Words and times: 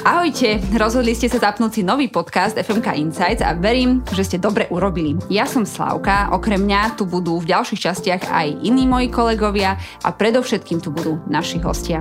Ahojte, 0.00 0.56
rozhodli 0.80 1.12
ste 1.12 1.28
sa 1.28 1.52
zapnúť 1.52 1.76
si 1.76 1.82
nový 1.84 2.08
podcast 2.08 2.56
FMK 2.56 2.96
Insights 2.96 3.44
a 3.44 3.52
verím, 3.52 4.00
že 4.16 4.24
ste 4.24 4.40
dobre 4.40 4.64
urobili. 4.72 5.12
Ja 5.28 5.44
som 5.44 5.68
Slavka, 5.68 6.32
okrem 6.32 6.64
mňa 6.64 6.96
tu 6.96 7.04
budú 7.04 7.36
v 7.36 7.52
ďalších 7.52 7.84
častiach 7.84 8.32
aj 8.32 8.64
iní 8.64 8.88
moji 8.88 9.12
kolegovia 9.12 9.76
a 10.00 10.08
predovšetkým 10.08 10.80
tu 10.80 10.88
budú 10.88 11.20
naši 11.28 11.60
hostia. 11.60 12.00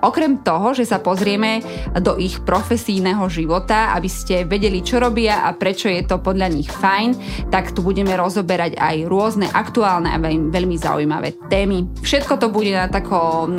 Okrem 0.00 0.40
toho, 0.40 0.72
že 0.72 0.88
sa 0.88 1.04
pozrieme 1.04 1.60
do 2.00 2.16
ich 2.16 2.40
profesijného 2.40 3.28
života, 3.28 3.92
aby 3.92 4.08
ste 4.08 4.48
vedeli, 4.48 4.80
čo 4.80 4.96
robia 4.96 5.44
a 5.44 5.52
prečo 5.52 5.92
je 5.92 6.00
to 6.00 6.24
podľa 6.24 6.48
nich 6.48 6.72
fajn, 6.72 7.12
tak 7.52 7.76
tu 7.76 7.84
budeme 7.84 8.16
rozoberať 8.16 8.80
aj 8.80 9.04
rôzne 9.04 9.52
aktuálne 9.52 10.08
a 10.08 10.16
veľmi, 10.16 10.80
zaujímavé 10.80 11.36
témy. 11.52 11.92
Všetko 12.00 12.40
to 12.40 12.48
bude 12.48 12.72
na 12.72 12.88
takom 12.88 13.52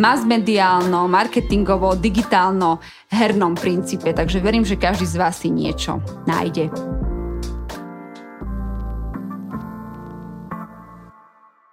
mass-mediálno, 0.00 1.04
marketingovo, 1.12 1.92
digitálno 1.92 2.80
hernom 3.18 3.58
princípe, 3.58 4.14
takže 4.14 4.38
verím, 4.38 4.62
že 4.62 4.78
každý 4.78 5.02
z 5.02 5.18
vás 5.18 5.42
si 5.42 5.50
niečo 5.50 5.98
nájde. 6.30 6.70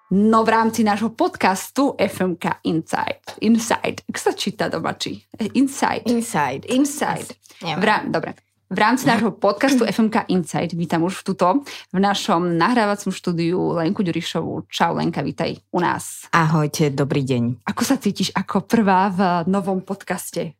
No 0.10 0.42
v 0.42 0.50
rámci 0.50 0.82
nášho 0.82 1.14
podcastu 1.14 1.94
FMK 2.02 2.66
Inside. 2.66 3.46
Inside. 3.46 4.02
Ako 4.10 4.20
sa 4.22 4.32
číta 4.34 4.72
domačí? 4.74 5.22
Inside. 5.54 6.10
Inside. 6.10 6.66
Inside. 6.72 7.30
V 7.62 7.84
rá... 7.84 8.02
Dobre. 8.08 8.34
V 8.66 8.78
rámci 8.82 9.06
nášho 9.06 9.30
podcastu 9.30 9.86
FMK 9.86 10.26
Insight 10.34 10.74
vítam 10.74 11.06
už 11.06 11.22
v 11.22 11.24
tuto 11.30 11.48
v 11.94 12.00
našom 12.02 12.58
nahrávacom 12.58 13.14
štúdiu 13.14 13.78
Lenku 13.78 14.02
Ďurišovú. 14.02 14.66
Čau 14.66 14.98
Lenka, 14.98 15.22
vítaj 15.22 15.62
u 15.70 15.78
nás. 15.78 16.26
Ahojte, 16.34 16.90
dobrý 16.90 17.22
deň. 17.22 17.62
Ako 17.62 17.86
sa 17.86 18.02
cítiš 18.02 18.34
ako 18.34 18.66
prvá 18.66 19.14
v 19.14 19.20
novom 19.46 19.86
podcaste? 19.86 20.58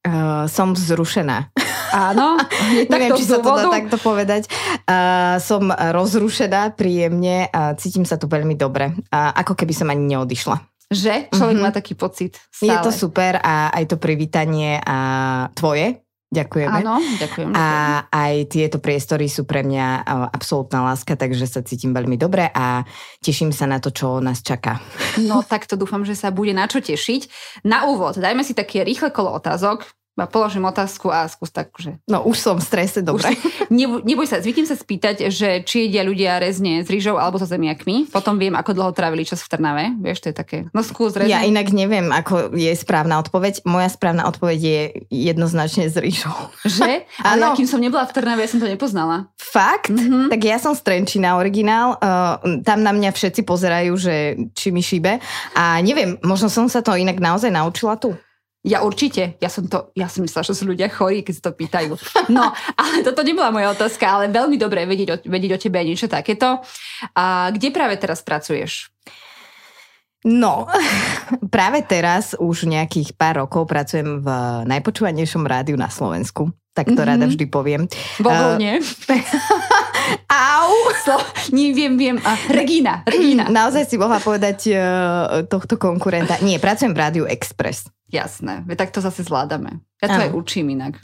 Uh, 0.00 0.48
som 0.48 0.72
vzrušená. 0.72 1.52
Áno, 1.92 2.40
neviem, 2.92 3.12
či 3.20 3.28
sa 3.28 3.42
to 3.42 3.52
dá 3.52 3.68
takto 3.68 4.00
povedať. 4.00 4.48
Uh, 4.88 5.36
som 5.42 5.68
rozrušená 5.68 6.72
príjemne 6.72 7.52
a 7.52 7.76
cítim 7.76 8.08
sa 8.08 8.16
tu 8.16 8.24
veľmi 8.24 8.56
dobre. 8.56 8.96
Uh, 9.12 9.30
ako 9.36 9.52
keby 9.52 9.76
som 9.76 9.92
ani 9.92 10.16
neodišla. 10.16 10.56
Že? 10.90 11.30
Človek 11.30 11.56
uh-huh. 11.60 11.66
má 11.68 11.70
taký 11.70 11.94
pocit 11.94 12.34
stále. 12.50 12.74
Je 12.74 12.76
to 12.82 12.90
super 12.90 13.38
a 13.38 13.70
aj 13.70 13.94
to 13.94 13.96
privítanie 14.00 14.80
a 14.82 14.98
tvoje 15.54 16.02
Ďakujeme. 16.30 16.86
Áno, 16.86 17.02
ďakujem. 17.18 17.50
A 17.58 17.66
aj 18.06 18.34
tieto 18.54 18.78
priestory 18.78 19.26
sú 19.26 19.42
pre 19.42 19.66
mňa 19.66 20.06
absolútna 20.30 20.86
láska, 20.86 21.18
takže 21.18 21.42
sa 21.50 21.58
cítim 21.66 21.90
veľmi 21.90 22.14
dobre 22.14 22.46
a 22.46 22.86
teším 23.18 23.50
sa 23.50 23.66
na 23.66 23.82
to, 23.82 23.90
čo 23.90 24.22
nás 24.22 24.38
čaká. 24.38 24.78
No 25.18 25.42
tak 25.50 25.66
to 25.66 25.74
dúfam, 25.74 26.06
že 26.06 26.14
sa 26.14 26.30
bude 26.30 26.54
na 26.54 26.70
čo 26.70 26.78
tešiť. 26.78 27.26
Na 27.66 27.90
úvod, 27.90 28.14
dajme 28.14 28.46
si 28.46 28.54
také 28.54 28.86
rýchle 28.86 29.10
kolo 29.10 29.34
otázok 29.34 29.99
položím 30.26 30.66
otázku 30.66 31.08
a 31.12 31.28
skús 31.30 31.52
tak, 31.52 31.70
že... 31.78 31.96
No 32.08 32.26
už 32.26 32.36
som 32.36 32.56
v 32.58 32.64
strese, 32.64 33.00
dobre. 33.00 33.32
Už, 33.32 33.70
neboj, 33.80 34.00
neboj 34.02 34.26
sa, 34.26 34.42
zvyknem 34.42 34.66
sa 34.66 34.76
spýtať, 34.76 35.30
že 35.30 35.62
či 35.64 35.86
jedia 35.86 36.02
ľudia 36.02 36.42
rezne 36.42 36.82
s 36.82 36.88
rýžou 36.90 37.16
alebo 37.16 37.38
so 37.38 37.46
zemiakmi. 37.46 38.10
Potom 38.10 38.36
viem, 38.36 38.56
ako 38.56 38.74
dlho 38.74 38.92
trávili 38.92 39.22
čas 39.22 39.44
v 39.44 39.48
Trnave. 39.56 39.84
Vieš, 40.00 40.18
to 40.24 40.26
je 40.32 40.36
také... 40.36 40.56
No 40.74 40.82
skús 40.82 41.14
rezne. 41.14 41.30
Ja 41.30 41.46
inak 41.46 41.70
neviem, 41.70 42.10
ako 42.10 42.52
je 42.56 42.72
správna 42.74 43.20
odpoveď. 43.22 43.62
Moja 43.68 43.88
správna 43.88 44.26
odpoveď 44.26 44.58
je 44.58 44.80
jednoznačne 45.08 45.86
s 45.86 45.96
rýžou. 45.96 46.34
Že? 46.66 47.06
Ale 47.28 47.52
ja, 47.52 47.56
kým 47.56 47.68
som 47.68 47.78
nebola 47.78 48.08
v 48.08 48.14
Trnave, 48.16 48.42
ja 48.44 48.50
som 48.50 48.58
to 48.58 48.68
nepoznala. 48.68 49.30
Fakt? 49.36 49.92
Mm-hmm. 49.92 50.32
Tak 50.32 50.40
ja 50.40 50.56
som 50.56 50.72
z 50.72 50.82
Trenčina 50.82 51.36
originál. 51.36 52.00
Uh, 52.00 52.62
tam 52.64 52.80
na 52.80 52.90
mňa 52.90 53.12
všetci 53.12 53.44
pozerajú, 53.44 53.92
že 53.98 54.14
či 54.56 54.72
mi 54.72 54.80
šíbe. 54.80 55.20
A 55.54 55.78
neviem, 55.84 56.16
možno 56.24 56.48
som 56.48 56.66
sa 56.66 56.80
to 56.80 56.96
inak 56.96 57.18
naozaj 57.18 57.52
naučila 57.52 57.98
tu. 58.00 58.14
Ja 58.60 58.84
určite, 58.84 59.40
ja 59.40 59.48
som 59.48 59.64
to, 59.72 59.88
ja 59.96 60.04
som 60.04 60.20
myslela, 60.20 60.44
že 60.44 60.52
sú 60.52 60.68
ľudia 60.68 60.92
chorí, 60.92 61.24
keď 61.24 61.34
sa 61.40 61.44
to 61.48 61.56
pýtajú. 61.56 61.96
No, 62.28 62.52
ale 62.76 63.00
toto 63.00 63.24
nebola 63.24 63.48
moja 63.48 63.72
otázka, 63.72 64.04
ale 64.04 64.28
veľmi 64.28 64.60
dobré 64.60 64.84
vedieť 64.84 65.08
o, 65.08 65.16
vedieť 65.24 65.52
o 65.56 65.62
tebe 65.64 65.80
niečo 65.80 66.12
takéto. 66.12 66.60
A 67.16 67.48
kde 67.56 67.72
práve 67.72 67.96
teraz 67.96 68.20
pracuješ? 68.20 68.92
No, 70.20 70.68
práve 71.54 71.80
teraz 71.88 72.36
už 72.36 72.68
nejakých 72.68 73.16
pár 73.16 73.48
rokov 73.48 73.64
pracujem 73.64 74.20
v 74.20 74.28
najpočúvanejšom 74.68 75.44
rádiu 75.48 75.80
na 75.80 75.88
Slovensku. 75.88 76.52
Tak 76.70 76.86
to 76.86 77.02
mm-hmm. 77.02 77.10
rada 77.10 77.26
vždy 77.26 77.44
poviem. 77.50 77.82
Bohovne. 78.22 78.78
Uh, 78.78 79.18
Au! 80.30 80.70
So, 81.02 81.18
nie, 81.50 81.74
viem. 81.74 82.20
A, 82.22 82.38
Regina, 82.46 83.02
Regina. 83.08 83.50
Naozaj 83.50 83.90
si 83.90 83.96
mohla 83.98 84.22
povedať 84.22 84.70
uh, 84.70 85.42
tohto 85.50 85.80
konkurenta. 85.80 86.38
Nie, 86.44 86.62
pracujem 86.62 86.94
v 86.94 87.00
Rádiu 87.00 87.24
Express. 87.26 87.90
Jasné, 88.10 88.66
tak 88.74 88.90
to 88.90 88.98
zase 88.98 89.22
zvládame. 89.22 89.78
Ja 90.02 90.10
to 90.10 90.18
ano. 90.18 90.24
aj 90.26 90.30
učím 90.34 90.74
inak. 90.74 90.98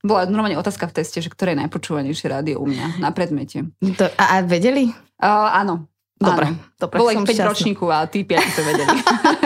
Bola 0.00 0.24
normálne 0.30 0.56
otázka 0.56 0.88
v 0.88 1.02
teste, 1.02 1.20
že 1.20 1.28
ktoré 1.28 1.52
je 1.52 1.66
najpočúvanejšie 1.66 2.26
rádio 2.30 2.62
u 2.62 2.66
mňa 2.70 3.02
na 3.02 3.10
predmete. 3.12 3.68
To, 3.82 4.04
a, 4.16 4.24
a 4.40 4.46
vedeli? 4.46 4.88
Uh, 5.20 5.50
áno. 5.52 5.90
Dobre, 6.18 6.50
áno. 6.50 6.58
dobre. 6.74 6.96
Bolo 6.98 7.10
ich 7.14 7.22
5 7.22 7.50
ročníku 7.50 7.86
a 7.90 8.06
tí 8.10 8.26
5 8.26 8.58
to 8.58 8.62
vedeli. 8.66 8.96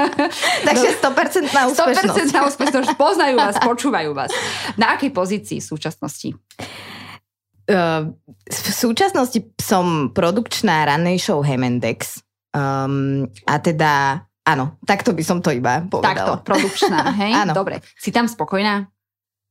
Takže 0.69 0.89
100% 1.05 1.53
na 1.53 1.63
úspešnosť. 1.69 2.29
100% 2.33 2.37
na 2.37 2.43
úspešnosť. 2.49 2.89
Poznajú 2.97 3.35
vás, 3.37 3.57
počúvajú 3.61 4.11
vás. 4.17 4.33
Na 4.81 4.97
akej 4.97 5.13
pozícii 5.13 5.61
v 5.61 5.67
súčasnosti? 5.69 6.33
Uh, 7.69 8.13
v 8.49 8.73
súčasnosti 8.73 9.41
som 9.61 10.13
produkčná 10.13 10.89
rannej 10.89 11.21
show 11.21 11.45
Hemendex. 11.45 12.25
Um, 12.53 13.29
a 13.49 13.57
teda 13.61 14.25
Áno, 14.43 14.79
takto 14.83 15.15
by 15.15 15.23
som 15.23 15.39
to 15.39 15.55
iba 15.55 15.87
povedala. 15.87 16.15
Takto, 16.15 16.33
produkčná, 16.43 17.11
hej? 17.23 17.33
Áno. 17.47 17.55
Dobre. 17.55 17.79
Si 17.95 18.11
tam 18.11 18.27
spokojná? 18.27 18.91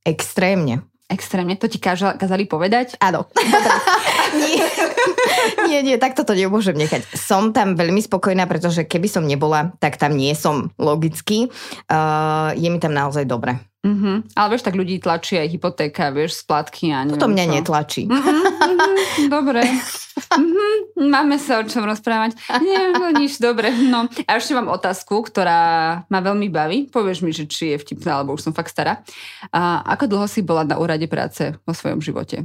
Extrémne. 0.04 0.84
Extrémne? 1.12 1.60
To 1.60 1.68
ti 1.68 1.76
kázali 1.76 2.48
povedať? 2.48 2.96
Áno. 2.96 3.28
nie, 4.40 4.64
nie, 5.68 5.80
nie, 5.84 5.96
takto 6.00 6.24
to 6.24 6.32
nemôžem 6.32 6.72
nechať. 6.72 7.04
Som 7.12 7.52
tam 7.52 7.76
veľmi 7.76 8.00
spokojná, 8.00 8.48
pretože 8.48 8.88
keby 8.88 9.12
som 9.12 9.28
nebola, 9.28 9.76
tak 9.76 10.00
tam 10.00 10.16
nie 10.16 10.32
som 10.32 10.72
logicky. 10.80 11.52
Uh, 11.92 12.56
je 12.56 12.64
mi 12.72 12.80
tam 12.80 12.96
naozaj 12.96 13.28
dobre. 13.28 13.60
Uh-huh. 13.84 14.24
Ale 14.32 14.46
vieš, 14.56 14.64
tak 14.64 14.78
ľudí 14.78 15.02
tlačí 15.04 15.36
aj 15.36 15.52
hypotéka, 15.52 16.08
vieš, 16.14 16.46
splatky 16.46 16.94
a 16.94 17.04
neviem 17.04 17.20
To 17.20 17.28
mňa 17.28 17.44
čo. 17.44 17.52
netlačí. 17.60 18.02
Uh-huh, 18.08 18.32
uh-huh, 18.48 19.28
dobre. 19.28 19.62
Uh-huh, 20.12 21.08
máme 21.08 21.40
sa 21.40 21.60
o 21.60 21.64
čom 21.64 21.84
rozprávať. 21.88 22.36
Nie, 22.60 22.92
no 22.92 23.12
nič, 23.12 23.40
dobre. 23.40 23.72
No 23.72 24.08
a 24.28 24.30
ešte 24.36 24.52
mám 24.52 24.68
otázku, 24.68 25.24
ktorá 25.24 25.60
ma 26.06 26.20
veľmi 26.20 26.48
baví. 26.52 26.78
Povieš 26.92 27.24
mi, 27.24 27.32
že 27.32 27.48
či 27.48 27.72
je 27.72 27.80
vtipná, 27.80 28.20
alebo 28.20 28.36
už 28.36 28.44
som 28.44 28.56
fakt 28.56 28.72
stará. 28.72 29.00
A 29.52 29.80
ako 29.96 30.08
dlho 30.08 30.26
si 30.28 30.44
bola 30.44 30.68
na 30.68 30.76
úrade 30.76 31.08
práce 31.08 31.56
vo 31.64 31.72
svojom 31.72 32.04
živote? 32.04 32.44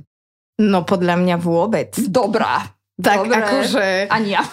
No 0.57 0.87
podľa 0.87 1.21
mňa 1.21 1.35
vôbec. 1.37 1.93
Dobrá. 2.09 2.65
Tak 2.97 3.29
Dobre. 3.29 3.37
akože... 3.37 3.85
Ani 4.09 4.33
ja. 4.33 4.41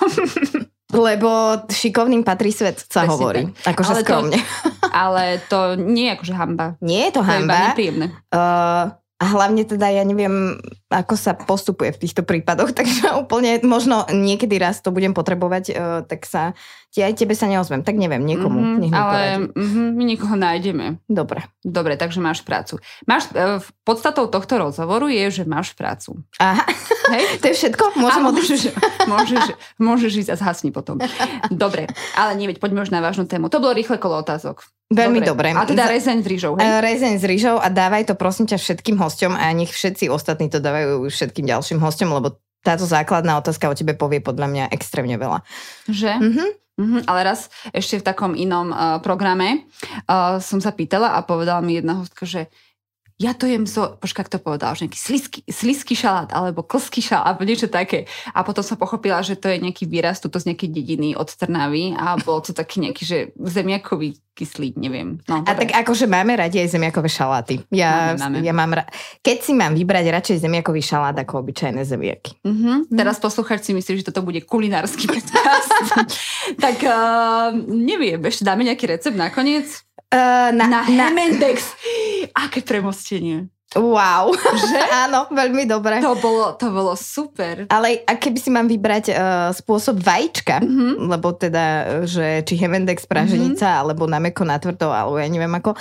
Lebo 0.94 1.64
šikovným 1.66 2.22
patrí 2.22 2.54
svet, 2.54 2.86
sa 2.86 3.02
Presne 3.02 3.10
hovorí. 3.10 3.42
Tak. 3.64 3.75
Akože 3.75 3.91
ale 3.91 4.02
skromne. 4.04 4.38
To, 4.38 4.69
ale 4.94 5.25
to 5.50 5.58
nie 5.75 6.06
je 6.06 6.14
akože 6.14 6.34
hamba. 6.36 6.66
Nie 6.78 7.10
je 7.10 7.12
to, 7.19 7.22
to 7.25 7.26
hamba. 7.26 7.34
Je 7.34 7.42
iba 7.42 7.66
nepríjemné. 7.72 8.06
Uh, 8.31 8.94
a 9.14 9.25
hlavne 9.30 9.62
teda 9.62 9.86
ja 9.94 10.02
neviem, 10.02 10.58
ako 10.91 11.14
sa 11.14 11.38
postupuje 11.38 11.94
v 11.94 12.00
týchto 12.02 12.26
prípadoch, 12.26 12.75
takže 12.78 13.14
úplne 13.14 13.62
možno 13.62 14.04
niekedy 14.10 14.58
raz 14.58 14.82
to 14.82 14.91
budem 14.91 15.14
potrebovať, 15.14 15.64
uh, 15.70 16.00
tak 16.02 16.26
sa 16.26 16.52
ti 16.94 17.02
aj 17.02 17.19
tebe 17.19 17.34
sa 17.34 17.50
neozvem, 17.50 17.82
tak 17.82 17.98
neviem, 17.98 18.22
niekomu. 18.22 18.54
Mm-hmm, 18.54 18.80
nech 18.86 18.94
ale 18.94 19.20
mm-hmm, 19.50 19.88
my 19.98 20.02
niekoho 20.06 20.34
nájdeme. 20.38 20.86
Dobre. 21.10 21.42
Dobre, 21.66 21.98
takže 21.98 22.22
máš 22.22 22.47
prácu. 22.47 22.78
Máš, 23.10 23.34
uh, 23.34 23.58
podstatou 23.82 24.30
tohto 24.30 24.62
rozhovoru 24.62 25.10
je, 25.10 25.42
že 25.42 25.42
máš 25.42 25.75
prácu. 25.75 26.22
Aha, 26.38 26.62
Hej? 27.12 27.42
to 27.42 27.47
je 27.53 27.54
všetko? 27.60 27.84
Môžem 28.00 28.25
a 28.25 28.31
môžeš, 28.37 28.60
môžeš, 29.04 29.44
môžeš 29.76 30.12
ísť 30.25 30.31
a 30.32 30.37
zhasni 30.41 30.70
potom. 30.72 30.97
Dobre, 31.53 31.91
ale 32.16 32.31
neveď, 32.38 32.62
poďme 32.62 32.84
už 32.87 32.91
na 32.94 33.04
vážnu 33.04 33.28
tému. 33.28 33.53
To 33.53 33.60
bolo 33.60 33.76
rýchle 33.76 34.00
kolo 34.00 34.25
otázok. 34.25 34.64
Veľmi 34.93 35.25
dobre. 35.25 35.52
dobre. 35.52 35.64
A 35.64 35.69
teda 35.69 35.88
rezeň 35.88 36.20
s 36.23 36.26
rýžou, 36.29 36.52
hej? 36.61 36.64
Uh, 36.64 36.81
rezeň 36.84 37.14
s 37.19 37.25
rýžou 37.25 37.56
a 37.56 37.67
dávaj 37.73 38.12
to 38.12 38.14
prosím 38.14 38.46
ťa 38.46 38.61
všetkým 38.61 38.96
hosťom 39.00 39.32
a 39.32 39.49
nech 39.56 39.73
všetci 39.73 40.12
ostatní 40.12 40.52
to 40.52 40.61
dávajú 40.61 41.08
všetkým 41.08 41.49
ďalším 41.49 41.81
hosťom, 41.81 42.11
lebo 42.12 42.38
táto 42.64 42.88
základná 42.88 43.37
otázka 43.37 43.69
o 43.69 43.76
tebe 43.76 43.93
povie 43.96 44.25
podľa 44.25 44.49
mňa 44.49 44.64
extrémne 44.73 45.17
veľa. 45.20 45.44
Že? 45.88 46.12
Mm-hmm. 46.20 46.50
Mm-hmm, 46.75 47.02
ale 47.06 47.20
raz 47.23 47.55
ešte 47.70 48.02
v 48.02 48.06
takom 48.06 48.32
inom 48.34 48.75
uh, 48.75 48.99
programe 48.99 49.70
uh, 50.11 50.43
som 50.43 50.58
sa 50.58 50.75
pýtala 50.75 51.14
a 51.14 51.23
povedala 51.23 51.62
mi 51.62 51.79
jedna 51.79 52.02
hostka, 52.02 52.26
že 52.26 52.50
ja 53.14 53.31
to 53.31 53.46
jem 53.46 53.62
so, 53.62 53.94
počka, 54.02 54.26
to 54.26 54.43
povedal, 54.43 54.75
že 54.75 54.90
nejaký 54.90 54.99
slisky, 54.99 55.38
slisky 55.46 55.94
šalát, 55.94 56.34
alebo 56.34 56.66
klský 56.66 56.99
šalát, 56.99 57.31
alebo 57.31 57.46
niečo 57.46 57.70
také. 57.70 58.11
A 58.34 58.43
potom 58.43 58.66
som 58.66 58.75
pochopila, 58.75 59.22
že 59.22 59.38
to 59.38 59.46
je 59.46 59.62
nejaký 59.62 59.87
výraz 59.87 60.19
tuto 60.19 60.43
z 60.43 60.50
nejakej 60.50 60.70
dediny 60.75 61.14
od 61.14 61.31
Trnavy 61.31 61.94
a 61.94 62.19
bol 62.19 62.43
to 62.43 62.50
taký 62.50 62.82
nejaký, 62.82 63.02
že 63.06 63.19
zemiakový 63.38 64.19
kyslý, 64.34 64.75
neviem. 64.75 65.22
No, 65.31 65.46
a 65.46 65.50
tak 65.55 65.70
akože 65.70 66.11
máme 66.11 66.34
radi 66.34 66.58
aj 66.58 66.75
zemiakové 66.75 67.06
šaláty. 67.06 67.62
Ja, 67.70 68.19
máme, 68.19 68.19
máme. 68.19 68.37
ja 68.43 68.52
mám 68.52 68.72
ra- 68.75 68.90
Keď 69.22 69.38
si 69.46 69.52
mám 69.55 69.78
vybrať 69.78 70.10
radšej 70.10 70.37
zemiakový 70.43 70.82
šalát 70.82 71.14
ako 71.14 71.46
obyčajné 71.46 71.87
zemiaky. 71.87 72.43
Uh-huh. 72.43 72.82
Teraz 72.90 73.22
posluchač 73.22 73.62
si 73.62 73.72
myslí, 73.78 74.02
že 74.02 74.10
toto 74.10 74.26
bude 74.26 74.43
kulinársky 74.43 75.06
podcast. 75.14 75.70
tak 76.58 76.82
uh, 76.82 77.55
neviem, 77.70 78.19
ešte 78.26 78.43
dáme 78.43 78.67
nejaký 78.67 78.90
recept 78.90 79.14
nakoniec? 79.14 79.87
Uh, 80.10 80.50
na, 80.55 80.67
na, 80.67 80.81
na 80.87 81.10
Hemendex. 81.10 81.75
Aké 82.34 82.62
premostenie. 83.05 83.49
Wow, 83.75 84.31
že? 84.38 84.81
Áno, 85.05 85.26
veľmi 85.35 85.67
dobre. 85.67 85.99
To 85.99 86.15
bolo, 86.15 86.55
to 86.55 86.71
bolo 86.71 86.94
super. 86.94 87.67
Ale 87.67 88.06
a 88.06 88.15
keby 88.15 88.38
si 88.38 88.50
mám 88.55 88.71
vybrať 88.71 89.05
uh, 89.11 89.50
spôsob 89.50 89.99
vajíčka, 89.99 90.62
mm-hmm. 90.62 91.11
lebo 91.11 91.35
teda, 91.35 91.65
že 92.06 92.47
či 92.47 92.55
Hemendex 92.55 93.03
praženica, 93.11 93.67
mm-hmm. 93.67 93.82
alebo 93.82 94.06
na 94.06 94.23
meko, 94.23 94.47
na 94.47 94.62
tvrdo, 94.62 94.94
alebo 94.94 95.19
ja 95.19 95.26
neviem 95.26 95.50
ako, 95.50 95.75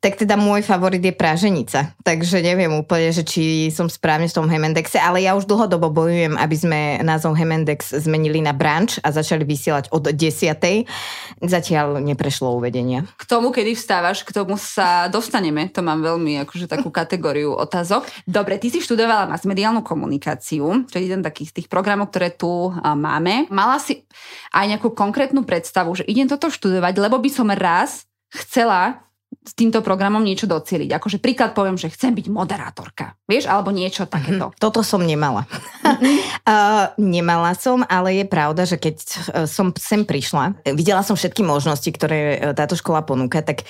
tak 0.00 0.16
teda 0.16 0.40
môj 0.40 0.64
favorit 0.64 1.04
je 1.04 1.12
praženica. 1.12 1.92
Takže 2.00 2.40
neviem 2.40 2.72
úplne, 2.72 3.12
že 3.12 3.22
či 3.28 3.68
som 3.68 3.92
správne 3.92 4.26
v 4.26 4.36
tom 4.36 4.48
Hemendexe, 4.48 4.96
ale 4.96 5.20
ja 5.20 5.36
už 5.36 5.44
dlhodobo 5.44 5.92
bojujem, 5.92 6.40
aby 6.40 6.56
sme 6.56 6.80
názov 7.04 7.36
Hemendex 7.36 7.92
zmenili 7.92 8.40
na 8.40 8.56
branč 8.56 8.96
a 9.04 9.12
začali 9.12 9.44
vysielať 9.44 9.92
od 9.92 10.08
10. 10.16 11.44
Zatiaľ 11.44 12.00
neprešlo 12.00 12.56
uvedenia. 12.56 13.04
K 13.20 13.24
tomu, 13.28 13.52
kedy 13.52 13.76
vstávaš, 13.76 14.24
k 14.24 14.32
tomu 14.32 14.56
sa 14.56 15.12
dostaneme. 15.12 15.68
To 15.76 15.84
mám 15.84 16.00
veľmi 16.00 16.40
akože 16.48 16.64
takú 16.70 16.88
kategóriu 16.88 17.33
kategóriu 17.34 17.58
otázok. 17.58 18.06
Dobre, 18.30 18.62
ty 18.62 18.70
si 18.70 18.78
študovala 18.78 19.26
masmediálnu 19.26 19.82
komunikáciu, 19.82 20.86
čo 20.86 20.94
je 20.94 21.10
jeden 21.10 21.26
takých 21.26 21.50
z 21.50 21.54
tých 21.58 21.68
programov, 21.68 22.14
ktoré 22.14 22.30
tu 22.30 22.70
máme. 22.78 23.50
Mala 23.50 23.82
si 23.82 24.06
aj 24.54 24.70
nejakú 24.70 24.94
konkrétnu 24.94 25.42
predstavu, 25.42 25.98
že 25.98 26.06
idem 26.06 26.30
toto 26.30 26.46
študovať, 26.46 26.94
lebo 26.94 27.18
by 27.18 27.30
som 27.34 27.50
raz 27.50 28.06
chcela 28.30 29.02
s 29.44 29.52
týmto 29.52 29.84
programom 29.84 30.24
niečo 30.24 30.48
docieliť. 30.48 30.96
Akože 30.96 31.20
príklad 31.20 31.52
poviem, 31.52 31.76
že 31.76 31.92
chcem 31.92 32.16
byť 32.16 32.32
moderátorka. 32.32 33.12
Vieš, 33.28 33.44
alebo 33.44 33.68
niečo 33.76 34.08
takéto. 34.08 34.48
Mm-hmm. 34.48 34.60
Toto 34.60 34.80
som 34.80 35.04
nemala. 35.04 35.44
Uh, 35.84 36.88
nemala 36.96 37.52
som, 37.52 37.84
ale 37.84 38.24
je 38.24 38.24
pravda, 38.24 38.64
že 38.64 38.80
keď 38.80 38.96
uh, 38.96 39.10
som 39.44 39.68
sem 39.76 40.08
prišla, 40.08 40.64
videla 40.72 41.04
som 41.04 41.12
všetky 41.12 41.44
možnosti, 41.44 41.84
ktoré 41.92 42.40
uh, 42.40 42.56
táto 42.56 42.72
škola 42.72 43.04
ponúka, 43.04 43.44
tak 43.44 43.68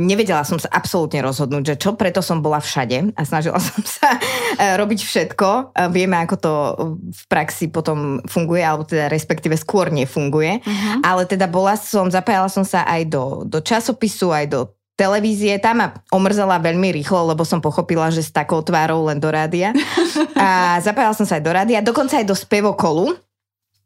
nevedela 0.00 0.48
som 0.48 0.56
sa 0.56 0.72
absolútne 0.72 1.20
rozhodnúť, 1.20 1.76
že 1.76 1.76
čo 1.76 1.92
preto 1.92 2.24
som 2.24 2.40
bola 2.40 2.56
všade 2.56 3.12
a 3.12 3.22
snažila 3.28 3.60
som 3.68 3.84
sa 3.84 4.16
robiť 4.56 5.00
všetko. 5.04 5.76
Vieme, 5.92 6.16
ako 6.24 6.36
to 6.40 6.52
v 7.12 7.22
praxi 7.28 7.68
potom 7.68 8.24
funguje, 8.24 8.64
alebo 8.64 8.88
teda 8.88 9.12
respektíve 9.12 9.60
skôr 9.60 9.92
nefunguje. 9.92 10.64
Mm-hmm. 10.64 11.04
Ale 11.04 11.28
teda 11.28 11.44
bola 11.52 11.76
som, 11.76 12.08
zapájala 12.08 12.48
som 12.48 12.64
sa 12.64 12.88
aj 12.88 13.12
do, 13.12 13.24
do 13.44 13.60
časopisu, 13.60 14.32
aj 14.32 14.46
do 14.48 14.60
televízie. 14.96 15.56
Tá 15.56 15.72
ma 15.72 15.96
omrzela 16.12 16.60
veľmi 16.60 16.92
rýchlo, 17.00 17.32
lebo 17.32 17.42
som 17.48 17.64
pochopila, 17.64 18.12
že 18.12 18.24
s 18.24 18.30
takou 18.30 18.60
tvárou 18.60 19.08
len 19.08 19.18
do 19.18 19.28
rádia. 19.32 19.72
A 20.38 20.78
zapájala 20.84 21.16
som 21.16 21.24
sa 21.24 21.40
aj 21.40 21.44
do 21.44 21.52
rádia, 21.52 21.84
dokonca 21.84 22.20
aj 22.20 22.26
do 22.28 22.36
spevokolu. 22.36 23.16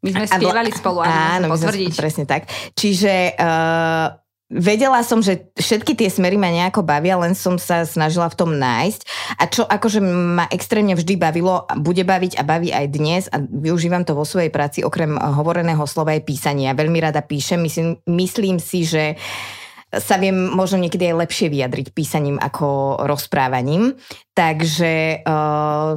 My 0.04 0.10
sme 0.12 0.26
spievali 0.28 0.70
spolu, 0.70 1.02
áno, 1.02 1.50
my 1.50 1.56
sme, 1.56 1.90
presne 1.90 2.28
tak. 2.28 2.46
Čiže 2.78 3.34
uh, 3.34 4.14
vedela 4.52 5.02
som, 5.02 5.18
že 5.18 5.50
všetky 5.56 5.98
tie 5.98 6.06
smery 6.12 6.38
ma 6.38 6.52
nejako 6.52 6.84
bavia, 6.86 7.18
len 7.18 7.34
som 7.34 7.58
sa 7.58 7.82
snažila 7.82 8.30
v 8.30 8.38
tom 8.38 8.54
nájsť. 8.54 9.00
A 9.40 9.42
čo 9.50 9.66
akože 9.66 9.98
ma 10.04 10.46
extrémne 10.52 10.94
vždy 10.94 11.18
bavilo, 11.18 11.66
bude 11.80 12.06
baviť 12.06 12.38
a 12.38 12.42
baví 12.46 12.70
aj 12.70 12.86
dnes 12.92 13.22
a 13.32 13.40
využívam 13.42 14.06
to 14.06 14.14
vo 14.14 14.22
svojej 14.22 14.52
práci, 14.52 14.86
okrem 14.86 15.16
hovoreného 15.16 15.82
slova 15.88 16.14
aj 16.14 16.22
písania. 16.22 16.76
Veľmi 16.76 17.02
rada 17.02 17.24
píšem, 17.24 17.58
myslím, 17.58 17.98
myslím 18.06 18.62
si, 18.62 18.86
že 18.86 19.16
uh, 19.16 19.65
sa 19.98 20.16
viem 20.20 20.34
možno 20.34 20.80
niekedy 20.80 21.10
aj 21.12 21.26
lepšie 21.26 21.46
vyjadriť 21.52 21.92
písaním 21.92 22.38
ako 22.40 23.00
rozprávaním. 23.04 23.96
Takže 24.36 25.24
uh, 25.24 25.96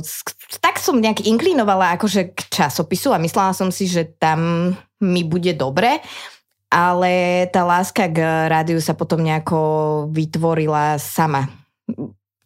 tak 0.63 0.79
som 0.79 0.99
nejak 0.99 1.23
inklinovala 1.23 1.95
akože 1.99 2.33
k 2.35 2.39
časopisu 2.49 3.11
a 3.11 3.21
myslela 3.21 3.51
som 3.51 3.69
si, 3.69 3.85
že 3.85 4.07
tam 4.19 4.71
mi 4.99 5.23
bude 5.23 5.55
dobre 5.55 6.03
ale 6.69 7.45
tá 7.49 7.65
láska 7.65 8.05
k 8.05 8.21
rádiu 8.45 8.77
sa 8.77 8.93
potom 8.93 9.25
nejako 9.25 9.59
vytvorila 10.13 11.01
sama 11.01 11.49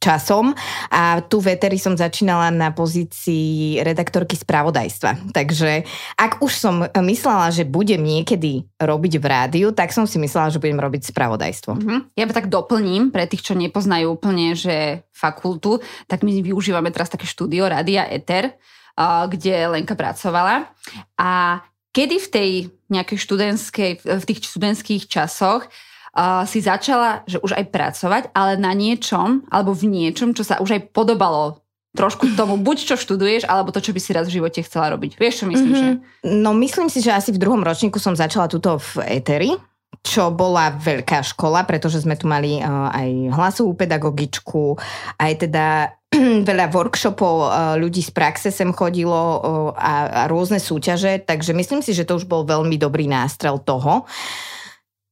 časom 0.04 0.52
a 0.92 1.24
tu 1.24 1.40
veteri 1.40 1.80
som 1.80 1.96
začínala 1.96 2.52
na 2.52 2.76
pozícii 2.76 3.80
redaktorky 3.80 4.36
spravodajstva. 4.36 5.32
Takže 5.32 5.88
ak 6.20 6.44
už 6.44 6.52
som 6.52 6.84
myslela, 6.92 7.56
že 7.56 7.64
budem 7.64 8.04
niekedy 8.04 8.68
robiť 8.84 9.14
v 9.16 9.26
rádiu, 9.26 9.68
tak 9.72 9.96
som 9.96 10.04
si 10.04 10.20
myslela, 10.20 10.52
že 10.52 10.60
budem 10.60 10.76
robiť 10.76 11.16
spravodajstvo. 11.16 11.72
Mm-hmm. 11.80 12.00
Ja 12.20 12.28
tak 12.28 12.52
doplním 12.52 13.16
pre 13.16 13.24
tých, 13.32 13.48
čo 13.48 13.56
nepoznajú 13.56 14.20
úplne, 14.20 14.52
že 14.60 15.08
fakultu, 15.16 15.80
tak 16.12 16.28
my 16.28 16.44
využívame 16.44 16.92
teraz 16.92 17.08
také 17.08 17.24
štúdio 17.24 17.70
Rádia 17.70 18.10
Eter, 18.12 18.60
kde 19.00 19.70
Lenka 19.72 19.96
pracovala. 19.96 20.68
A 21.16 21.62
kedy 21.94 22.16
v 22.18 22.28
tej 22.28 22.50
nejakej 22.90 23.18
študentskej, 23.22 23.92
v 24.02 24.26
tých 24.26 24.50
študentských 24.50 25.04
časoch 25.06 25.70
uh, 26.14 26.46
si 26.46 26.62
začala, 26.62 27.26
že 27.26 27.42
už 27.42 27.58
aj 27.58 27.66
pracovať, 27.74 28.24
ale 28.34 28.58
na 28.58 28.72
niečom, 28.72 29.46
alebo 29.50 29.74
v 29.74 29.90
niečom, 29.90 30.32
čo 30.38 30.46
sa 30.46 30.62
už 30.62 30.78
aj 30.78 30.82
podobalo 30.94 31.64
trošku 31.94 32.34
tomu, 32.34 32.58
buď 32.58 32.78
čo 32.90 32.96
študuješ, 32.98 33.46
alebo 33.46 33.70
to, 33.70 33.78
čo 33.78 33.94
by 33.94 34.02
si 34.02 34.18
raz 34.18 34.26
v 34.26 34.42
živote 34.42 34.66
chcela 34.66 34.98
robiť. 34.98 35.14
Vieš, 35.14 35.46
čo 35.46 35.48
myslím? 35.50 35.72
Mm-hmm. 35.78 35.94
Že? 36.26 36.42
No 36.42 36.58
myslím 36.58 36.90
si, 36.90 37.06
že 37.06 37.14
asi 37.14 37.30
v 37.30 37.42
druhom 37.42 37.62
ročníku 37.62 38.02
som 38.02 38.18
začala 38.18 38.50
túto 38.50 38.82
v 38.98 39.22
Eteri, 39.22 39.54
čo 40.02 40.34
bola 40.34 40.74
veľká 40.74 41.22
škola, 41.22 41.70
pretože 41.70 42.02
sme 42.02 42.18
tu 42.18 42.26
mali 42.26 42.58
uh, 42.58 42.90
aj 42.90 43.10
hlasovú 43.38 43.78
pedagogičku, 43.78 44.74
aj 45.22 45.32
teda 45.46 45.94
veľa 46.50 46.74
workshopov, 46.74 47.36
uh, 47.46 47.50
ľudí 47.78 48.02
z 48.02 48.10
praxe 48.10 48.50
sem 48.50 48.74
chodilo 48.74 49.14
uh, 49.14 49.38
a, 49.78 49.94
a 50.10 50.22
rôzne 50.26 50.58
súťaže, 50.58 51.22
takže 51.22 51.54
myslím 51.54 51.86
si, 51.86 51.94
že 51.94 52.10
to 52.10 52.18
už 52.18 52.26
bol 52.26 52.42
veľmi 52.42 52.74
dobrý 52.82 53.06
nástrel 53.06 53.62
toho. 53.62 54.10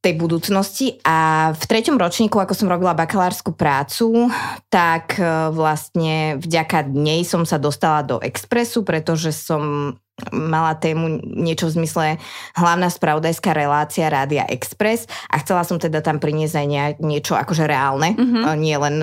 Tej 0.02 0.18
budúcnosti. 0.18 0.98
A 1.06 1.50
v 1.54 1.64
treťom 1.70 1.94
ročníku, 1.94 2.42
ako 2.42 2.58
som 2.58 2.66
robila 2.66 2.98
bakalárskú 2.98 3.54
prácu, 3.54 4.34
tak 4.74 5.22
e, 5.22 5.54
vlastne 5.54 6.42
vďaka 6.42 6.90
nej 6.90 7.22
som 7.22 7.46
sa 7.46 7.62
dostala 7.62 8.02
do 8.02 8.18
Expressu, 8.18 8.82
pretože 8.82 9.30
som 9.30 9.94
mala 10.30 10.78
tému 10.78 11.22
niečo 11.22 11.66
v 11.72 11.82
zmysle 11.82 12.06
hlavná 12.54 12.94
spravodajská 12.94 13.58
relácia 13.58 14.06
Rádia 14.06 14.46
Express 14.46 15.10
a 15.30 15.42
chcela 15.42 15.66
som 15.66 15.82
teda 15.82 16.06
tam 16.06 16.22
priniesť 16.22 16.56
aj 16.62 16.68
niečo 17.02 17.34
akože 17.34 17.66
reálne, 17.66 18.14
mm-hmm. 18.14 18.44
nie 18.62 18.78
len 18.78 18.96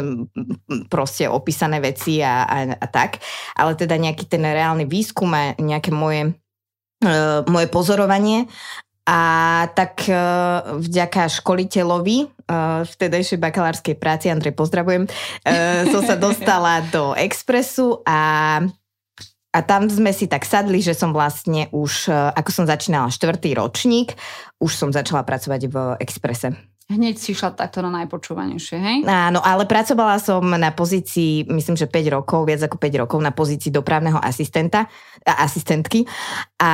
proste 0.86 1.26
opísané 1.26 1.82
veci 1.82 2.22
a, 2.22 2.46
a, 2.46 2.58
a 2.78 2.86
tak, 2.86 3.18
ale 3.58 3.74
teda 3.74 3.98
nejaký 3.98 4.30
ten 4.30 4.46
reálny 4.46 4.86
výskum 4.86 5.30
a 5.34 5.58
nejaké 5.58 5.90
moje 5.90 6.38
Uh, 6.98 7.46
moje 7.46 7.70
pozorovanie 7.70 8.50
a 9.08 9.20
tak 9.72 10.04
e, 10.04 10.12
vďaka 10.84 11.32
školiteľovi 11.40 12.28
uh, 12.28 12.84
vtedajšej 12.84 13.40
bakalárskej 13.40 13.96
práci, 13.96 14.28
Andrej, 14.28 14.52
pozdravujem, 14.52 15.08
uh, 15.08 15.88
som 15.88 16.04
sa 16.04 16.12
dostala 16.28 16.84
do 16.92 17.16
Expressu 17.16 18.04
a 18.04 18.60
a 19.48 19.64
tam 19.64 19.88
sme 19.88 20.12
si 20.12 20.28
tak 20.28 20.44
sadli, 20.44 20.84
že 20.84 20.92
som 20.92 21.16
vlastne 21.16 21.72
už, 21.72 22.12
ako 22.12 22.50
som 22.52 22.68
začínala 22.68 23.08
štvrtý 23.08 23.56
ročník, 23.56 24.12
už 24.60 24.72
som 24.76 24.92
začala 24.92 25.24
pracovať 25.24 25.72
v 25.72 25.76
Exprese. 26.04 26.52
Hneď 26.88 27.20
si 27.20 27.36
šla 27.36 27.52
takto 27.52 27.84
na 27.84 27.92
najpočúvanejšie, 28.00 28.76
hej? 28.80 28.98
Áno, 29.04 29.44
ale 29.44 29.68
pracovala 29.68 30.16
som 30.16 30.40
na 30.40 30.72
pozícii, 30.72 31.44
myslím, 31.52 31.76
že 31.76 31.84
5 31.84 32.16
rokov, 32.16 32.48
viac 32.48 32.64
ako 32.64 32.80
5 32.80 33.02
rokov 33.04 33.20
na 33.20 33.28
pozícii 33.28 33.68
dopravného 33.68 34.16
asistenta, 34.16 34.88
asistentky 35.20 36.08
a 36.56 36.72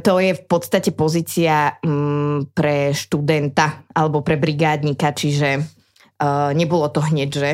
to 0.00 0.24
je 0.24 0.40
v 0.40 0.42
podstate 0.48 0.96
pozícia 0.96 1.76
mm, 1.84 2.56
pre 2.56 2.96
študenta 2.96 3.84
alebo 3.92 4.24
pre 4.24 4.40
brigádnika, 4.40 5.12
čiže 5.12 5.60
uh, 5.60 6.56
nebolo 6.56 6.88
to 6.88 7.04
hneď, 7.04 7.28
že 7.28 7.50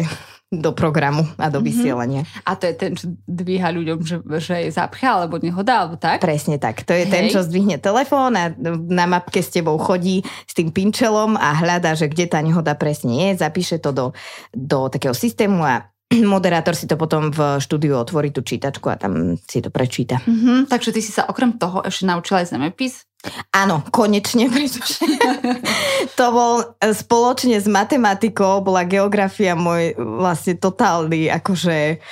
do 0.53 0.77
programu 0.77 1.25
a 1.41 1.49
do 1.49 1.65
mhm. 1.65 1.67
vysielania. 1.67 2.23
Mm-hmm. 2.29 2.45
A 2.45 2.51
to 2.61 2.65
je 2.69 2.75
ten, 2.77 2.93
čo 2.93 3.07
dvíha 3.25 3.73
ľuďom, 3.73 3.99
že, 4.05 4.17
že 4.37 4.69
je 4.69 4.71
zapcha 4.77 5.17
alebo 5.17 5.41
nehoda, 5.41 5.89
alebo 5.89 5.97
tak? 5.97 6.21
Presne 6.21 6.61
tak. 6.61 6.85
To 6.85 6.93
je 6.93 7.09
Hej. 7.09 7.13
ten, 7.13 7.25
čo 7.33 7.41
zdvihne 7.41 7.81
telefón 7.81 8.37
a 8.37 8.53
na 8.87 9.09
mapke 9.09 9.41
s 9.41 9.49
tebou 9.49 9.81
chodí 9.81 10.21
s 10.45 10.53
tým 10.53 10.69
pinčelom 10.69 11.41
a 11.41 11.57
hľadá, 11.57 11.97
že 11.97 12.13
kde 12.13 12.29
tá 12.29 12.45
nehoda 12.45 12.77
presne 12.77 13.33
je, 13.33 13.41
zapíše 13.41 13.81
to 13.81 13.97
do, 13.97 14.07
do 14.53 14.93
takého 14.93 15.17
systému 15.17 15.65
a 15.65 15.89
moderátor 16.37 16.77
si 16.77 16.85
to 16.85 17.01
potom 17.01 17.33
v 17.33 17.57
štúdiu 17.57 17.97
otvorí 17.97 18.29
tú 18.29 18.45
čítačku 18.45 18.93
a 18.93 19.01
tam 19.01 19.41
si 19.41 19.65
to 19.65 19.73
prečíta. 19.73 20.21
Mm-hmm, 20.21 20.69
takže 20.69 20.93
ty 20.93 21.01
si 21.01 21.17
sa 21.17 21.25
okrem 21.25 21.57
toho 21.57 21.81
ešte 21.81 22.05
naučila 22.05 22.45
aj 22.45 22.53
zemepis? 22.53 23.09
Áno, 23.55 23.87
konečne, 23.95 24.51
pretože 24.51 25.07
to 26.19 26.27
bol 26.35 26.55
e, 26.83 26.91
spoločne 26.91 27.63
s 27.63 27.71
matematikou, 27.71 28.67
bola 28.67 28.83
geografia 28.83 29.55
môj 29.55 29.95
vlastne 29.95 30.59
totálny, 30.59 31.31
akože 31.31 32.03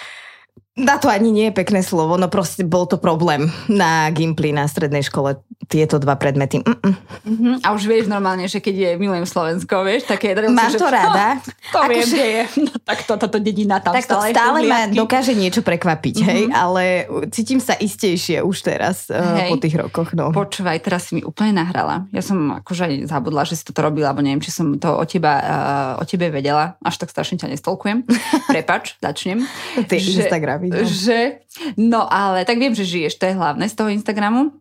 na 0.81 0.97
to 0.97 1.13
ani 1.13 1.29
nie 1.29 1.47
je 1.53 1.55
pekné 1.55 1.85
slovo, 1.85 2.17
no 2.17 2.33
proste 2.33 2.65
bol 2.65 2.89
to 2.89 2.97
problém 2.97 3.53
na 3.69 4.09
Gimply 4.09 4.57
na 4.57 4.65
strednej 4.65 5.05
škole, 5.05 5.37
tieto 5.69 6.01
dva 6.01 6.17
predmety. 6.17 6.65
Mm-mm. 6.65 6.95
Uh-huh. 7.29 7.55
A 7.63 7.77
už 7.77 7.87
vieš 7.87 8.11
normálne, 8.11 8.49
že 8.51 8.59
keď 8.59 8.75
je 8.75 8.91
milujem 8.99 9.23
Slovensko, 9.29 9.87
vieš, 9.87 10.09
také... 10.09 10.33
Mám 10.35 10.75
to 10.75 10.89
rada. 10.89 11.39
No, 11.39 11.53
to 11.71 11.79
Ako 11.85 11.91
viem, 11.93 12.09
že 12.09 12.25
je. 12.25 12.43
No, 12.65 12.73
tak 12.83 12.99
to, 13.07 13.13
táto 13.15 13.39
dedina 13.39 13.79
tam 13.79 13.95
tak 13.95 14.09
stále, 14.09 14.35
stále 14.35 14.59
ma 14.67 14.91
dokáže 14.91 15.37
niečo 15.37 15.61
prekvapiť, 15.61 16.17
uh-huh. 16.17 16.31
hej, 16.33 16.43
ale 16.51 16.83
cítim 17.31 17.61
sa 17.61 17.77
istejšie 17.79 18.43
už 18.43 18.57
teraz 18.65 19.07
uh, 19.13 19.47
po 19.47 19.61
tých 19.61 19.79
rokoch. 19.79 20.11
No. 20.17 20.33
Počúvaj, 20.35 20.81
teraz 20.83 21.13
si 21.13 21.21
mi 21.21 21.23
úplne 21.23 21.61
nahrala. 21.61 22.09
Ja 22.11 22.25
som 22.25 22.51
akože 22.57 22.89
aj 22.89 22.95
zabudla, 23.13 23.47
že 23.47 23.55
si 23.55 23.63
toto 23.63 23.85
robila, 23.85 24.11
alebo 24.11 24.25
neviem, 24.25 24.43
či 24.43 24.51
som 24.51 24.75
to 24.81 24.97
o, 24.97 25.05
teba, 25.05 25.33
uh, 25.39 26.03
o 26.03 26.05
tebe 26.09 26.33
vedela. 26.33 26.81
Až 26.83 27.05
tak 27.05 27.13
strašne 27.13 27.39
ťa 27.39 27.53
nestolkujem. 27.53 28.09
Prepač, 28.51 28.99
začnem. 28.99 29.45
Ty 29.87 29.97
že, 30.01 30.25
Instagramy. 30.25 30.70
No. 30.71 30.87
Že, 30.87 31.43
no 31.75 32.07
ale 32.07 32.47
tak 32.47 32.62
viem, 32.62 32.71
že 32.71 32.87
žiješ, 32.87 33.19
to 33.19 33.27
je 33.27 33.35
hlavné 33.35 33.67
z 33.67 33.75
toho 33.75 33.91
Instagramu 33.91 34.55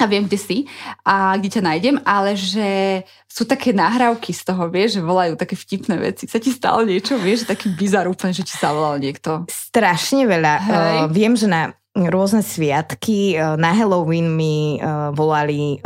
a 0.00 0.08
viem, 0.08 0.24
kde 0.24 0.40
si 0.40 0.58
a 1.04 1.36
kde 1.36 1.60
ťa 1.60 1.62
nájdem, 1.62 1.96
ale 2.08 2.32
že 2.32 3.02
sú 3.28 3.44
také 3.44 3.76
nahrávky 3.76 4.32
z 4.32 4.42
toho, 4.48 4.72
vieš, 4.72 4.98
že 4.98 5.02
volajú 5.04 5.36
také 5.36 5.52
vtipné 5.52 6.00
veci. 6.00 6.24
Sa 6.24 6.40
ti 6.40 6.48
stalo 6.48 6.82
niečo, 6.82 7.20
vieš, 7.20 7.44
taký 7.44 7.68
bizar 7.76 8.08
úplne, 8.08 8.32
že 8.32 8.48
ti 8.48 8.56
sa 8.56 8.72
volal 8.72 8.96
niekto. 8.96 9.44
Strašne 9.52 10.24
veľa. 10.24 10.54
Uh, 10.64 11.04
viem, 11.12 11.36
že 11.36 11.44
na 11.44 11.76
rôzne 11.92 12.40
sviatky. 12.40 13.36
Na 13.36 13.76
Halloween 13.76 14.32
mi 14.32 14.80
volali 15.12 15.76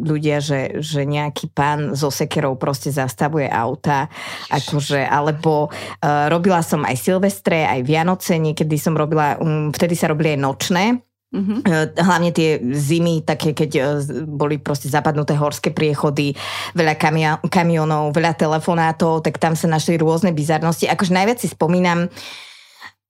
ľudia, 0.00 0.38
že, 0.38 0.78
že 0.78 1.02
nejaký 1.02 1.50
pán 1.50 1.98
so 1.98 2.08
sekerou 2.08 2.54
proste 2.54 2.94
zastavuje 2.94 3.50
auta. 3.50 4.06
Akože, 4.48 5.02
alebo 5.02 5.68
robila 6.02 6.62
som 6.62 6.86
aj 6.86 6.96
Silvestre, 6.96 7.66
aj 7.66 7.82
Vianoce, 7.82 8.38
niekedy 8.38 8.78
som 8.78 8.94
robila, 8.94 9.36
um, 9.42 9.74
vtedy 9.74 9.98
sa 9.98 10.06
robili 10.08 10.38
aj 10.38 10.40
nočné 10.40 10.84
Mm-hmm. 11.30 11.94
Hlavne 11.94 12.30
tie 12.34 12.58
zimy, 12.58 13.22
také 13.22 13.54
keď 13.54 13.70
e, 13.78 13.82
boli 14.26 14.58
proste 14.58 14.90
zapadnuté 14.90 15.38
horské 15.38 15.70
priechody, 15.70 16.34
veľa 16.74 16.98
kamia- 16.98 17.38
kamionov, 17.46 18.10
veľa 18.10 18.34
telefonátov, 18.34 19.22
tak 19.22 19.38
tam 19.38 19.54
sa 19.54 19.70
našli 19.70 19.94
rôzne 19.94 20.34
bizarnosti. 20.34 20.90
Akože 20.90 21.14
najviac 21.14 21.38
si 21.38 21.46
spomínam, 21.46 22.10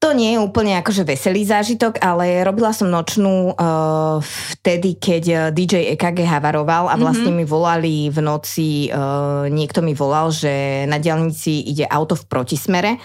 to 0.00 0.16
nie 0.16 0.32
je 0.32 0.40
úplne 0.40 0.80
akože 0.80 1.04
veselý 1.04 1.44
zážitok, 1.44 2.00
ale 2.00 2.40
robila 2.40 2.72
som 2.72 2.88
nočnú 2.88 3.52
uh, 3.52 4.16
vtedy, 4.56 4.96
keď 4.96 5.22
e, 5.28 5.36
DJ 5.52 5.92
EKG 5.92 6.24
havaroval 6.24 6.88
a 6.88 6.96
vlastne 6.96 7.28
mm-hmm. 7.28 7.44
mi 7.44 7.52
volali 7.52 7.94
v 8.08 8.18
noci, 8.24 8.88
uh, 8.88 9.44
niekto 9.52 9.84
mi 9.84 9.92
volal, 9.92 10.32
že 10.32 10.88
na 10.88 10.96
diálnici 10.96 11.68
ide 11.68 11.84
auto 11.84 12.16
v 12.16 12.24
protismere 12.32 12.96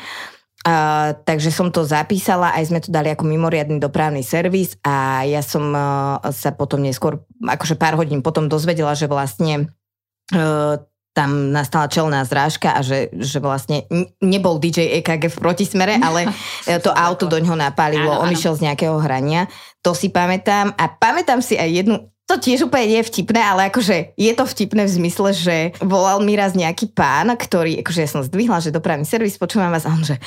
Uh, 0.66 1.14
takže 1.30 1.54
som 1.54 1.70
to 1.70 1.86
zapísala, 1.86 2.50
aj 2.58 2.74
sme 2.74 2.82
to 2.82 2.90
dali 2.90 3.14
ako 3.14 3.22
mimoriadný 3.22 3.78
dopravný 3.78 4.26
servis 4.26 4.74
a 4.82 5.22
ja 5.22 5.46
som 5.46 5.70
uh, 5.70 6.18
sa 6.34 6.58
potom 6.58 6.82
neskôr, 6.82 7.22
akože 7.38 7.78
pár 7.78 7.94
hodín 7.94 8.26
potom 8.26 8.50
dozvedela, 8.50 8.98
že 8.98 9.06
vlastne 9.06 9.70
uh, 10.34 10.82
tam 11.16 11.56
nastala 11.56 11.88
čelná 11.88 12.28
zrážka 12.28 12.76
a 12.76 12.84
že, 12.84 13.08
že 13.16 13.40
vlastne 13.40 13.88
nebol 14.20 14.60
DJ 14.60 15.00
EKG 15.00 15.32
v 15.32 15.40
protismere, 15.40 15.96
ale 16.08 16.28
to 16.84 16.92
auto 16.92 17.32
do 17.32 17.40
ňoho 17.40 17.56
napálilo, 17.56 18.20
on 18.20 18.36
išiel 18.36 18.60
z 18.60 18.68
nejakého 18.68 19.00
hrania. 19.00 19.48
To 19.80 19.96
si 19.96 20.12
pamätám 20.12 20.76
a 20.76 20.92
pamätám 20.92 21.40
si 21.40 21.56
aj 21.56 21.72
jednu 21.72 21.96
to 22.26 22.42
tiež 22.42 22.66
úplne 22.66 22.90
nie 22.90 23.00
je 23.06 23.10
vtipné, 23.14 23.38
ale 23.38 23.70
akože 23.70 24.18
je 24.18 24.34
to 24.34 24.50
vtipné 24.50 24.90
v 24.90 24.96
zmysle, 24.98 25.30
že 25.30 25.58
volal 25.78 26.26
mi 26.26 26.34
raz 26.34 26.58
nejaký 26.58 26.90
pán, 26.90 27.30
ktorý, 27.30 27.86
akože 27.86 28.02
ja 28.02 28.10
som 28.10 28.26
zdvihla, 28.26 28.66
že 28.66 28.74
dopravný 28.74 29.06
servis, 29.06 29.38
počúvam 29.38 29.70
vás 29.70 29.86
a 29.86 29.94
on, 29.94 30.02
že 30.02 30.18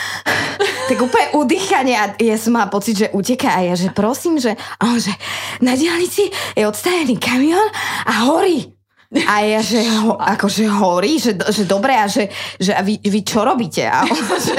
tak 0.92 1.00
úplne 1.00 1.32
udýchanie 1.32 1.96
a 1.96 2.12
ja 2.20 2.36
som 2.36 2.52
mala 2.52 2.68
pocit, 2.68 3.00
že 3.00 3.08
uteká 3.16 3.56
a 3.56 3.64
ja, 3.64 3.72
že 3.72 3.88
prosím, 3.96 4.36
že, 4.36 4.52
a 4.52 4.82
on, 4.84 5.00
že 5.00 5.16
na 5.64 5.72
diálnici 5.72 6.28
je 6.52 6.64
odstavený 6.68 7.16
kamión 7.16 7.72
a 8.04 8.28
horí. 8.28 8.73
A 9.22 9.46
ja, 9.46 9.62
že 9.62 9.78
ho, 10.02 10.18
akože 10.18 10.66
horí, 10.66 11.22
že, 11.22 11.38
že 11.38 11.62
dobre, 11.62 11.94
a 11.94 12.10
že, 12.10 12.26
že 12.58 12.74
a 12.74 12.82
vy, 12.82 12.98
vy 12.98 13.20
čo 13.22 13.46
robíte? 13.46 13.86
A 13.86 14.02
on, 14.02 14.18
že 14.50 14.58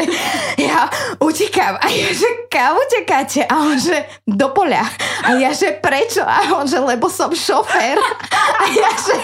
ja 0.64 0.88
utekám. 1.20 1.76
A 1.76 1.92
ja, 1.92 2.10
že 2.16 2.48
kam 2.48 2.80
utekáte? 2.80 3.44
A 3.44 3.68
on, 3.68 3.76
že 3.76 4.08
do 4.24 4.48
poľa. 4.56 4.88
A 5.28 5.36
ja, 5.36 5.52
že 5.52 5.76
prečo? 5.76 6.24
A 6.24 6.56
on, 6.56 6.64
že 6.64 6.80
lebo 6.80 7.12
som 7.12 7.36
šofér. 7.36 8.00
A 8.56 8.64
ja, 8.72 8.90
že 8.96 9.16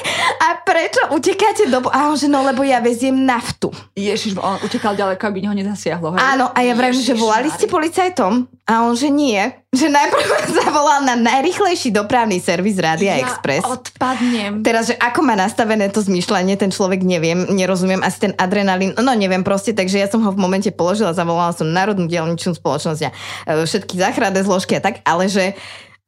a 0.44 0.60
prečo 0.60 1.00
utekáte 1.16 1.72
do 1.72 1.80
A 1.88 2.12
on, 2.12 2.20
že 2.20 2.28
no 2.28 2.44
lebo 2.44 2.68
ja 2.68 2.84
veziem 2.84 3.16
naftu. 3.16 3.72
Ježiš, 3.96 4.36
on 4.36 4.60
utekal 4.60 5.00
ďaleko, 5.00 5.24
aby 5.32 5.48
ho 5.48 5.56
nezasiahlo. 5.56 6.12
Hej? 6.16 6.20
Áno, 6.20 6.52
a 6.52 6.60
ja 6.60 6.76
vrajím, 6.76 7.00
že 7.00 7.16
volali 7.16 7.48
ste 7.48 7.72
policajtom? 7.72 8.61
A 8.72 8.88
on, 8.88 8.96
že 8.96 9.12
nie. 9.12 9.36
Že 9.72 9.88
najprv 9.88 10.24
zavolal 10.52 11.00
na 11.08 11.16
najrychlejší 11.16 11.96
dopravný 11.96 12.44
servis 12.44 12.76
Rádia 12.76 13.16
ja 13.16 13.24
Express. 13.24 13.64
odpadnem. 13.64 14.60
Teraz, 14.68 14.92
že 14.92 15.00
ako 15.00 15.24
má 15.24 15.32
nastavené 15.40 15.88
to 15.88 16.04
zmýšľanie, 16.04 16.60
ten 16.60 16.76
človek 16.76 17.08
neviem, 17.08 17.48
nerozumiem, 17.56 18.04
asi 18.04 18.28
ten 18.28 18.34
adrenalín, 18.36 18.92
no 19.00 19.16
neviem 19.16 19.48
proste, 19.48 19.72
takže 19.72 20.04
ja 20.04 20.12
som 20.12 20.20
ho 20.28 20.36
v 20.36 20.44
momente 20.44 20.68
položila, 20.76 21.16
zavolala 21.16 21.56
som 21.56 21.72
Národnú 21.72 22.12
dielničnú 22.12 22.52
spoločnosť 22.60 23.02
a 23.08 23.10
e, 23.12 23.16
všetky 23.64 23.96
záchranné 23.96 24.44
zložky 24.44 24.76
a 24.76 24.84
tak, 24.84 25.00
ale 25.08 25.32
že 25.32 25.56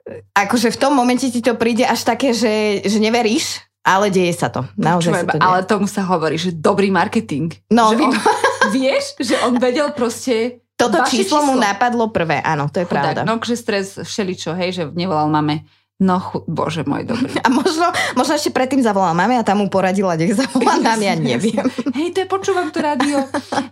e, 0.03 0.27
akože 0.35 0.75
v 0.75 0.79
tom 0.83 0.91
momente 0.91 1.31
ti 1.31 1.39
to 1.39 1.55
príde 1.55 1.87
až 1.87 2.03
také, 2.03 2.35
že, 2.35 2.83
že 2.83 2.99
neveríš, 2.99 3.63
ale 3.87 4.11
deje 4.11 4.35
sa 4.35 4.51
to. 4.51 4.67
Naozaj 4.75 5.11
Čo, 5.11 5.19
sa 5.23 5.27
to 5.27 5.35
deje. 5.39 5.47
Ale 5.47 5.59
tomu 5.63 5.87
sa 5.87 6.03
hovorí, 6.03 6.35
že 6.35 6.51
dobrý 6.51 6.91
marketing. 6.91 7.51
No, 7.71 7.95
že 7.95 8.03
on, 8.03 8.11
vieš, 8.75 9.15
že 9.23 9.39
on 9.39 9.55
vedel 9.55 9.87
proste 9.95 10.62
toto 10.73 10.97
číslo, 11.05 11.39
číslo 11.39 11.39
mu 11.47 11.53
napadlo 11.55 12.09
prvé, 12.09 12.41
áno, 12.41 12.67
to 12.67 12.81
je 12.81 12.87
Chudák, 12.89 12.97
pravda. 12.97 13.19
No, 13.23 13.37
že 13.39 13.55
stres, 13.55 14.01
všeličo, 14.01 14.57
hej, 14.57 14.69
že 14.73 14.83
nevolal 14.93 15.29
mame. 15.29 15.69
No, 16.01 16.17
chu, 16.19 16.41
bože 16.49 16.83
môj, 16.83 17.05
dobrý. 17.05 17.31
A 17.45 17.49
možno, 17.53 17.93
možno 18.17 18.33
ešte 18.35 18.49
predtým 18.49 18.81
zavolal 18.81 19.13
mame 19.13 19.37
a 19.39 19.45
tam 19.45 19.61
mu 19.63 19.69
poradila, 19.69 20.17
nech 20.17 20.33
zavolá 20.35 20.81
nám, 20.81 20.99
ja 20.99 21.13
neviem. 21.31 21.63
Hej, 21.95 22.17
to 22.17 22.17
je, 22.25 22.27
počúvam 22.27 22.73
to 22.73 22.81
rádio. 22.81 23.23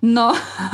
No, 0.06 0.32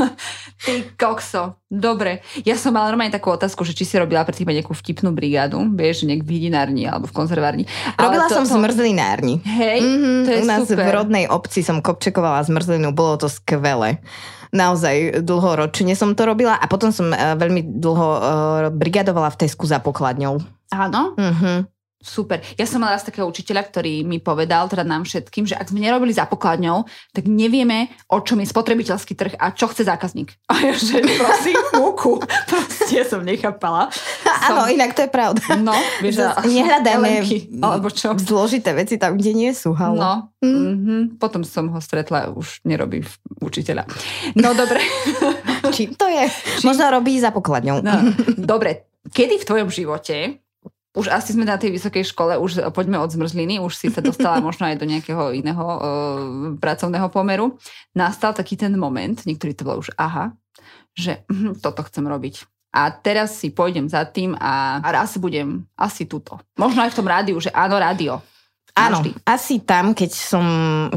ty 0.67 0.85
kokso. 0.99 1.57
Dobre. 1.67 2.23
Ja 2.47 2.55
som 2.55 2.75
mala 2.75 2.91
normálne 2.91 3.11
takú 3.11 3.31
otázku, 3.31 3.63
že 3.67 3.75
či 3.75 3.83
si 3.83 3.95
robila 3.99 4.23
predtým 4.23 4.47
nejakú 4.47 4.71
vtipnú 4.71 5.11
brigádu, 5.11 5.59
vieš, 5.75 6.07
nejak 6.07 6.23
v 6.23 6.29
hydinárni 6.39 6.87
alebo 6.87 7.11
v 7.11 7.15
konzervárni. 7.15 7.63
Robila 7.95 8.27
to, 8.27 8.39
som 8.39 8.45
to... 8.47 8.55
zmrzlinárni. 8.55 9.43
Hej, 9.43 9.79
mm-hmm, 9.83 10.19
to 10.23 10.29
je 10.31 10.39
U 10.43 10.45
nás 10.47 10.63
super. 10.67 10.83
v 10.83 10.89
rodnej 10.93 11.25
obci 11.27 11.63
som 11.63 11.79
kopčekovala 11.79 12.43
zmrzlinu, 12.47 12.91
bolo 12.95 13.19
to 13.19 13.27
skvelé 13.27 13.99
naozaj 14.51 15.23
dlhoročne 15.23 15.93
som 15.95 16.13
to 16.17 16.23
robila 16.27 16.55
a 16.59 16.65
potom 16.67 16.91
som 16.91 17.11
uh, 17.11 17.35
veľmi 17.39 17.79
dlho 17.79 18.09
uh, 18.17 18.21
brigadovala 18.73 19.31
v 19.33 19.39
Tesku 19.45 19.67
za 19.67 19.79
pokladňou. 19.79 20.39
Áno? 20.73 21.15
Mhm. 21.15 21.76
Super. 21.97 22.45
Ja 22.61 22.69
som 22.69 22.85
mala 22.85 22.93
raz 22.93 23.01
takého 23.01 23.25
učiteľa, 23.25 23.73
ktorý 23.73 24.05
mi 24.05 24.21
povedal, 24.21 24.69
teda 24.69 24.85
nám 24.85 25.01
všetkým, 25.01 25.49
že 25.49 25.57
ak 25.57 25.73
sme 25.73 25.81
nerobili 25.81 26.13
za 26.13 26.29
pokladňou, 26.29 26.85
tak 27.09 27.25
nevieme, 27.25 27.89
o 28.13 28.21
čom 28.21 28.37
je 28.37 28.45
spotrebiteľský 28.45 29.17
trh 29.17 29.33
a 29.33 29.49
čo 29.49 29.65
chce 29.65 29.81
zákazník. 29.89 30.29
A 30.53 30.61
ja, 30.61 30.77
že 30.77 31.01
prosím, 31.01 31.57
múku. 31.73 32.21
Proste 32.53 33.01
som 33.01 33.25
nechápala. 33.25 33.89
Áno, 34.45 34.69
inak 34.69 34.93
to 34.93 35.09
je 35.09 35.11
pravda. 35.11 35.41
No, 35.57 35.73
vieš, 36.05 36.21
Nehľadáme 36.45 37.25
alebo 37.65 37.89
čo. 37.89 38.13
zložité 38.13 38.77
veci 38.77 39.01
tam, 39.01 39.17
kde 39.17 39.33
nie 39.33 39.51
sú. 39.57 39.73
Halo. 39.73 39.97
No, 39.97 40.13
mm. 40.45 40.53
mm-hmm. 40.53 41.01
potom 41.17 41.41
som 41.41 41.65
ho 41.73 41.81
stretla, 41.81 42.29
už 42.29 42.61
nerobí 42.61 43.01
učiteľa. 43.41 43.89
No, 44.37 44.53
dobre. 44.53 44.85
Čím 45.73 45.97
to 45.97 46.05
je? 46.05 46.29
Čím? 46.61 46.65
Možno 46.69 46.93
robí 46.93 47.17
za 47.17 47.33
pokladňou. 47.33 47.81
No, 47.81 48.13
dobre, 48.37 48.85
kedy 49.09 49.41
v 49.41 49.47
tvojom 49.49 49.69
živote 49.73 50.45
už 50.97 51.13
asi 51.13 51.37
sme 51.37 51.45
na 51.45 51.61
tej 51.61 51.77
vysokej 51.77 52.09
škole, 52.09 52.41
už 52.41 52.73
poďme 52.73 52.97
od 52.97 53.13
zmrzliny, 53.13 53.61
už 53.61 53.77
si 53.77 53.93
sa 53.93 54.01
dostala 54.01 54.41
možno 54.41 54.65
aj 54.65 54.81
do 54.81 54.89
nejakého 54.89 55.29
iného 55.29 55.61
uh, 55.61 55.79
pracovného 56.57 57.07
pomeru. 57.13 57.61
Nastal 57.93 58.33
taký 58.33 58.57
ten 58.57 58.73
moment, 58.73 59.21
niektorí 59.21 59.53
to 59.53 59.61
bolo 59.61 59.85
už 59.85 59.93
aha, 59.93 60.33
že 60.97 61.21
hm, 61.29 61.61
toto 61.61 61.85
chcem 61.85 62.01
robiť. 62.01 62.49
A 62.73 62.89
teraz 62.91 63.37
si 63.37 63.53
pôjdem 63.53 63.87
za 63.87 64.03
tým 64.09 64.35
a, 64.37 64.81
a 64.81 64.87
raz 64.91 65.15
budem 65.17 65.65
asi 65.77 66.03
tuto. 66.09 66.41
Možno 66.59 66.83
aj 66.83 66.91
v 66.93 66.97
tom 66.99 67.07
rádiu, 67.07 67.37
že 67.39 67.53
áno, 67.53 67.77
rádio. 67.79 68.19
Áno, 68.77 69.01
asi 69.25 69.65
tam, 69.65 69.97
keď 69.97 70.11
som, 70.13 70.45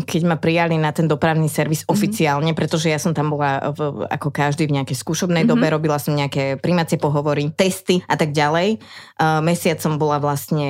keď 0.04 0.22
ma 0.28 0.36
prijali 0.36 0.76
na 0.76 0.92
ten 0.92 1.08
dopravný 1.08 1.48
servis 1.48 1.80
mm-hmm. 1.80 1.96
oficiálne, 1.96 2.52
pretože 2.52 2.92
ja 2.92 3.00
som 3.00 3.16
tam 3.16 3.32
bola 3.32 3.72
v, 3.72 4.04
ako 4.04 4.28
každý 4.28 4.68
v 4.68 4.76
nejakej 4.76 5.00
skúšobnej 5.00 5.48
mm-hmm. 5.48 5.56
dobe, 5.56 5.72
robila 5.72 5.96
som 5.96 6.12
nejaké 6.12 6.60
primacie 6.60 7.00
pohovory, 7.00 7.48
testy 7.56 8.04
a 8.04 8.20
tak 8.20 8.36
ďalej. 8.36 8.76
Uh, 9.16 9.40
mesiac 9.40 9.80
som 9.80 9.96
bola 9.96 10.20
vlastne 10.20 10.68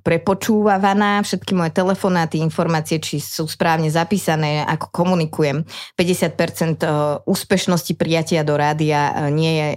prepočúvaná, 0.00 1.20
všetky 1.20 1.52
moje 1.52 1.76
telefonáty, 1.76 2.40
informácie, 2.40 2.96
či 2.96 3.20
sú 3.20 3.44
správne 3.44 3.92
zapísané, 3.92 4.64
ako 4.64 4.88
komunikujem. 4.88 5.68
50% 6.00 6.80
uh, 6.80 7.20
úspešnosti 7.28 7.92
prijatia 7.92 8.40
do 8.40 8.56
rádia 8.56 9.12
uh, 9.12 9.28
nie 9.28 9.52
je, 9.52 9.68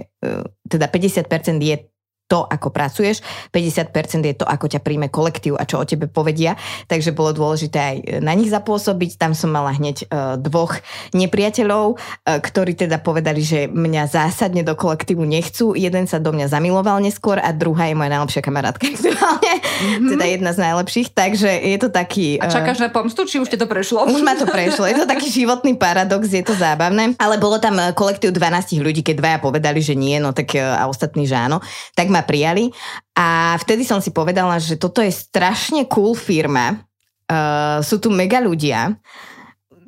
teda 0.72 0.88
50% 0.88 1.60
je 1.60 1.92
to, 2.31 2.47
ako 2.47 2.71
pracuješ, 2.71 3.19
50% 3.51 4.23
je 4.23 4.35
to, 4.39 4.47
ako 4.47 4.71
ťa 4.71 4.79
príjme 4.79 5.11
kolektív 5.11 5.59
a 5.59 5.67
čo 5.67 5.83
o 5.83 5.85
tebe 5.85 6.07
povedia, 6.07 6.55
takže 6.88 7.11
bolo 7.11 7.35
dôležité 7.35 7.77
aj 7.77 7.95
na 8.23 8.31
nich 8.31 8.47
zapôsobiť. 8.47 9.19
Tam 9.19 9.35
som 9.35 9.51
mala 9.51 9.75
hneď 9.75 10.07
uh, 10.07 10.39
dvoch 10.39 10.79
nepriateľov, 11.11 12.00
uh, 12.00 12.39
ktorí 12.39 12.79
teda 12.79 13.03
povedali, 13.03 13.43
že 13.43 13.67
mňa 13.67 14.07
zásadne 14.07 14.63
do 14.63 14.79
kolektívu 14.79 15.27
nechcú. 15.27 15.75
Jeden 15.75 16.07
sa 16.07 16.23
do 16.23 16.31
mňa 16.31 16.47
zamiloval 16.47 17.03
neskôr 17.03 17.35
a 17.35 17.51
druhá 17.51 17.91
je 17.91 18.00
moja 18.00 18.15
najlepšia 18.15 18.39
kamarátka 18.39 18.88
aktuálne, 18.95 19.53
mm-hmm. 19.59 20.09
teda 20.15 20.25
jedna 20.31 20.51
z 20.55 20.59
najlepších, 20.63 21.07
takže 21.11 21.51
je 21.51 21.77
to 21.83 21.91
taký... 21.91 22.39
A 22.39 22.47
čakáš 22.47 22.79
uh, 22.79 22.88
na 22.88 22.89
pomstu, 22.95 23.27
či 23.27 23.43
už 23.43 23.51
ti 23.51 23.59
to 23.59 23.67
prešlo? 23.67 24.07
Už 24.07 24.23
ma 24.23 24.39
to 24.39 24.47
prešlo, 24.47 24.88
je 24.88 24.95
to 24.95 25.05
taký 25.09 25.27
životný 25.43 25.75
paradox, 25.75 26.31
je 26.31 26.45
to 26.47 26.55
zábavné, 26.55 27.19
ale 27.19 27.35
bolo 27.35 27.59
tam 27.59 27.75
kolektív 27.91 28.31
12 28.31 28.79
ľudí, 28.79 29.03
keď 29.03 29.15
dvaja 29.19 29.38
povedali, 29.43 29.83
že 29.83 30.00
nie, 30.00 30.15
no 30.23 30.31
tak 30.31 30.55
a 30.55 30.88
ostatní, 30.88 31.27
že 31.27 31.35
áno, 31.35 31.59
tak 31.91 32.07
ma 32.07 32.21
prijali 32.24 32.70
a 33.18 33.58
vtedy 33.60 33.86
som 33.86 34.00
si 34.00 34.13
povedala, 34.13 34.58
že 34.58 34.80
toto 34.80 35.04
je 35.04 35.12
strašne 35.12 35.86
cool 35.92 36.16
firma, 36.16 36.80
uh, 37.30 37.80
sú 37.84 38.00
tu 38.01 38.10
mega 38.10 38.40
ľudia, 38.40 38.96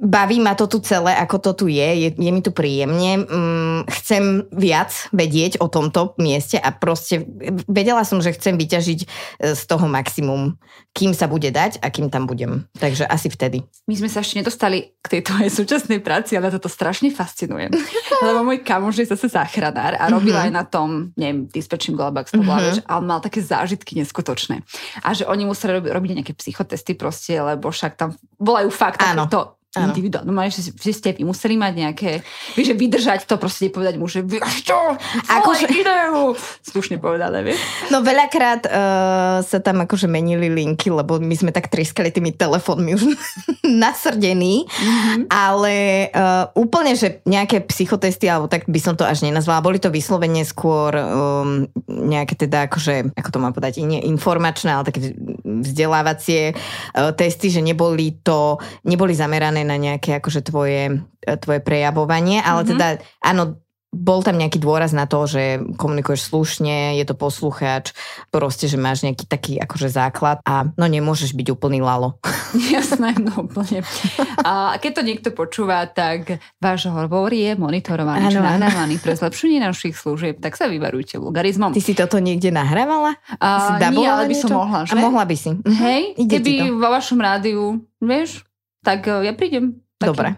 baví 0.04 0.44
ma 0.44 0.52
to 0.54 0.68
tu 0.68 0.84
celé, 0.84 1.16
ako 1.16 1.40
to 1.40 1.52
tu 1.64 1.66
je, 1.72 1.88
je, 1.96 2.10
je 2.12 2.32
mi 2.36 2.44
tu 2.44 2.52
príjemne. 2.52 3.24
Mm, 3.24 3.80
chcem 3.88 4.44
viac 4.52 4.92
vedieť 5.16 5.64
o 5.64 5.72
tomto 5.72 6.12
mieste 6.20 6.60
a 6.60 6.76
proste 6.76 7.24
vedela 7.72 8.04
som, 8.04 8.20
že 8.20 8.36
chcem 8.36 8.60
vyťažiť 8.60 9.00
e, 9.00 9.08
z 9.56 9.62
toho 9.64 9.88
maximum, 9.88 10.60
kým 10.92 11.16
sa 11.16 11.32
bude 11.32 11.48
dať 11.48 11.80
a 11.80 11.88
kým 11.88 12.12
tam 12.12 12.28
budem. 12.28 12.68
Takže 12.76 13.08
asi 13.08 13.32
vtedy. 13.32 13.64
My 13.88 13.96
sme 13.96 14.12
sa 14.12 14.20
ešte 14.20 14.44
nedostali 14.44 14.92
k 15.00 15.08
tejto 15.20 15.40
aj 15.40 15.50
súčasnej 15.56 16.04
práci, 16.04 16.36
ale 16.36 16.52
toto 16.52 16.68
strašne 16.68 17.08
fascinuje. 17.08 17.72
Lebo 18.28 18.44
môj 18.44 18.60
kamoš 18.60 19.08
je 19.08 19.08
zase 19.16 19.32
záchranár 19.32 19.96
a 19.96 20.12
robil 20.12 20.36
mm-hmm. 20.36 20.52
aj 20.52 20.52
na 20.52 20.64
tom, 20.68 21.16
neviem, 21.16 21.48
dispečím 21.48 21.96
Globax 21.96 22.36
to 22.36 22.44
bola, 22.44 22.60
mm-hmm. 22.60 22.92
ale 22.92 23.02
mal 23.08 23.24
také 23.24 23.40
zážitky 23.40 23.96
neskutočné. 24.04 24.68
A 25.00 25.16
že 25.16 25.24
oni 25.24 25.48
museli 25.48 25.80
robiť, 25.80 25.92
robiť 25.96 26.12
nejaké 26.20 26.34
psychotesty 26.36 26.92
proste, 27.00 27.40
lebo 27.40 27.72
však 27.72 27.96
tam 27.96 28.12
volajú 28.36 28.68
fakt 28.68 29.00
Áno. 29.00 29.32
to 29.32 29.63
individuálne. 29.74 30.30
No, 30.30 30.38
že, 30.46 30.70
že 30.70 30.94
ste 30.94 31.18
vy 31.18 31.26
museli 31.26 31.58
mať 31.58 31.74
nejaké, 31.74 32.10
vieš, 32.54 32.74
že 32.74 32.76
vydržať 32.78 33.20
to, 33.26 33.42
proste 33.42 33.74
povedať 33.74 33.98
mu, 33.98 34.06
že 34.06 34.22
vieš 34.22 34.70
čo, 34.70 34.78
akože 35.26 35.66
ideu. 35.74 36.38
Slušne 36.70 37.02
povedané, 37.02 37.42
vieš. 37.42 37.58
No 37.90 38.06
veľakrát 38.06 38.70
uh, 38.70 39.42
sa 39.42 39.58
tam 39.66 39.82
akože 39.82 40.06
menili 40.06 40.54
linky, 40.54 40.94
lebo 40.94 41.18
my 41.18 41.34
sme 41.34 41.50
tak 41.50 41.74
triskali 41.74 42.14
tými 42.14 42.38
telefónmi 42.38 42.94
už 42.94 43.18
nasrdení, 43.84 44.70
mm-hmm. 44.70 45.34
ale 45.34 46.08
uh, 46.14 46.54
úplne, 46.54 46.94
že 46.94 47.26
nejaké 47.26 47.66
psychotesty, 47.66 48.30
alebo 48.30 48.46
tak 48.46 48.70
by 48.70 48.78
som 48.78 48.94
to 48.94 49.02
až 49.02 49.26
nenazvala, 49.26 49.66
boli 49.66 49.82
to 49.82 49.90
vyslovene 49.90 50.46
skôr 50.46 50.94
um, 50.94 51.66
nejaké 51.90 52.38
teda 52.38 52.70
akože, 52.70 53.18
ako 53.18 53.30
to 53.34 53.42
mám 53.42 53.58
povedať, 53.58 53.82
nie 53.82 54.06
informačné, 54.06 54.70
ale 54.70 54.86
také 54.86 55.18
vzdelávacie 55.42 56.54
uh, 56.54 57.10
testy, 57.18 57.50
že 57.50 57.66
neboli 57.66 58.22
to, 58.22 58.62
neboli 58.86 59.18
zamerané 59.18 59.63
na 59.64 59.80
nejaké 59.80 60.20
akože 60.20 60.46
tvoje, 60.46 61.04
e, 61.24 61.32
tvoje 61.40 61.60
prejavovanie, 61.64 62.40
ale 62.44 62.64
mm-hmm. 62.64 62.72
teda 62.72 62.88
áno, 63.24 63.64
bol 63.94 64.26
tam 64.26 64.42
nejaký 64.42 64.58
dôraz 64.58 64.90
na 64.90 65.06
to, 65.06 65.30
že 65.30 65.62
komunikuješ 65.78 66.34
slušne, 66.34 66.98
je 66.98 67.06
to 67.06 67.14
poslucháč, 67.14 67.94
proste, 68.34 68.66
že 68.66 68.82
máš 68.82 69.06
nejaký 69.06 69.30
taký 69.30 69.54
akože 69.62 69.94
základ 69.94 70.42
a 70.50 70.74
no 70.74 70.90
nemôžeš 70.90 71.38
byť 71.38 71.48
úplný 71.54 71.86
lalo. 71.86 72.18
Jasné, 72.74 73.14
no 73.22 73.46
úplne. 73.46 73.86
A 74.42 74.82
keď 74.82 74.92
to 74.98 75.02
niekto 75.06 75.30
počúva, 75.30 75.86
tak 75.86 76.42
váš 76.58 76.90
hovor 76.90 77.30
je 77.30 77.54
monitorovaný, 77.54 78.26
ano, 78.28 78.34
či 78.34 78.40
nahrávaný 78.42 78.98
pre 78.98 79.14
zlepšenie 79.14 79.62
našich 79.62 79.94
služieb, 79.94 80.42
tak 80.42 80.58
sa 80.58 80.66
vyvarujte 80.66 81.22
vulgarizmom. 81.22 81.78
Ty 81.78 81.82
si 81.86 81.94
toto 81.94 82.18
niekde 82.18 82.50
nahrávala? 82.50 83.22
A, 83.38 83.78
nie, 83.94 84.10
ale 84.10 84.26
by 84.26 84.36
som 84.36 84.50
mohla, 84.58 84.90
že? 84.90 84.98
A 84.98 84.98
mohla 84.98 85.24
by 85.30 85.36
si. 85.38 85.54
Hej, 85.70 86.18
Ide 86.18 86.42
keby 86.42 86.74
vo 86.74 86.90
vašom 86.90 87.22
rádiu, 87.22 87.86
vieš, 88.02 88.42
tak 88.84 89.08
e, 89.08 89.26
ja 89.26 89.34
prídem. 89.34 89.80
Taký. 89.98 90.08
Dobre. 90.12 90.30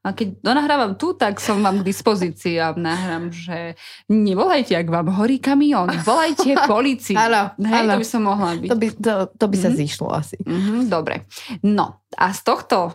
A 0.00 0.16
keď 0.16 0.40
donahrávam 0.40 0.96
tu, 0.96 1.12
tak 1.12 1.36
som 1.44 1.60
vám 1.60 1.84
k 1.84 1.92
dispozícii 1.92 2.56
a 2.56 2.72
nahrám, 2.72 3.28
že 3.28 3.76
nevolajte, 4.08 4.72
ak 4.72 4.88
vám 4.88 5.12
horí 5.12 5.36
kamión, 5.36 5.92
volajte 5.92 6.56
policii. 6.72 7.12
Áno, 7.20 7.52
Hej, 7.60 7.84
to 7.84 8.00
by 8.00 8.08
som 8.08 8.22
mohla 8.24 8.56
byť. 8.56 8.70
To 8.72 8.76
by, 8.80 8.86
to, 8.96 9.12
to 9.36 9.44
by 9.44 9.56
mm-hmm. 9.60 9.76
sa 9.76 9.80
zišlo 9.84 10.08
asi. 10.08 10.40
Mm-hmm, 10.40 10.88
dobre. 10.88 11.28
No 11.60 12.00
a 12.16 12.32
z 12.32 12.40
tohto 12.40 12.76
o, 12.80 12.88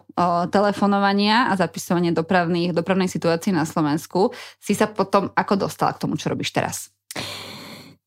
telefonovania 0.50 1.54
a 1.54 1.54
zapisovania 1.54 2.10
dopravných, 2.10 2.74
dopravnej 2.74 3.06
situácie 3.06 3.54
na 3.54 3.70
Slovensku 3.70 4.34
si 4.58 4.74
sa 4.74 4.90
potom 4.90 5.30
ako 5.38 5.70
dostala 5.70 5.94
k 5.94 6.02
tomu, 6.02 6.18
čo 6.18 6.34
robíš 6.34 6.58
teraz? 6.58 6.90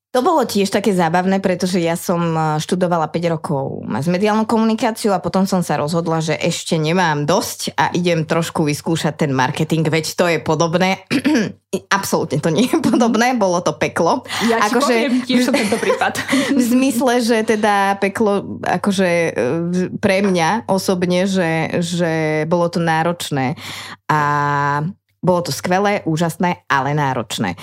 To 0.08 0.24
bolo 0.24 0.40
tiež 0.48 0.72
také 0.72 0.96
zábavné, 0.96 1.36
pretože 1.36 1.84
ja 1.84 1.92
som 1.92 2.32
e, 2.32 2.40
študovala 2.64 3.12
5 3.12 3.28
rokov 3.28 3.84
s 3.84 4.08
mediálnu 4.08 4.48
komunikáciu 4.48 5.12
a 5.12 5.20
potom 5.20 5.44
som 5.44 5.60
sa 5.60 5.76
rozhodla, 5.76 6.24
že 6.24 6.32
ešte 6.32 6.80
nemám 6.80 7.28
dosť 7.28 7.76
a 7.76 7.92
idem 7.92 8.24
trošku 8.24 8.64
vyskúšať 8.64 9.28
ten 9.28 9.36
marketing, 9.36 9.84
veď 9.84 10.04
to 10.16 10.24
je 10.32 10.38
podobné. 10.40 11.04
Absolútne 11.92 12.40
to 12.40 12.48
nie 12.48 12.64
je 12.64 12.80
podobné, 12.80 13.36
bolo 13.36 13.60
to 13.60 13.76
peklo. 13.76 14.24
Ja 14.48 14.64
ti 14.64 14.72
akože, 14.72 14.94
poviem, 14.96 15.12
tiež 15.28 15.40
som 15.44 15.52
tento 15.52 15.76
prípad. 15.84 16.12
v 16.56 16.62
zmysle, 16.64 17.12
že 17.20 17.36
teda 17.44 18.00
peklo 18.00 18.64
akože 18.64 19.10
e, 19.12 19.32
pre 20.00 20.24
mňa 20.24 20.72
osobne, 20.72 21.28
že, 21.28 21.84
že 21.84 22.12
bolo 22.48 22.72
to 22.72 22.80
náročné 22.80 23.60
a 24.08 24.20
bolo 25.18 25.42
to 25.42 25.52
skvelé, 25.52 26.06
úžasné, 26.06 26.62
ale 26.70 26.94
náročné. 26.94 27.58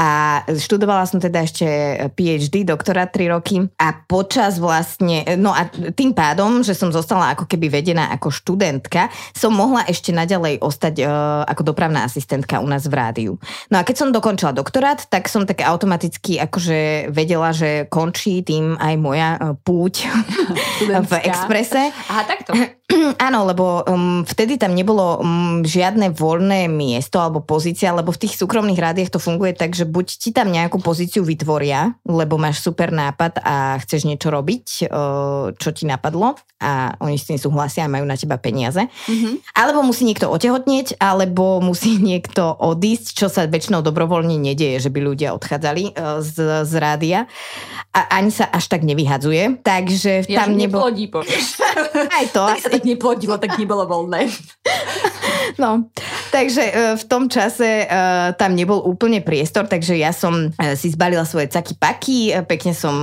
A 0.00 0.40
študovala 0.48 1.04
som 1.04 1.20
teda 1.20 1.44
ešte 1.44 1.66
PhD, 2.16 2.64
doktora 2.64 3.04
3 3.04 3.36
roky 3.36 3.60
a 3.76 3.92
počas 3.92 4.56
vlastne, 4.56 5.28
no 5.36 5.52
a 5.52 5.68
tým 5.68 6.16
pádom, 6.16 6.64
že 6.64 6.72
som 6.72 6.88
zostala 6.88 7.36
ako 7.36 7.44
keby 7.44 7.68
vedená 7.68 8.08
ako 8.16 8.32
študentka, 8.32 9.12
som 9.36 9.52
mohla 9.52 9.84
ešte 9.84 10.08
naďalej 10.08 10.64
ostať 10.64 10.94
uh, 11.04 11.44
ako 11.44 11.74
dopravná 11.74 12.08
asistentka 12.08 12.64
u 12.64 12.68
nás 12.70 12.88
v 12.88 12.96
rádiu. 12.96 13.32
No 13.68 13.76
a 13.76 13.84
keď 13.84 13.96
som 14.00 14.08
dokončila 14.08 14.56
doktorát, 14.56 15.04
tak 15.04 15.28
som 15.28 15.44
tak 15.44 15.60
automaticky 15.60 16.40
akože 16.40 17.12
vedela, 17.12 17.52
že 17.52 17.84
končí 17.92 18.40
tým 18.40 18.80
aj 18.80 18.94
moja 18.96 19.36
uh, 19.36 19.52
púť 19.52 20.08
v 21.10 21.12
Exprese. 21.28 21.92
Aha, 22.08 22.24
takto. 22.24 22.56
Áno, 23.26 23.46
lebo 23.46 23.84
um, 23.86 24.24
vtedy 24.26 24.58
tam 24.58 24.74
nebolo 24.74 25.20
um, 25.20 25.62
žiadne 25.62 26.10
voľné 26.16 26.66
miesto 26.72 26.99
alebo 27.08 27.40
pozícia, 27.40 27.94
lebo 27.94 28.12
v 28.12 28.26
tých 28.26 28.36
súkromných 28.36 28.78
rádiách 28.78 29.16
to 29.16 29.20
funguje 29.22 29.56
tak, 29.56 29.72
že 29.72 29.88
buď 29.88 30.06
ti 30.20 30.30
tam 30.30 30.52
nejakú 30.52 30.82
pozíciu 30.82 31.24
vytvoria, 31.24 31.96
lebo 32.04 32.36
máš 32.36 32.60
super 32.60 32.92
nápad 32.92 33.40
a 33.40 33.80
chceš 33.80 34.04
niečo 34.04 34.28
robiť, 34.28 34.92
čo 35.56 35.68
ti 35.72 35.84
napadlo 35.88 36.36
a 36.60 36.92
oni 37.00 37.16
s 37.16 37.24
tým 37.24 37.40
súhlasia 37.40 37.88
a 37.88 37.92
majú 37.92 38.04
na 38.04 38.20
teba 38.20 38.36
peniaze. 38.36 38.84
Mm-hmm. 38.84 39.56
Alebo 39.56 39.80
musí 39.80 40.04
niekto 40.04 40.28
otehotnieť, 40.28 41.00
alebo 41.00 41.64
musí 41.64 41.96
niekto 42.12 42.52
odísť, 42.52 43.06
čo 43.16 43.26
sa 43.32 43.48
väčšinou 43.48 43.80
dobrovoľne 43.80 44.36
nedieje, 44.36 44.88
že 44.88 44.92
by 44.92 45.00
ľudia 45.00 45.32
odchádzali 45.32 45.96
z, 46.20 46.36
z 46.68 46.72
rádia. 46.76 47.24
A 47.96 48.20
ani 48.20 48.30
sa 48.30 48.46
až 48.52 48.68
tak 48.68 48.84
nevyhadzuje, 48.84 49.64
takže 49.64 50.28
ja, 50.28 50.44
tam 50.44 50.54
nebolo... 50.54 50.92
Neplodí, 50.92 51.08
Aj 52.08 52.26
to. 52.30 52.42
tak 52.46 52.60
sa 52.62 52.70
tak 52.72 52.84
neplodilo, 52.86 53.36
tak 53.36 53.58
nebolo 53.60 53.84
voľné. 53.84 54.30
No, 55.58 55.90
takže 56.30 56.62
e, 56.62 56.72
v 56.96 57.04
tom 57.10 57.26
čase 57.26 57.84
uh, 57.84 58.32
tam 58.38 58.54
nebol 58.54 58.80
úplne 58.86 59.20
priestor, 59.20 59.66
takže 59.66 59.98
ja 59.98 60.14
som 60.14 60.48
uh, 60.48 60.74
si 60.78 60.92
zbalila 60.92 61.26
svoje 61.26 61.50
caky 61.50 61.74
paky, 61.74 62.18
pekne 62.46 62.72
som 62.72 62.94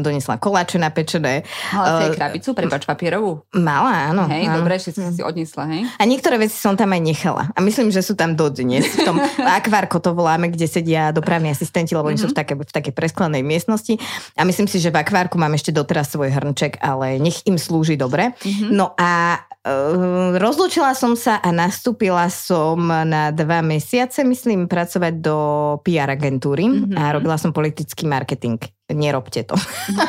donesla 0.00 0.40
koláče 0.40 0.80
napečené. 0.80 1.44
Mala 1.70 2.08
uh, 2.08 2.14
krabicu, 2.14 2.56
prepač 2.56 2.88
papierovú? 2.88 3.44
Mala, 3.52 4.10
áno. 4.10 4.26
Hej, 4.26 4.48
áno. 4.48 4.64
dobre, 4.64 4.80
ešte 4.80 4.96
si 4.96 5.22
odnesla, 5.22 5.64
hej? 5.70 5.82
A 6.00 6.02
niektoré 6.08 6.40
veci 6.40 6.56
som 6.56 6.74
tam 6.74 6.90
aj 6.90 7.02
nechala. 7.02 7.44
A 7.52 7.58
myslím, 7.60 7.92
že 7.92 8.00
sú 8.00 8.16
tam 8.16 8.34
dodnes. 8.34 8.86
V 8.96 9.04
tom 9.04 9.20
akvárko 9.60 10.00
to 10.00 10.16
voláme, 10.16 10.48
kde 10.48 10.66
sedia 10.66 11.12
dopravní 11.12 11.52
asistenti, 11.52 11.92
lebo 11.92 12.08
oni 12.08 12.16
mm-hmm. 12.16 12.24
sú 12.26 12.32
v 12.32 12.34
mhm. 12.34 12.40
také, 12.40 12.52
v 12.56 12.72
takej 12.72 12.94
presklenej 12.96 13.42
miestnosti. 13.44 13.94
A 14.34 14.42
myslím 14.46 14.66
si, 14.66 14.80
že 14.80 14.90
v 14.90 15.00
akvárku 15.00 15.36
mám 15.36 15.52
ešte 15.54 15.70
doteraz 15.74 16.10
svoj 16.10 16.32
hrnček, 16.32 16.80
ale 16.80 17.20
nech 17.20 17.44
im 17.46 17.60
slúži 17.60 17.94
dobre. 17.94 18.32
Mm-hmm. 18.40 18.70
No 18.72 18.96
a 18.96 19.36
uh, 19.68 20.36
rozlúčila 20.40 20.96
som 20.96 21.12
sa 21.12 21.38
a 21.40 21.48
nastúpila 21.52 22.26
som 22.32 22.80
na 22.88 23.30
dva 23.30 23.60
mesiace, 23.60 24.24
myslím, 24.24 24.64
pracovať 24.64 25.14
do 25.20 25.36
PR 25.84 26.16
agentúry 26.16 26.66
mm-hmm. 26.66 26.96
a 26.96 27.02
robila 27.12 27.36
som 27.36 27.52
politický 27.52 28.08
marketing 28.08 28.60
nerobte 28.94 29.46
to. 29.46 29.54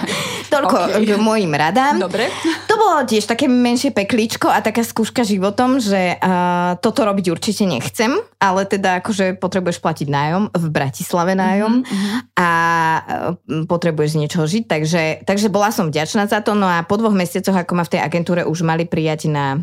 Toľko 0.54 0.76
okay. 0.89 1.06
k 1.06 1.22
mojim 1.22 1.54
radám. 1.54 2.02
Dobre. 2.02 2.34
Bolo 2.82 3.06
tiež 3.06 3.30
také 3.30 3.46
menšie 3.46 3.94
peklíčko 3.94 4.50
a 4.50 4.58
taká 4.58 4.82
skúška 4.82 5.22
životom, 5.22 5.78
že 5.78 6.17
uh, 6.17 6.74
toto 6.82 7.06
robiť 7.06 7.30
určite 7.30 7.70
nechcem, 7.70 8.17
ale 8.41 8.65
teda 8.65 9.06
akože 9.06 9.38
potrebuješ 9.38 9.78
platiť 9.78 10.10
nájom, 10.10 10.50
v 10.50 10.65
Bratislave 10.74 11.38
nájom 11.38 11.86
mm-hmm. 11.86 12.41
a 12.41 12.50
uh, 12.50 13.70
potrebuješ 13.70 14.17
z 14.17 14.20
niečoho 14.26 14.46
žiť, 14.50 14.63
takže, 14.65 15.04
takže 15.30 15.54
bola 15.54 15.70
som 15.70 15.94
vďačná 15.94 16.26
za 16.26 16.41
to, 16.41 16.58
no 16.58 16.65
a 16.65 16.82
po 16.82 16.98
dvoch 16.98 17.13
mesiacoch, 17.13 17.54
ako 17.54 17.78
ma 17.78 17.86
v 17.86 17.94
tej 17.94 18.02
agentúre 18.02 18.41
už 18.50 18.65
mali 18.65 18.89
prijať 18.89 19.30
na 19.30 19.62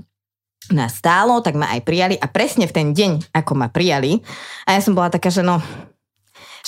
na 0.69 0.91
stálo, 0.91 1.41
tak 1.41 1.57
ma 1.57 1.71
aj 1.73 1.81
prijali 1.81 2.15
a 2.21 2.29
presne 2.29 2.69
v 2.69 2.75
ten 2.75 2.89
deň, 2.93 3.33
ako 3.33 3.53
ma 3.57 3.73
prijali, 3.73 4.21
a 4.69 4.77
ja 4.77 4.81
som 4.85 4.93
bola 4.93 5.09
taká, 5.09 5.33
že 5.33 5.41
no, 5.41 5.65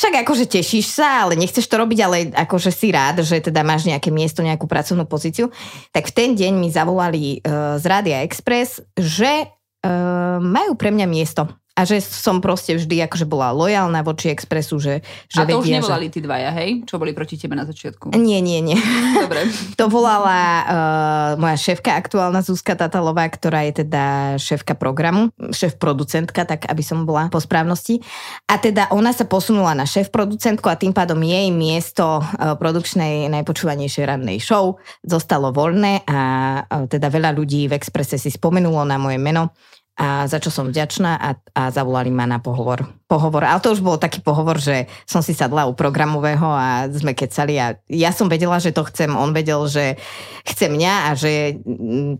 však 0.00 0.24
akože 0.24 0.48
tešíš 0.48 0.96
sa, 0.96 1.28
ale 1.28 1.36
nechceš 1.36 1.68
to 1.68 1.76
robiť, 1.76 1.98
ale 2.00 2.16
akože 2.32 2.72
si 2.72 2.88
rád, 2.88 3.20
že 3.20 3.44
teda 3.44 3.60
máš 3.60 3.84
nejaké 3.84 4.08
miesto, 4.08 4.40
nejakú 4.40 4.64
pracovnú 4.64 5.04
pozíciu. 5.04 5.52
Tak 5.92 6.08
v 6.08 6.16
ten 6.16 6.30
deň 6.32 6.56
mi 6.56 6.72
zavolali 6.72 7.44
uh, 7.44 7.76
z 7.76 7.84
Rádia 7.84 8.24
Express, 8.24 8.80
že 8.96 9.44
uh, 9.44 10.40
majú 10.40 10.72
pre 10.80 10.88
mňa 10.88 11.04
miesto 11.04 11.59
a 11.80 11.88
že 11.88 12.04
som 12.04 12.44
proste 12.44 12.76
vždy 12.76 13.08
akože 13.08 13.24
bola 13.24 13.56
lojálna 13.56 14.04
voči 14.04 14.28
Expressu, 14.28 14.76
že, 14.76 15.00
že 15.32 15.40
A 15.40 15.48
to 15.48 15.64
vedia, 15.64 15.80
už 15.80 15.80
nevolali 15.80 16.06
že... 16.08 16.12
tí 16.12 16.20
dvaja, 16.20 16.50
hej? 16.60 16.84
Čo 16.84 17.00
boli 17.00 17.16
proti 17.16 17.40
tebe 17.40 17.56
na 17.56 17.64
začiatku? 17.64 18.12
Nie, 18.20 18.44
nie, 18.44 18.60
nie. 18.60 18.76
Dobre. 19.16 19.48
To 19.80 19.88
volala 19.88 20.40
uh, 20.60 21.30
moja 21.40 21.56
šéfka 21.56 21.96
aktuálna 21.96 22.44
Zuzka 22.44 22.76
Tatalová, 22.76 23.24
ktorá 23.32 23.64
je 23.64 23.80
teda 23.80 24.36
šéfka 24.36 24.76
programu, 24.76 25.32
šéf 25.56 25.80
producentka, 25.80 26.44
tak 26.44 26.68
aby 26.68 26.84
som 26.84 27.08
bola 27.08 27.32
po 27.32 27.40
správnosti. 27.40 28.04
A 28.44 28.60
teda 28.60 28.92
ona 28.92 29.16
sa 29.16 29.24
posunula 29.24 29.72
na 29.72 29.88
šéf 29.88 30.12
producentku 30.12 30.68
a 30.68 30.76
tým 30.76 30.92
pádom 30.92 31.16
jej 31.24 31.48
miesto 31.48 32.20
uh, 32.20 32.52
produkčnej 32.60 33.32
najpočúvanejšej 33.32 34.04
rannej 34.04 34.36
show 34.36 34.76
zostalo 35.00 35.48
voľné 35.48 36.04
a 36.04 36.20
uh, 36.60 36.84
teda 36.84 37.08
veľa 37.08 37.32
ľudí 37.32 37.64
v 37.72 37.80
Exprese 37.80 38.20
si 38.20 38.28
spomenulo 38.28 38.84
na 38.84 39.00
moje 39.00 39.16
meno 39.16 39.56
a 40.00 40.24
za 40.24 40.40
čo 40.40 40.48
som 40.48 40.72
vďačná 40.72 41.12
a, 41.20 41.30
a 41.52 41.62
zavolali 41.68 42.08
ma 42.08 42.24
na 42.24 42.40
pohovor. 42.40 42.88
pohovor. 43.04 43.44
Ale 43.44 43.60
to 43.60 43.76
už 43.76 43.84
bol 43.84 44.00
taký 44.00 44.24
pohovor, 44.24 44.56
že 44.56 44.88
som 45.04 45.20
si 45.20 45.36
sadla 45.36 45.68
u 45.68 45.76
programového 45.76 46.48
a 46.48 46.88
sme 46.88 47.12
kecali 47.12 47.60
a 47.60 47.76
ja 47.84 48.08
som 48.08 48.32
vedela, 48.32 48.56
že 48.56 48.72
to 48.72 48.88
chcem, 48.88 49.12
on 49.12 49.36
vedel, 49.36 49.68
že 49.68 50.00
chce 50.48 50.72
mňa 50.72 50.94
a 51.04 51.10
že 51.12 51.60
mm, 51.60 52.12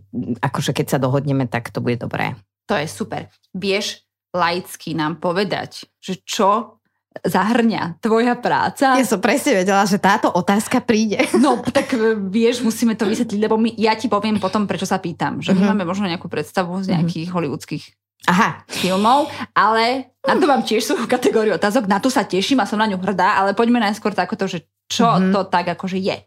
akože 0.45 0.77
keď 0.77 0.85
sa 0.93 1.01
dohodneme, 1.01 1.49
tak 1.49 1.73
to 1.73 1.81
bude 1.81 1.97
dobré. 1.97 2.37
To 2.69 2.77
je 2.77 2.85
super. 2.85 3.25
Vieš 3.57 4.05
laicky 4.29 4.93
nám 4.93 5.17
povedať, 5.17 5.89
že 5.97 6.21
čo 6.21 6.80
zahrňa 7.21 7.99
tvoja 7.99 8.33
práca? 8.33 8.95
Ja 8.95 9.03
som 9.03 9.19
presne 9.19 9.61
vedela, 9.61 9.83
že 9.83 9.97
táto 9.97 10.31
otázka 10.31 10.79
príde. 10.79 11.19
No, 11.35 11.59
tak 11.59 11.91
e, 11.91 12.15
vieš, 12.15 12.61
musíme 12.61 12.95
to 12.95 13.03
vysvetliť, 13.03 13.39
lebo 13.39 13.55
my, 13.55 13.75
ja 13.75 13.93
ti 13.93 14.07
poviem 14.07 14.37
potom, 14.37 14.63
prečo 14.63 14.85
sa 14.85 14.97
pýtam. 14.97 15.39
Že 15.39 15.51
my 15.51 15.61
Mhm. 15.61 15.69
máme 15.69 15.83
možno 15.83 16.05
nejakú 16.05 16.25
predstavu 16.25 16.79
z 16.81 16.95
nejakých 16.95 17.27
hollywoodských 17.29 17.83
Aha, 18.23 18.61
filmov, 18.69 19.27
ale 19.51 20.13
na 20.21 20.37
to 20.37 20.45
mám 20.45 20.61
tiež 20.61 20.85
svoju 20.85 21.09
kategóriu 21.09 21.57
otázok, 21.57 21.89
na 21.89 21.97
to 21.97 22.05
sa 22.05 22.21
teším 22.21 22.61
a 22.61 22.69
som 22.69 22.77
na 22.77 22.85
ňu 22.85 23.01
hrdá, 23.01 23.33
ale 23.35 23.57
poďme 23.57 23.81
najskôr 23.81 24.13
takoto, 24.13 24.45
že 24.45 24.61
čo 24.85 25.09
Mhm. 25.09 25.33
to 25.33 25.39
tak 25.49 25.65
akože 25.67 25.97
je. 25.97 26.21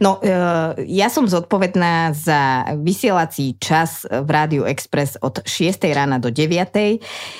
No, 0.00 0.16
e, 0.18 0.32
ja 0.88 1.12
som 1.12 1.28
zodpovedná 1.28 2.16
za 2.16 2.40
vysielací 2.74 3.60
čas 3.60 4.02
v 4.02 4.24
Rádiu 4.24 4.64
Express 4.64 5.20
od 5.20 5.44
6. 5.44 5.76
rána 5.92 6.16
do 6.16 6.32
9. 6.32 6.72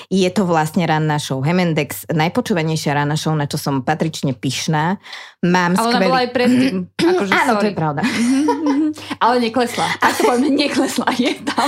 Je 0.07 0.29
to 0.29 0.45
vlastne 0.45 0.85
ranná 0.85 1.17
show 1.17 1.41
Hemendex, 1.41 2.05
najpočúvanejšia 2.07 2.93
ranná 2.93 3.17
show, 3.17 3.33
na 3.33 3.49
čo 3.49 3.57
som 3.57 3.81
patrične 3.81 4.37
pyšná. 4.37 5.01
Mám 5.41 5.73
Ale 5.73 5.81
ona 5.81 5.97
skvelý... 5.97 6.05
bola 6.05 6.19
aj 6.19 6.29
predtým. 6.29 6.75
Akože, 7.09 7.31
Áno, 7.33 7.49
to 7.49 7.57
sorry. 7.57 7.65
je 7.65 7.75
pravda. 7.75 8.01
ale 9.25 9.35
neklesla. 9.41 9.85
Tak 9.97 10.11
to 10.13 10.21
poďme, 10.23 10.49
neklesla. 10.53 11.07
Je 11.15 11.33
tam. 11.41 11.67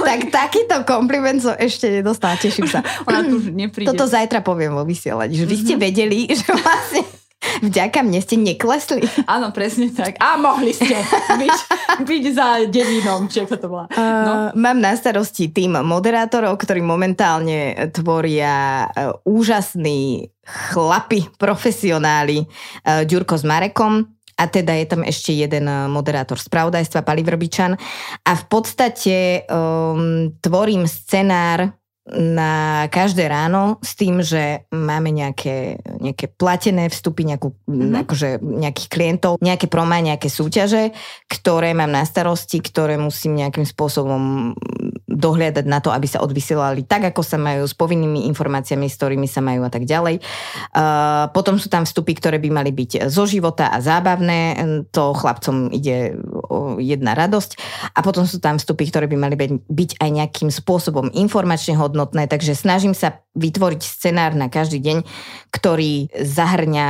tak 0.00 0.20
takýto 0.28 0.76
kompliment 0.84 1.40
som 1.40 1.56
ešte 1.56 1.88
nedostala, 1.90 2.36
teším 2.36 2.68
sa. 2.68 2.84
Ona 3.04 3.24
tu 3.24 3.40
nepríde. 3.64 3.88
Toto 3.88 4.04
zajtra 4.04 4.40
poviem 4.40 4.72
vo 4.72 4.84
vysielaní, 4.84 5.34
že 5.34 5.44
vy 5.44 5.56
ste 5.56 5.74
Mhm. 5.74 5.80
vedeli, 5.80 6.20
že 6.28 6.44
vlastne 6.50 7.00
vďaka 7.64 8.04
mne 8.04 8.20
ste 8.22 8.36
neklesli. 8.38 9.04
Áno, 9.34 9.50
presne 9.50 9.90
tak. 9.92 10.16
A 10.20 10.38
mohli 10.38 10.72
ste 10.72 10.98
byť, 11.40 11.56
byť 12.02 12.24
za 12.32 12.48
devínom, 12.68 13.26
či 13.26 13.44
ako 13.44 13.54
to 13.58 13.66
bola. 13.66 13.84
No. 13.92 13.98
Uh, 13.98 14.48
mám 14.54 14.78
na 14.78 14.94
starosti 14.94 15.50
tým 15.50 15.80
moderátorov, 15.82 16.56
ktorí 16.60 16.80
momentálne 16.84 17.90
tvoria 17.92 18.86
uh, 18.88 19.16
úžasní 19.26 20.30
chlapi, 20.44 21.28
profesionáli 21.36 22.44
uh, 22.44 23.04
Ďurko 23.04 23.36
s 23.36 23.44
Marekom 23.44 24.18
a 24.38 24.46
teda 24.46 24.70
je 24.78 24.86
tam 24.86 25.02
ešte 25.02 25.34
jeden 25.34 25.66
moderátor 25.90 26.38
spravodajstva, 26.38 27.02
Pali 27.02 27.26
Vrbičan 27.26 27.74
a 28.22 28.32
v 28.38 28.44
podstate 28.46 29.42
um, 29.50 30.30
tvorím 30.38 30.86
scenár 30.86 31.74
na 32.14 32.84
každé 32.88 33.28
ráno 33.28 33.76
s 33.84 33.92
tým, 33.92 34.24
že 34.24 34.64
máme 34.72 35.12
nejaké, 35.12 35.76
nejaké 36.00 36.32
platené 36.32 36.88
vstupy, 36.88 37.28
nejakú, 37.28 37.52
Mhm. 37.68 37.74
mm-hmm. 37.76 38.00
akože 38.04 38.28
nejakých 38.40 38.88
klientov, 38.88 39.32
nejaké 39.44 39.68
promá, 39.68 40.00
nejaké 40.00 40.32
súťaže, 40.32 40.96
ktoré 41.28 41.76
mám 41.76 41.92
na 41.92 42.04
starosti, 42.08 42.64
ktoré 42.64 42.96
musím 42.96 43.36
nejakým 43.36 43.68
spôsobom 43.68 44.54
dohliadať 45.08 45.66
na 45.66 45.82
to, 45.82 45.90
aby 45.90 46.06
sa 46.06 46.22
odvysielali 46.22 46.86
tak, 46.86 47.10
ako 47.10 47.26
sa 47.26 47.36
majú, 47.40 47.66
s 47.66 47.74
povinnými 47.74 48.28
informáciami, 48.30 48.86
s 48.86 48.96
ktorými 48.96 49.26
sa 49.26 49.42
majú 49.42 49.66
a 49.66 49.70
tak 49.72 49.82
ďalej. 49.82 50.22
Uh, 50.70 51.26
potom 51.34 51.58
sú 51.58 51.66
tam 51.66 51.82
vstupy, 51.82 52.14
ktoré 52.14 52.36
by 52.38 52.50
mali 52.54 52.70
byť 52.70 53.10
zo 53.10 53.26
života 53.26 53.72
a 53.74 53.82
zábavné, 53.82 54.60
to 54.94 55.16
chlapcom 55.16 55.74
ide 55.74 56.14
jedna 56.80 57.12
radosť. 57.14 57.60
A 57.94 58.00
potom 58.00 58.24
sú 58.24 58.42
tam 58.42 58.56
vstupy, 58.56 58.88
ktoré 58.88 59.06
by 59.06 59.16
mali 59.16 59.36
byť, 59.36 59.50
byť 59.68 59.90
aj 60.00 60.10
nejakým 60.10 60.50
spôsobom 60.50 61.12
informačne 61.12 61.76
hodnotné, 61.76 62.26
takže 62.26 62.56
snažím 62.56 62.92
sa 62.92 63.20
vytvoriť 63.38 63.80
scenár 63.80 64.34
na 64.34 64.50
každý 64.50 64.82
deň, 64.82 64.98
ktorý 65.54 66.10
zahrňa 66.12 66.88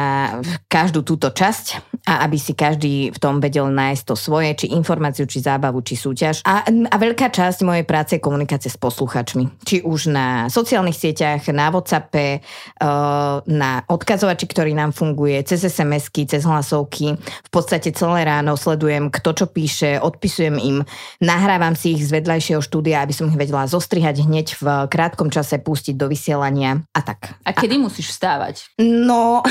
každú 0.67 1.05
túto 1.05 1.29
časť 1.29 1.85
a 2.09 2.25
aby 2.25 2.41
si 2.41 2.57
každý 2.57 3.13
v 3.13 3.19
tom 3.21 3.37
vedel 3.39 3.69
nájsť 3.69 4.03
to 4.09 4.15
svoje, 4.17 4.65
či 4.65 4.73
informáciu, 4.73 5.29
či 5.29 5.45
zábavu, 5.45 5.85
či 5.85 5.95
súťaž. 5.95 6.41
A, 6.49 6.65
a 6.65 6.97
veľká 6.97 7.29
časť 7.29 7.69
mojej 7.69 7.85
práce 7.85 8.17
je 8.17 8.25
komunikácia 8.25 8.73
s 8.73 8.81
posluchačmi. 8.81 9.61
Či 9.61 9.85
už 9.85 10.09
na 10.09 10.49
sociálnych 10.49 10.97
sieťach, 10.97 11.45
na 11.53 11.69
Whatsappe, 11.69 12.41
eh, 12.41 13.37
na 13.45 13.71
odkazovači, 13.85 14.49
ktorý 14.49 14.73
nám 14.73 14.97
funguje, 14.97 15.45
cez 15.45 15.69
SMS-ky, 15.69 16.25
cez 16.25 16.49
hlasovky. 16.49 17.21
V 17.21 17.51
podstate 17.53 17.93
celé 17.93 18.25
ráno 18.25 18.57
sledujem, 18.57 19.13
kto 19.13 19.45
čo 19.45 19.47
píše, 19.49 19.99
odpisujem 19.99 20.57
im, 20.61 20.79
nahrávam 21.19 21.75
si 21.75 21.97
ich 21.97 22.05
z 22.05 22.15
vedľajšieho 22.21 22.61
štúdia, 22.63 23.03
aby 23.03 23.17
som 23.17 23.33
ich 23.33 23.41
vedela 23.41 23.65
zostrihať 23.65 24.29
hneď 24.29 24.47
v 24.61 24.65
krátkom 24.87 25.33
čase, 25.33 25.59
pustiť 25.59 25.97
do 25.97 26.07
vysielania 26.07 26.85
a 26.93 27.01
tak. 27.01 27.41
A 27.43 27.51
kedy 27.57 27.81
musíš 27.81 28.13
vstávať? 28.15 28.69
No, 28.79 29.43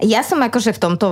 ja 0.00 0.20
som 0.20 0.40
akože 0.44 0.76
v 0.76 0.82
tomto 0.82 1.06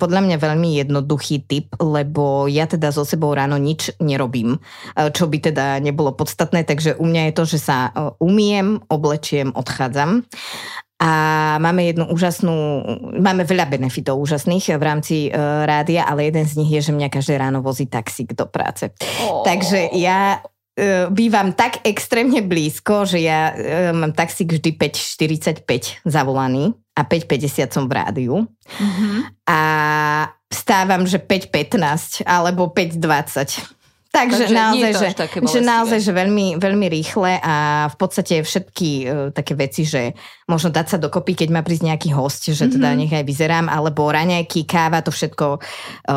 podľa 0.00 0.20
mňa 0.24 0.36
veľmi 0.40 0.80
jednoduchý 0.80 1.44
typ, 1.44 1.68
lebo 1.76 2.48
ja 2.48 2.64
teda 2.64 2.88
so 2.88 3.04
sebou 3.04 3.36
ráno 3.36 3.60
nič 3.60 3.92
nerobím, 4.00 4.56
čo 4.96 5.28
by 5.28 5.38
teda 5.52 5.66
nebolo 5.84 6.16
podstatné, 6.16 6.64
takže 6.64 6.96
u 6.96 7.04
mňa 7.04 7.30
je 7.30 7.36
to, 7.36 7.44
že 7.44 7.58
sa 7.60 7.76
e, 7.88 7.90
umiem, 8.24 8.80
oblečiem, 8.88 9.52
odchádzam. 9.52 10.24
A 11.02 11.10
máme 11.58 11.90
jednu 11.90 12.06
úžasnú, 12.06 12.54
máme 13.18 13.42
veľa 13.42 13.66
benefitov 13.66 14.14
úžasných 14.22 14.78
v 14.78 14.84
rámci 14.84 15.16
uh, 15.28 15.66
rádia, 15.66 16.06
ale 16.06 16.30
jeden 16.30 16.46
z 16.46 16.54
nich 16.62 16.70
je, 16.70 16.80
že 16.86 16.92
mňa 16.94 17.08
každé 17.10 17.34
ráno 17.34 17.60
vozí 17.66 17.90
taxík 17.90 18.32
do 18.32 18.46
práce. 18.46 18.94
Oh. 19.26 19.42
Takže 19.42 19.90
ja 19.98 20.38
e, 20.78 21.10
bývam 21.10 21.50
tak 21.50 21.82
extrémne 21.82 22.46
blízko, 22.46 23.10
že 23.10 23.26
ja 23.26 23.50
e, 23.52 23.90
mám 23.90 24.14
taxík 24.14 24.54
vždy 24.54 24.70
5.45 25.66 26.06
zavolaný 26.06 26.70
a 26.94 27.02
5.50 27.02 27.74
som 27.74 27.90
v 27.90 27.92
rádiu 27.98 28.34
Mhm. 28.78 29.42
a 29.50 29.60
vstávam, 30.48 31.02
že 31.04 31.18
5.15 31.18 32.22
alebo 32.24 32.70
5.20. 32.70 33.82
Takže, 34.14 34.46
Takže 34.46 34.54
naozaj, 34.54 34.92
že, 34.94 35.08
že 35.42 35.60
naozaj, 35.60 35.98
že 36.00 36.12
veľmi, 36.14 36.46
veľmi 36.56 36.86
rýchle 36.86 37.34
a 37.36 37.54
v 37.90 37.96
podstate 37.98 38.40
všetky 38.40 38.90
uh, 39.02 39.06
také 39.30 39.52
veci, 39.52 39.82
že 39.82 40.14
možno 40.46 40.70
dať 40.70 40.86
sa 40.86 40.96
dokopy, 40.96 41.34
keď 41.34 41.48
má 41.50 41.60
prísť 41.60 41.90
nejaký 41.90 42.14
host, 42.14 42.46
že 42.46 42.68
teda 42.68 42.92
Mhm. 42.92 42.96
nech 42.96 43.12
aj 43.12 43.24
vyzerám, 43.24 43.66
alebo 43.66 44.06
raňajky, 44.06 44.62
káva, 44.64 45.00
to 45.00 45.10
všetko 45.10 45.58
uh, 45.58 46.14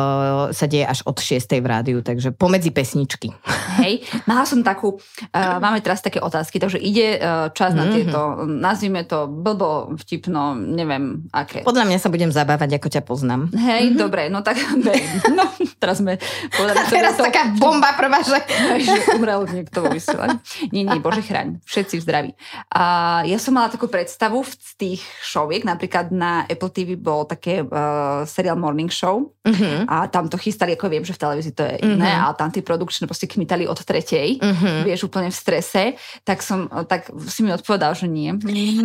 sa 0.50 0.64
deje 0.64 0.84
až 0.84 1.02
od 1.02 1.16
6. 1.16 1.58
v 1.58 1.66
rádiu, 1.66 1.98
takže 2.00 2.30
pomedzi 2.30 2.70
pesničky. 2.70 3.34
Hej, 3.82 4.04
mala 4.24 4.44
som 4.44 4.60
takú, 4.60 4.94
uh, 4.94 5.58
máme 5.58 5.80
teraz 5.80 5.98
také 5.98 6.20
otázky, 6.20 6.58
takže 6.58 6.78
ide 6.78 7.18
uh, 7.18 7.50
čas 7.50 7.72
na 7.72 7.82
Mhm. 7.82 7.92
tieto, 7.92 8.20
nazvime 8.46 9.02
to 9.02 9.26
blbo, 9.26 9.96
vtipno, 9.96 10.52
neviem 10.54 11.24
aké. 11.32 11.64
Podľa 11.64 11.88
mňa 11.88 11.98
sa 11.98 12.12
budem 12.12 12.28
zabávať, 12.28 12.76
ako 12.76 12.88
ťa 12.90 13.02
poznám. 13.02 13.48
Hej, 13.50 13.96
dobre, 13.96 14.28
no 14.28 14.44
tak 14.44 14.60
no, 15.38 15.44
teraz 15.80 15.98
sme 15.98 16.20
povedali, 16.52 16.84
teraz 17.00 17.16
to, 17.16 17.24
taká 17.24 17.48
bomba 17.56 17.87
prvá, 17.94 18.18
že... 18.20 18.38
že 18.82 19.14
umrel 19.14 19.46
niekto 19.46 19.80
vo 19.80 19.88
vysielaní. 19.88 20.36
Nie, 20.74 20.82
nie, 20.84 20.98
bože 20.98 21.22
chraň, 21.22 21.62
všetci 21.64 21.94
v 21.96 22.02
zdraví. 22.02 22.30
A 22.68 22.82
ja 23.24 23.38
som 23.38 23.54
mala 23.54 23.70
takú 23.70 23.86
predstavu 23.86 24.42
z 24.44 24.72
tých 24.76 25.00
showiek, 25.22 25.62
napríklad 25.62 26.10
na 26.10 26.44
Apple 26.44 26.72
TV 26.72 26.98
bol 26.98 27.24
také 27.24 27.62
uh, 27.62 28.24
serial 28.26 28.58
Morning 28.58 28.90
Show 28.90 29.32
Uh-huh. 29.48 29.88
a 29.88 30.04
tam 30.12 30.28
to 30.28 30.36
chystali, 30.36 30.76
ako 30.76 30.92
viem, 30.92 31.08
že 31.08 31.16
v 31.16 31.24
televízii 31.24 31.56
to 31.56 31.64
je 31.64 31.80
iné, 31.80 32.04
Mhm. 32.12 32.20
a 32.20 32.36
tam 32.36 32.52
tí 32.52 32.60
produkčné 32.60 33.08
proste 33.08 33.24
kmitali 33.24 33.64
od 33.64 33.80
tretej, 33.80 34.36
Uh-huh. 34.36 34.84
vieš, 34.84 35.08
úplne 35.08 35.32
v 35.32 35.40
strese, 35.40 35.82
tak 36.20 36.44
som, 36.44 36.68
tak 36.84 37.08
si 37.32 37.40
mi 37.40 37.56
odpovedal, 37.56 37.96
že 37.96 38.12
nie. 38.12 38.28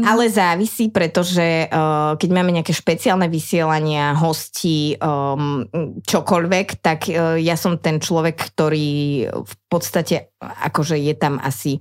Ale 0.07 0.31
závisí, 0.31 0.87
pretože 0.87 1.67
uh, 1.67 2.15
keď 2.15 2.29
máme 2.31 2.55
nejaké 2.55 2.71
špeciálne 2.71 3.27
vysielania, 3.27 4.15
hosti, 4.15 4.95
um, 5.03 5.67
čokoľvek, 5.99 6.67
tak 6.79 7.11
uh, 7.11 7.35
ja 7.35 7.59
som 7.59 7.75
ten 7.75 7.99
človek, 7.99 8.55
ktorý 8.55 8.92
v 9.29 9.53
podstate 9.69 10.33
akože 10.41 10.97
je 10.97 11.13
tam 11.17 11.39
asi 11.41 11.79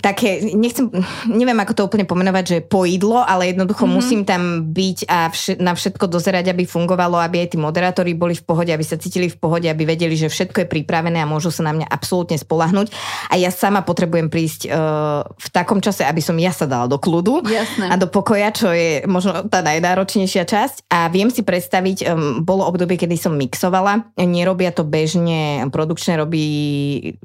také, 0.00 0.40
nechcem, 0.56 0.88
neviem 1.28 1.58
ako 1.60 1.72
to 1.76 1.82
úplne 1.84 2.08
pomenovať, 2.08 2.44
že 2.48 2.58
poidlo, 2.64 3.20
ale 3.20 3.52
jednoducho 3.52 3.84
mm-hmm. 3.84 3.98
musím 3.98 4.22
tam 4.24 4.72
byť 4.72 4.98
a 5.04 5.28
vš- 5.28 5.60
na 5.60 5.76
všetko 5.76 6.08
dozerať, 6.08 6.54
aby 6.54 6.64
fungovalo, 6.64 7.20
aby 7.20 7.44
aj 7.44 7.48
tí 7.52 7.58
moderátori 7.60 8.16
boli 8.16 8.32
v 8.32 8.44
pohode, 8.46 8.72
aby 8.72 8.80
sa 8.80 8.96
cítili 8.96 9.28
v 9.28 9.36
pohode, 9.36 9.68
aby 9.68 9.84
vedeli, 9.84 10.16
že 10.16 10.32
všetko 10.32 10.64
je 10.64 10.68
pripravené 10.70 11.20
a 11.20 11.28
môžu 11.28 11.52
sa 11.52 11.66
na 11.68 11.76
mňa 11.76 11.90
absolútne 11.92 12.40
spolahnuť. 12.40 12.88
A 13.28 13.36
ja 13.36 13.52
sama 13.52 13.84
potrebujem 13.84 14.32
prísť 14.32 14.70
uh, 14.70 15.26
v 15.26 15.48
takom 15.52 15.84
čase, 15.84 16.06
aby 16.08 16.24
som 16.24 16.38
ja 16.40 16.54
sa 16.54 16.64
dala 16.64 16.88
do 16.88 16.96
kľudu 16.96 17.44
Jasné. 17.44 17.92
a 17.92 17.94
do 18.00 18.08
pokoja, 18.08 18.48
čo 18.54 18.72
je 18.72 19.04
možno 19.04 19.44
tá 19.52 19.60
najnáročnejšia 19.60 20.44
časť. 20.46 20.88
A 20.88 21.12
viem 21.12 21.28
si 21.28 21.44
predstaviť, 21.44 22.08
um, 22.08 22.40
bolo 22.40 22.64
obdobie, 22.64 22.96
kedy 22.96 23.18
som 23.18 23.36
mixovala. 23.36 24.08
Nerobia 24.16 24.72
to 24.72 24.86
bežne, 24.86 25.66
produkčne 25.68 26.16
robí, 26.16 26.46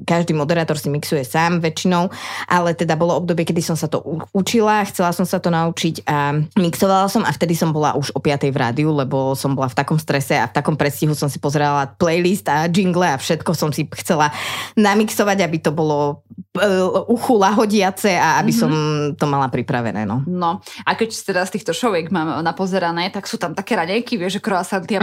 každý 0.04 0.34
moderátor 0.34 0.76
si 0.76 0.90
mixuje 0.90 1.22
sám 1.22 1.62
väčšinou, 1.62 2.10
ale 2.58 2.74
teda 2.74 2.98
bolo 2.98 3.14
obdobie, 3.14 3.46
kedy 3.46 3.62
som 3.62 3.78
sa 3.78 3.86
to 3.86 4.02
učila, 4.34 4.82
chcela 4.90 5.14
som 5.14 5.22
sa 5.22 5.38
to 5.38 5.46
naučiť 5.54 6.02
a 6.10 6.34
mixovala 6.58 7.06
som 7.06 7.22
a 7.22 7.30
vtedy 7.30 7.54
som 7.54 7.70
bola 7.70 7.94
už 7.94 8.10
o 8.12 8.20
5 8.20 8.50
v 8.50 8.58
rádiu, 8.58 8.90
lebo 8.90 9.38
som 9.38 9.54
bola 9.54 9.70
v 9.70 9.78
takom 9.78 9.94
strese 9.94 10.34
a 10.34 10.50
v 10.50 10.56
takom 10.58 10.74
predstihu 10.74 11.14
som 11.14 11.30
si 11.30 11.38
pozerala 11.38 11.86
playlist 11.94 12.50
a 12.50 12.66
jingle 12.66 13.06
a 13.06 13.14
všetko 13.14 13.54
som 13.54 13.70
si 13.70 13.86
chcela 14.02 14.34
namixovať, 14.74 15.38
aby 15.46 15.58
to 15.62 15.70
bolo 15.70 16.26
uh, 16.58 17.06
uchu 17.06 17.38
lahodiace 17.38 18.18
a 18.18 18.42
aby 18.42 18.50
mm-hmm. 18.50 19.14
som 19.14 19.14
to 19.14 19.24
mala 19.30 19.46
pripravené. 19.46 20.02
No. 20.02 20.26
no 20.26 20.58
a 20.82 20.90
keď 20.98 21.14
teda 21.14 21.46
z 21.46 21.54
týchto 21.60 21.70
šoviek 21.70 22.10
mám 22.10 22.42
napozerané, 22.42 23.14
tak 23.14 23.30
sú 23.30 23.38
tam 23.38 23.54
také 23.54 23.78
raňajky, 23.78 24.18
vieš, 24.18 24.42
že 24.42 24.44
croissanty 24.44 24.98
a 24.98 25.02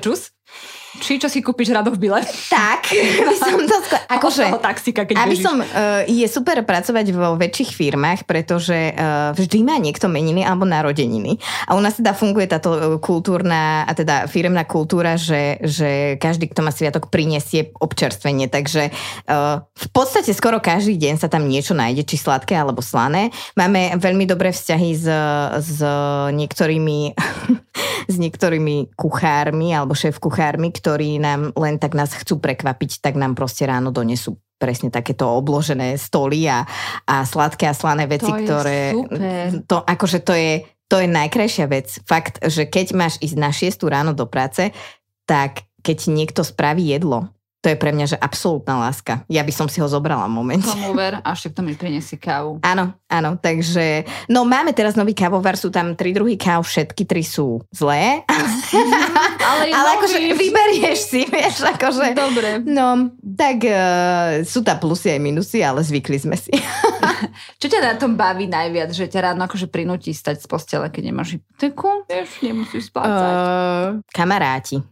džus. 0.00 0.32
Či 1.00 1.16
čo 1.16 1.32
si 1.32 1.40
kúpiš 1.40 1.72
rado 1.72 1.88
v 1.88 2.08
bile? 2.08 2.20
Tak, 2.52 2.92
by 3.32 3.36
som 3.40 3.56
to 3.64 3.76
skôr... 3.88 4.00
Akože, 4.12 4.44
taxika, 4.60 5.08
keď 5.08 5.24
aby 5.24 5.36
som, 5.40 5.56
uh, 5.64 6.04
je 6.04 6.26
super 6.28 6.60
pracovať 6.60 7.16
vo 7.16 7.32
väčších 7.40 7.72
firmách, 7.72 8.28
pretože 8.28 8.92
uh, 8.92 9.32
vždy 9.32 9.64
má 9.64 9.80
niekto 9.80 10.12
meniny 10.12 10.44
alebo 10.44 10.68
narodeniny. 10.68 11.40
A 11.64 11.72
u 11.72 11.80
nás 11.80 11.96
teda 11.96 12.12
funguje 12.12 12.44
táto 12.44 13.00
kultúrna, 13.00 13.88
a 13.88 13.92
teda 13.96 14.28
firmná 14.28 14.68
kultúra, 14.68 15.16
že, 15.16 15.56
že 15.64 16.20
každý, 16.20 16.52
kto 16.52 16.60
má 16.60 16.68
sviatok, 16.68 17.08
prinesie 17.08 17.72
občerstvenie. 17.80 18.52
Takže 18.52 18.92
uh, 18.92 19.64
v 19.64 19.88
podstate 19.96 20.36
skoro 20.36 20.60
každý 20.60 21.00
deň 21.00 21.24
sa 21.24 21.32
tam 21.32 21.48
niečo 21.48 21.72
nájde, 21.72 22.04
či 22.04 22.20
sladké 22.20 22.52
alebo 22.52 22.84
slané. 22.84 23.32
Máme 23.56 23.96
veľmi 23.96 24.28
dobré 24.28 24.52
vzťahy 24.52 24.90
s, 24.92 25.06
s 25.56 25.78
niektorými 26.36 27.16
s 28.10 28.16
niektorými 28.18 28.94
kuchármi 28.98 29.74
alebo 29.74 29.94
šéf 29.94 30.18
kuchármi, 30.18 30.74
ktorí 30.82 31.22
nám 31.22 31.54
len 31.54 31.78
tak 31.78 31.94
nás 31.94 32.10
chcú 32.10 32.42
prekvapiť, 32.42 32.98
tak 32.98 33.14
nám 33.14 33.38
proste 33.38 33.62
ráno 33.70 33.94
donesú 33.94 34.34
presne 34.58 34.90
takéto 34.90 35.30
obložené 35.30 35.94
stoly 35.94 36.50
a, 36.50 36.66
a 37.06 37.22
sladké 37.22 37.70
a 37.70 37.74
slané 37.74 38.10
veci, 38.10 38.26
to 38.26 38.42
ktoré... 38.42 38.90
Super. 38.90 39.46
To, 39.70 39.76
akože 39.86 40.18
to 40.26 40.34
je, 40.34 40.66
to 40.90 40.98
je 40.98 41.06
najkrajšia 41.06 41.66
vec. 41.70 41.86
Fakt, 42.02 42.42
že 42.42 42.66
keď 42.66 42.98
máš 42.98 43.14
ísť 43.22 43.36
na 43.38 43.50
6 43.54 43.78
ráno 43.86 44.10
do 44.14 44.26
práce, 44.26 44.74
tak 45.26 45.66
keď 45.82 46.10
niekto 46.10 46.42
spraví 46.42 46.94
jedlo, 46.94 47.30
to 47.62 47.70
je 47.70 47.78
pre 47.78 47.94
mňa, 47.94 48.06
že 48.10 48.18
absolútna 48.18 48.74
láska. 48.82 49.22
Ja 49.30 49.46
by 49.46 49.52
som 49.54 49.70
si 49.70 49.78
ho 49.78 49.86
zobrala 49.86 50.26
momente. 50.26 50.66
Tomu 50.66 50.98
ver, 50.98 51.22
a 51.22 51.28
ešte 51.30 51.54
to 51.54 51.62
mi 51.62 51.78
priniesie 51.78 52.18
kávu. 52.18 52.58
Áno, 52.66 52.98
áno, 53.06 53.38
takže... 53.38 54.02
No 54.26 54.42
máme 54.42 54.74
teraz 54.74 54.98
nový 54.98 55.14
kávovar, 55.14 55.54
sú 55.54 55.70
tam 55.70 55.94
tri 55.94 56.10
druhy 56.10 56.34
káv, 56.34 56.66
všetky 56.66 57.06
tri 57.06 57.22
sú 57.22 57.62
zlé. 57.70 58.26
ale 59.48 59.70
ale 59.70 59.88
akože 59.94 60.18
vyberieš 60.34 60.98
si, 61.06 61.22
vieš, 61.30 61.62
akože... 61.62 62.18
Dobre. 62.18 62.66
No, 62.66 63.14
tak 63.38 63.62
uh, 63.62 64.42
sú 64.42 64.66
tam 64.66 64.82
plusy 64.82 65.14
aj 65.14 65.20
minusy, 65.22 65.62
ale 65.62 65.86
zvykli 65.86 66.18
sme 66.18 66.34
si. 66.34 66.50
Čo 67.62 67.70
ťa 67.70 67.78
na 67.78 67.94
tom 67.94 68.18
baví 68.18 68.50
najviac, 68.50 68.90
že 68.90 69.06
ťa 69.06 69.30
ráno 69.30 69.46
akože 69.46 69.70
prinúti 69.70 70.10
stať 70.10 70.42
z 70.42 70.46
postele, 70.50 70.90
keď 70.90 71.14
nemáš 71.14 71.38
hypotéku? 71.38 72.10
Vieš, 72.10 72.42
nemusíš 72.42 72.90
splácať. 72.90 73.34
Uh, 73.38 74.02
kamaráti. 74.10 74.82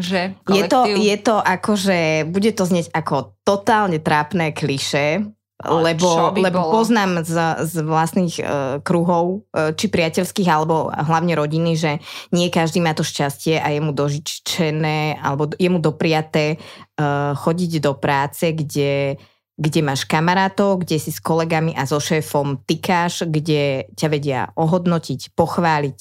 Že 0.00 0.20
je 0.48 0.62
to, 0.66 0.80
je 0.88 1.16
to 1.20 1.36
ako, 1.36 1.72
že 1.76 2.24
bude 2.26 2.50
to 2.56 2.64
znieť 2.64 2.88
ako 2.96 3.36
totálne 3.44 4.00
trápne 4.00 4.56
kliše, 4.56 5.28
lebo, 5.60 6.32
lebo 6.40 6.72
poznám 6.72 7.20
z, 7.20 7.36
z 7.68 7.74
vlastných 7.84 8.34
uh, 8.40 8.46
kruhov, 8.80 9.44
uh, 9.52 9.76
či 9.76 9.92
priateľských, 9.92 10.48
alebo 10.48 10.88
hlavne 10.88 11.36
rodiny, 11.36 11.76
že 11.76 12.00
nie 12.32 12.48
každý 12.48 12.80
má 12.80 12.96
to 12.96 13.04
šťastie 13.04 13.60
a 13.60 13.68
je 13.68 13.80
mu 13.84 13.92
dožičené, 13.92 15.20
alebo 15.20 15.52
je 15.52 15.68
mu 15.68 15.76
dopriaté 15.76 16.56
uh, 16.56 17.36
chodiť 17.36 17.84
do 17.84 17.92
práce, 17.92 18.56
kde, 18.56 19.20
kde 19.60 19.80
máš 19.84 20.08
kamarátov, 20.08 20.80
kde 20.80 20.96
si 20.96 21.12
s 21.12 21.20
kolegami 21.20 21.76
a 21.76 21.84
so 21.84 22.00
šéfom 22.00 22.64
tykáš, 22.64 23.28
kde 23.28 23.92
ťa 23.92 24.08
vedia 24.08 24.40
ohodnotiť, 24.56 25.36
pochváliť, 25.36 25.98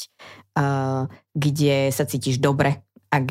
uh, 0.55 1.03
kde 1.35 1.91
sa 1.91 2.07
cítiš 2.07 2.39
dobre 2.39 2.79
a 3.09 3.25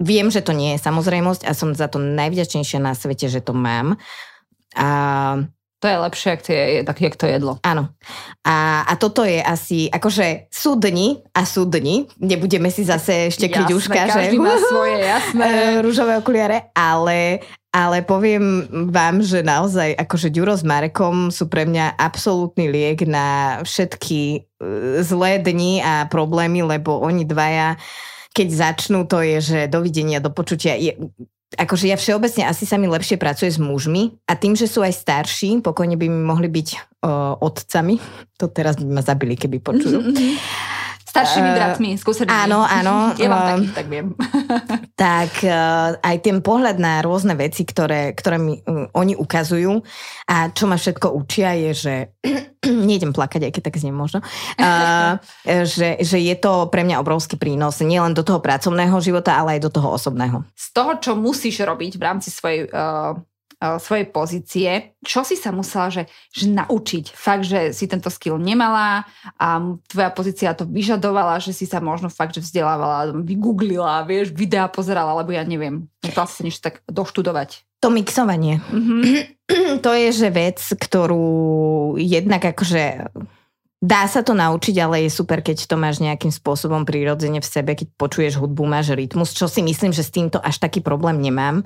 viem, 0.00 0.32
že 0.32 0.40
to 0.40 0.56
nie 0.56 0.76
je 0.76 0.84
samozrejmosť 0.84 1.44
a 1.44 1.52
som 1.52 1.76
za 1.76 1.88
to 1.92 2.00
najvďačnejšia 2.00 2.80
na 2.80 2.96
svete, 2.96 3.28
že 3.28 3.44
to 3.44 3.52
mám. 3.52 4.00
A 4.72 4.88
to 5.78 5.86
je 5.86 5.94
lepšie, 5.94 6.28
ak 6.34 6.42
to 6.42 6.50
je, 6.50 6.82
tak, 6.82 6.98
jak 6.98 7.14
to 7.14 7.26
jedlo. 7.30 7.62
Áno. 7.62 7.94
A, 8.42 8.82
a 8.82 8.92
toto 8.98 9.22
je 9.22 9.38
asi, 9.38 9.86
akože 9.86 10.50
sú 10.50 10.74
dni 10.74 11.22
a 11.30 11.46
sú 11.46 11.70
dni, 11.70 12.10
nebudeme 12.18 12.66
si 12.66 12.82
zase 12.82 13.30
jasné, 13.30 13.70
uška, 13.70 14.10
že 14.10 14.34
má 14.34 14.58
svoje, 14.58 14.98
jasné. 15.14 15.78
rúžové 15.78 16.18
okuliare, 16.18 16.74
ale, 16.74 17.46
ale 17.70 18.02
poviem 18.02 18.66
vám, 18.90 19.22
že 19.22 19.46
naozaj 19.46 19.94
akože 20.02 20.34
Ďuro 20.34 20.58
s 20.58 20.66
Marekom 20.66 21.30
sú 21.30 21.46
pre 21.46 21.62
mňa 21.62 21.94
absolútny 21.94 22.74
liek 22.74 23.06
na 23.06 23.62
všetky 23.62 24.20
e, 24.34 24.38
zlé 25.06 25.38
dni 25.38 25.78
a 25.78 26.10
problémy, 26.10 26.66
lebo 26.66 26.98
oni 26.98 27.22
dvaja 27.22 27.78
keď 28.32 28.48
začnú, 28.48 29.04
to 29.08 29.20
je, 29.24 29.36
že 29.40 29.58
dovidenia, 29.72 30.22
do 30.22 30.30
počutia. 30.30 30.78
Je, 30.78 30.94
akože 31.56 31.88
ja 31.88 31.96
všeobecne 31.96 32.44
asi 32.44 32.68
sa 32.68 32.76
mi 32.76 32.86
lepšie 32.86 33.16
pracuje 33.16 33.48
s 33.48 33.56
mužmi 33.56 34.20
a 34.28 34.36
tým, 34.36 34.52
že 34.52 34.68
sú 34.68 34.84
aj 34.84 34.94
starší, 34.94 35.64
pokojne 35.64 35.96
by 35.96 36.06
mi 36.06 36.22
mohli 36.22 36.52
byť 36.52 36.68
uh, 37.02 37.40
otcami. 37.40 37.96
To 38.36 38.52
teraz 38.52 38.76
by 38.76 38.86
ma 38.86 39.02
zabili, 39.02 39.34
keby 39.34 39.58
počujú. 39.64 39.98
Staršími 41.18 41.50
bratmi, 41.50 41.90
skúsenými. 41.98 42.30
Áno, 42.30 42.62
áno. 42.62 42.94
Ja 43.20 43.26
mám 43.26 43.58
takých, 43.58 43.74
tak 43.74 43.86
viem. 43.90 44.06
tak 45.08 45.32
uh, 45.42 45.98
aj 45.98 46.16
ten 46.22 46.38
pohľad 46.38 46.78
na 46.78 47.02
rôzne 47.02 47.34
veci, 47.34 47.66
ktoré, 47.66 48.14
ktoré 48.14 48.38
mi 48.38 48.62
uh, 48.62 48.86
oni 48.94 49.18
ukazujú 49.18 49.82
a 50.30 50.54
čo 50.54 50.70
ma 50.70 50.78
všetko 50.78 51.10
učia 51.18 51.58
je, 51.58 51.70
že 51.74 51.94
nejdem 52.88 53.10
plakať, 53.10 53.50
aj 53.50 53.52
keď 53.58 53.62
tak 53.66 53.78
znie 53.82 53.90
možno, 53.90 54.22
uh, 54.22 55.18
že, 55.74 55.98
že 55.98 56.18
je 56.22 56.34
to 56.38 56.70
pre 56.70 56.86
mňa 56.86 57.02
obrovský 57.02 57.34
prínos 57.34 57.82
nielen 57.82 58.14
do 58.14 58.22
toho 58.22 58.38
pracovného 58.38 58.94
života, 59.02 59.34
ale 59.34 59.58
aj 59.58 59.66
do 59.66 59.70
toho 59.74 59.90
osobného. 59.90 60.46
Z 60.54 60.70
toho, 60.70 60.92
čo 61.02 61.12
musíš 61.18 61.66
robiť 61.66 61.98
v 61.98 62.02
rámci 62.02 62.30
svojej 62.30 62.70
uh, 62.70 62.88
Eh, 62.98 63.14
svojej 63.58 64.06
pozície. 64.06 64.70
Čo 65.02 65.26
si 65.26 65.34
sa 65.34 65.50
musela 65.50 65.90
že, 65.90 66.06
že 66.30 66.46
naučiť? 66.46 67.10
Fakt, 67.10 67.42
že 67.42 67.74
si 67.74 67.90
tento 67.90 68.06
skill 68.06 68.38
nemala 68.38 69.02
a 69.34 69.48
tvoja 69.90 70.10
pozícia 70.14 70.54
to 70.54 70.62
vyžadovala, 70.62 71.42
že 71.42 71.50
si 71.50 71.66
sa 71.66 71.82
možno 71.82 72.06
fakt, 72.06 72.38
že 72.38 72.44
vzdelávala, 72.46 73.18
vygooglila, 73.18 74.06
vieš, 74.06 74.30
videa 74.30 74.70
pozerala, 74.70 75.10
alebo 75.10 75.34
ja 75.34 75.42
neviem. 75.42 75.90
Musela 76.06 76.30
si 76.30 76.46
niečo 76.46 76.62
tak 76.62 76.86
doštudovať. 76.86 77.66
To 77.82 77.90
mixovanie. 77.90 78.62
Mm-hmm. 78.70 79.02
to 79.84 79.90
je, 79.90 80.08
že 80.14 80.28
vec, 80.30 80.58
ktorú 80.58 81.94
jednak 81.98 82.42
akože 82.54 83.10
Dá 83.78 84.10
sa 84.10 84.26
to 84.26 84.34
naučiť, 84.34 84.74
ale 84.82 85.06
je 85.06 85.10
super, 85.14 85.38
keď 85.38 85.70
to 85.70 85.78
máš 85.78 86.02
nejakým 86.02 86.34
spôsobom 86.34 86.82
prirodzene 86.82 87.38
v 87.38 87.46
sebe, 87.46 87.78
keď 87.78 87.94
počuješ 87.94 88.42
hudbu, 88.42 88.66
máš 88.66 88.90
rytmus, 88.90 89.30
čo 89.30 89.46
si 89.46 89.62
myslím, 89.62 89.94
že 89.94 90.02
s 90.02 90.10
týmto 90.10 90.42
až 90.42 90.58
taký 90.58 90.82
problém 90.82 91.22
nemám. 91.22 91.62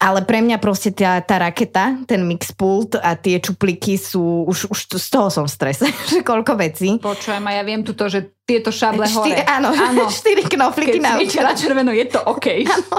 Ale 0.00 0.24
pre 0.24 0.40
mňa 0.40 0.56
proste 0.56 0.96
tá, 0.96 1.20
tá 1.20 1.36
raketa, 1.36 2.00
ten 2.08 2.24
mixpult 2.24 2.96
a 2.96 3.12
tie 3.20 3.36
čupliky 3.36 4.00
sú, 4.00 4.48
už, 4.48 4.72
už 4.72 4.80
z 4.96 5.08
toho 5.12 5.28
som 5.28 5.44
v 5.44 5.52
strese, 5.52 5.84
že 6.10 6.24
koľko 6.24 6.56
vecí. 6.56 6.96
Počujem 6.96 7.44
a 7.44 7.60
ja 7.60 7.62
viem 7.64 7.84
tuto, 7.84 8.08
že 8.08 8.32
tieto 8.48 8.72
šable 8.72 9.04
Šty, 9.04 9.16
hore. 9.36 9.44
Áno, 9.44 9.68
áno. 9.92 10.08
štyri 10.08 10.48
knofliky 10.48 11.04
na 11.04 11.20
na 11.20 11.52
červeno, 11.52 11.92
je 11.92 12.06
to 12.08 12.16
OK. 12.16 12.64
Áno, 12.72 12.96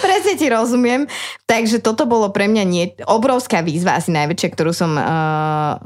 presne 0.00 0.32
ti 0.40 0.48
rozumiem. 0.48 1.04
Takže 1.44 1.84
toto 1.84 2.08
bolo 2.08 2.32
pre 2.32 2.48
mňa 2.48 2.64
nie, 2.64 2.88
obrovská 3.04 3.60
výzva, 3.60 4.00
asi 4.00 4.08
najväčšia, 4.16 4.48
ktorú 4.56 4.72
som 4.72 4.96
uh, 4.96 5.76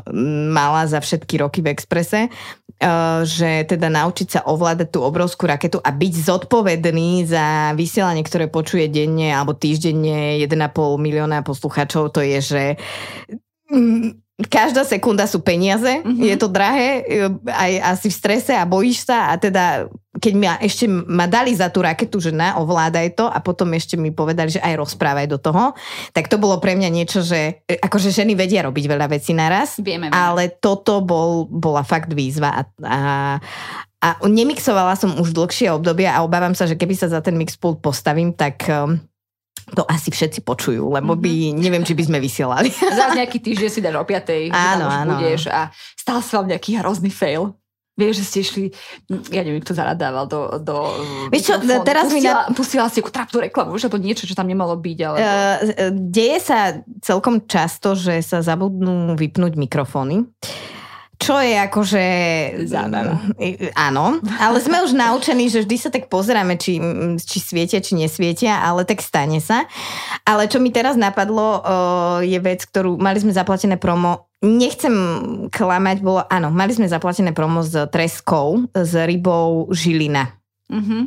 mala 0.55 0.87
za 0.87 1.03
všetky 1.03 1.43
roky 1.43 1.67
v 1.67 1.75
Exprese 1.75 2.31
Eh, 2.83 3.23
že 3.23 3.63
teda 3.63 3.87
naučiť 3.87 4.27
sa 4.27 4.41
ovládať 4.43 4.91
tú 4.91 5.07
obrovskú 5.07 5.47
raketu 5.47 5.79
a 5.79 5.95
byť 5.95 6.13
zodpovedný 6.27 7.23
za 7.23 7.79
vysielanie, 7.79 8.27
ktoré 8.27 8.51
počuje 8.51 8.91
denne 8.91 9.31
alebo 9.31 9.55
týždenne 9.55 10.19
1,5 10.43 10.99
milióna 10.99 11.43
poslucháčov, 11.43 12.15
to 12.15 12.21
je, 12.23 12.39
že 12.41 12.65
mm, 13.71 14.23
každá 14.49 14.83
sekunda 14.83 15.29
sú 15.29 15.45
peniaze, 15.45 16.03
mm-hmm. 16.03 16.25
je 16.25 16.37
to 16.39 16.49
drahé, 16.49 16.89
eh, 17.05 17.31
aj 17.47 17.73
asi 17.97 18.09
v 18.09 18.19
strese 18.19 18.53
a 18.57 18.65
bojíš 18.65 19.07
sa 19.07 19.31
a 19.31 19.37
teda 19.37 19.87
keď 20.13 20.35
ma 20.39 20.55
ešte 20.61 20.85
ma 20.87 21.27
dali 21.27 21.57
za 21.57 21.73
tú 21.73 21.83
raketu, 21.83 22.21
že 22.21 22.31
na, 22.31 22.55
ovládaj 22.61 23.17
to 23.17 23.27
a 23.27 23.43
potom 23.43 23.73
ešte 23.75 23.97
mi 23.97 24.13
povedali, 24.13 24.55
že 24.55 24.63
aj 24.63 24.79
rozprávaj 24.79 25.27
do 25.27 25.39
toho, 25.41 25.73
tak 26.13 26.29
to 26.29 26.37
bolo 26.37 26.61
pre 26.61 26.77
mňa 26.77 26.91
niečo, 26.93 27.25
že 27.25 27.65
akože 27.67 28.13
ženy 28.13 28.37
vedia 28.37 28.63
robiť 28.63 28.85
veľa 28.87 29.09
vecí 29.09 29.33
naraz, 29.33 29.81
Vieme, 29.81 30.13
vieme. 30.13 30.15
ale 30.15 30.53
toto 30.53 31.01
bol, 31.03 31.49
bola 31.49 31.83
fakt 31.83 32.13
výzva 32.13 32.55
a, 32.55 32.63
a, 32.85 33.01
a 33.99 34.09
nemixovala 34.23 34.95
som 34.95 35.17
už 35.17 35.33
dlhšie 35.33 35.73
obdobie 35.73 36.07
a 36.07 36.23
obávam 36.23 36.53
sa, 36.53 36.69
že 36.69 36.77
keby 36.77 36.95
sa 36.95 37.09
za 37.09 37.25
ten 37.25 37.35
mixpult 37.35 37.81
postavím, 37.81 38.37
tak 38.37 38.63
um, 38.69 39.01
to 39.73 39.83
asi 39.87 40.11
všetci 40.11 40.43
počujú, 40.43 40.83
lebo 40.91 41.15
by, 41.15 41.55
neviem, 41.55 41.87
či 41.87 41.95
by 41.95 42.05
sme 42.11 42.19
vysielali. 42.19 42.69
Za 42.99 43.15
nejaký 43.15 43.39
týždeň 43.39 43.71
si 43.71 43.81
dáš 43.81 43.97
o 43.99 44.05
5. 44.05 44.51
Áno, 44.51 44.87
áno. 44.91 45.17
budeš 45.17 45.49
a 45.49 45.71
stal 45.95 46.19
sa 46.21 46.43
vám 46.43 46.51
nejaký 46.51 46.83
hrozný 46.83 47.11
fail. 47.11 47.55
Vieš, 47.93 48.25
že 48.25 48.25
ste 48.25 48.39
išli, 48.41 48.65
ja 49.29 49.45
neviem, 49.45 49.61
kto 49.61 49.77
zaradával 49.77 50.25
do, 50.25 50.57
do 50.65 50.97
Vieš 51.29 51.45
čo, 51.45 51.55
mikrofónu. 51.61 51.85
teraz 51.85 52.09
mi 52.09 52.25
pustila, 52.25 52.43
pustila 52.57 52.87
si 52.89 53.05
ako 53.05 53.13
trapnú 53.13 53.39
reklamu, 53.45 53.77
že 53.77 53.93
to 53.93 54.01
niečo, 54.01 54.25
čo 54.25 54.33
tam 54.33 54.49
nemalo 54.49 54.81
byť, 54.81 54.99
ale... 55.05 55.19
Uh, 55.21 55.93
deje 55.93 56.41
sa 56.41 56.81
celkom 57.05 57.45
často, 57.45 57.93
že 57.93 58.25
sa 58.25 58.41
zabudnú 58.41 59.13
vypnúť 59.13 59.61
mikrofóny. 59.61 60.25
Čo 61.23 61.39
je 61.39 61.55
akože... 61.55 62.05
Zábava. 62.67 63.15
Mm, 63.39 63.71
Áno, 63.79 64.19
ale 64.43 64.59
sme 64.59 64.83
už 64.83 64.93
naučení, 64.93 65.47
že 65.47 65.63
vždy 65.63 65.77
sa 65.79 65.89
tak 65.95 66.11
pozeráme, 66.11 66.59
či, 66.59 66.83
mm, 66.83 67.23
či 67.23 67.39
svietia, 67.39 67.79
či 67.79 67.95
nesvietia, 67.95 68.59
ale 68.59 68.83
tak 68.83 68.99
stane 68.99 69.39
sa. 69.39 69.65
Ale 70.27 70.51
čo 70.51 70.59
mi 70.59 70.75
teraz 70.75 70.99
napadlo, 70.99 71.63
je 72.27 72.39
vec, 72.43 72.67
ktorú 72.67 72.99
mali 72.99 73.23
sme 73.23 73.31
zaplatené 73.31 73.79
promo 73.79 74.27
Nechcem 74.43 74.91
klamať, 75.55 76.03
bolo, 76.03 76.27
áno, 76.27 76.51
mali 76.51 76.75
sme 76.75 76.91
zaplatené 76.91 77.31
promo 77.31 77.63
s 77.63 77.79
treskou, 77.95 78.67
s 78.75 78.91
rybou 78.91 79.71
Žilina. 79.71 80.35
Uh-huh. 80.67 81.07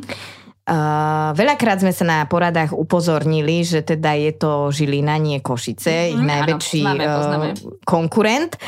Uh, 0.66 1.30
veľakrát 1.38 1.78
sme 1.78 1.94
sa 1.94 2.02
na 2.02 2.18
poradách 2.26 2.74
upozornili, 2.74 3.62
že 3.62 3.86
teda 3.86 4.18
je 4.18 4.34
to 4.34 4.74
Žilina, 4.74 5.14
nie 5.14 5.38
Košice, 5.38 6.10
ich 6.10 6.18
Mhm, 6.18 6.26
najväčší 6.26 6.82
áno, 6.82 6.90
poznáme, 6.90 7.04
uh, 7.06 7.14
poznáme. 7.14 7.46
konkurent. 7.86 8.58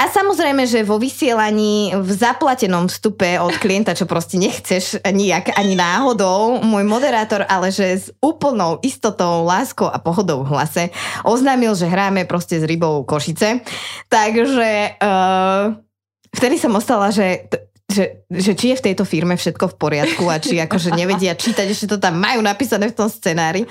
A 0.00 0.08
samozrejme, 0.08 0.64
že 0.64 0.80
vo 0.80 0.96
vysielaní 0.96 1.92
v 1.92 2.08
zaplatenom 2.08 2.88
vstupe 2.88 3.36
od 3.36 3.52
klienta, 3.60 3.92
čo 3.92 4.08
proste 4.08 4.40
nechceš 4.40 5.04
nijak 5.04 5.52
ani 5.52 5.76
náhodou, 5.76 6.56
môj 6.64 6.88
moderátor, 6.88 7.44
ale 7.44 7.68
že 7.68 8.00
s 8.00 8.08
úplnou 8.24 8.80
istotou, 8.80 9.44
láskou 9.44 9.92
a 9.92 10.00
pohodou 10.00 10.48
v 10.48 10.56
hlase 10.56 10.88
oznámil, 11.20 11.76
že 11.76 11.84
hráme 11.84 12.24
proste 12.24 12.56
s 12.56 12.64
rybou 12.64 13.04
Košice. 13.04 13.60
Takže 14.08 14.96
uh, 14.96 15.76
vtedy 16.32 16.56
som 16.56 16.72
ostala, 16.72 17.12
že 17.12 17.44
t- 17.44 17.60
že, 17.92 18.04
že 18.32 18.52
či 18.56 18.72
je 18.72 18.78
v 18.80 18.84
tejto 18.90 19.04
firme 19.04 19.36
všetko 19.36 19.70
v 19.72 19.78
poriadku 19.78 20.24
a 20.26 20.40
či 20.40 20.56
akože 20.58 20.96
nevedia 20.96 21.36
čítať, 21.36 21.68
ešte 21.68 21.86
to 21.86 21.96
tam 22.00 22.16
majú 22.16 22.40
napísané 22.40 22.88
v 22.88 22.96
tom 22.96 23.06
scenári. 23.06 23.68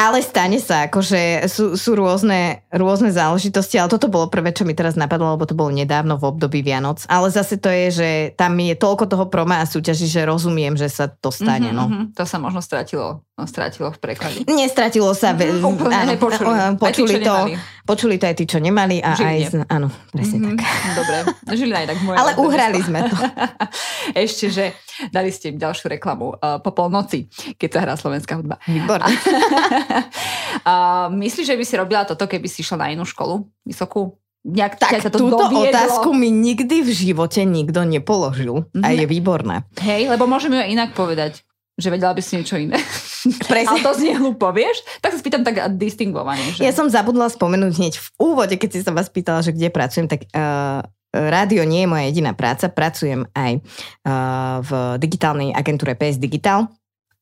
Ale 0.00 0.24
stane 0.24 0.56
sa, 0.56 0.88
akože 0.88 1.44
sú, 1.44 1.76
sú 1.76 1.92
rôzne, 1.92 2.64
rôzne 2.72 3.12
záležitosti, 3.12 3.76
ale 3.76 3.92
toto 3.92 4.08
bolo 4.08 4.32
prvé, 4.32 4.48
čo 4.48 4.64
mi 4.64 4.72
teraz 4.72 4.96
napadlo, 4.96 5.36
lebo 5.36 5.44
to 5.44 5.52
bolo 5.52 5.68
nedávno 5.68 6.16
v 6.16 6.24
období 6.24 6.64
Vianoc. 6.64 7.04
Ale 7.04 7.28
zase 7.28 7.60
to 7.60 7.68
je, 7.68 7.86
že 7.92 8.08
tam 8.32 8.56
je 8.56 8.72
toľko 8.80 9.04
toho 9.12 9.28
proma 9.28 9.60
a 9.60 9.68
súťaží, 9.68 10.08
že 10.08 10.24
rozumiem, 10.24 10.72
že 10.72 10.88
sa 10.88 11.04
to 11.04 11.28
stane. 11.28 11.68
Mhm, 11.68 11.76
No. 11.76 11.84
mhm. 11.84 12.16
To 12.16 12.24
sa 12.24 12.40
možno 12.40 12.64
stratilo, 12.64 13.28
stratilo 13.44 13.88
v 13.88 13.98
preklade. 13.98 14.42
Nestratilo 14.50 15.12
sa. 15.12 15.30
Mhm, 15.30 15.60
úplne 15.60 15.94
áno, 15.94 16.10
nepočuli. 16.10 16.48
tí, 16.50 16.76
počuli, 16.76 17.10
čo 17.10 17.18
to, 17.20 17.34
nemali. 17.38 17.52
počuli 17.82 18.14
to 18.14 18.24
aj 18.24 18.34
tí, 18.34 18.44
čo 18.44 18.58
nemali. 18.58 18.96
A 18.98 19.10
Žiline. 19.12 19.30
aj, 19.30 19.38
z- 19.46 19.66
áno, 19.66 19.88
presne 20.08 20.36
Mhm, 20.38 20.48
tak. 20.50 20.58
Dobre, 20.98 21.16
žili 21.52 21.72
aj 21.72 21.86
tak 21.86 21.98
moje. 22.00 22.16
Ale 22.16 22.30
uhrali 22.36 22.78
sme 22.78 23.00
to. 23.04 23.16
Ešte, 24.24 24.44
že 24.48 24.64
dali 25.08 25.28
ste 25.28 25.50
im 25.50 25.56
ďalšiu 25.56 25.86
reklamu 25.90 26.32
uh, 26.32 26.58
po 26.58 26.70
polnoci, 26.70 27.28
keď 27.54 27.68
sa 27.68 27.78
hrá 27.80 27.94
slovenská 27.94 28.34
hudba. 28.34 28.58
Výborne. 28.64 29.06
uh, 30.62 31.08
myslíš, 31.10 31.46
že 31.46 31.54
by 31.54 31.64
si 31.64 31.74
robila 31.74 32.02
toto, 32.04 32.24
keby 32.24 32.46
si 32.46 32.60
išla 32.60 32.76
na 32.78 32.90
inú 32.90 33.02
školu 33.02 33.44
vysokú? 33.62 34.16
Nejak 34.40 34.80
Tak 34.80 35.04
to 35.04 35.20
túto 35.20 35.36
doviedlo? 35.38 35.68
otázku 35.68 36.08
mi 36.10 36.30
nikdy 36.30 36.80
v 36.80 36.90
živote 36.90 37.44
nikto 37.44 37.84
nepoložil. 37.84 38.64
A 38.74 38.88
Mhm. 38.88 38.96
je 38.96 39.06
výborná. 39.06 39.56
Hej, 39.78 40.08
lebo 40.08 40.24
môžeme 40.24 40.56
ju 40.56 40.72
inak 40.72 40.92
povedať, 40.92 41.44
že 41.76 41.88
vedela 41.88 42.12
by 42.12 42.20
si 42.20 42.32
niečo 42.34 42.56
iné. 42.56 42.80
Presne. 43.50 43.70
Ale 43.70 43.84
to 43.84 43.92
znie 43.96 44.14
hlúpo, 44.16 44.48
vieš? 44.54 44.80
Tak 45.04 45.12
sa 45.12 45.18
spýtam 45.20 45.42
tak 45.44 45.60
distingovane. 45.76 46.56
Že... 46.56 46.64
Ja 46.64 46.72
som 46.72 46.88
zabudla 46.88 47.28
spomenúť 47.28 47.72
hneď 47.76 47.94
v 48.00 48.08
úvode, 48.16 48.54
keď 48.56 48.70
si 48.72 48.80
sa 48.80 48.94
vás 48.94 49.12
pýtala, 49.12 49.44
že 49.44 49.52
kde 49.52 49.68
pracujem, 49.68 50.08
tak 50.08 50.24
uh, 50.32 50.80
rádio 51.12 51.66
nie 51.66 51.84
je 51.84 51.90
moja 51.90 52.04
jediná 52.08 52.32
práca. 52.32 52.70
Pracujem 52.72 53.28
aj 53.34 53.60
uh, 53.60 54.64
v 54.64 54.70
digitálnej 55.02 55.50
agentúre 55.52 55.98
PS 55.98 56.16
Digital. 56.16 56.70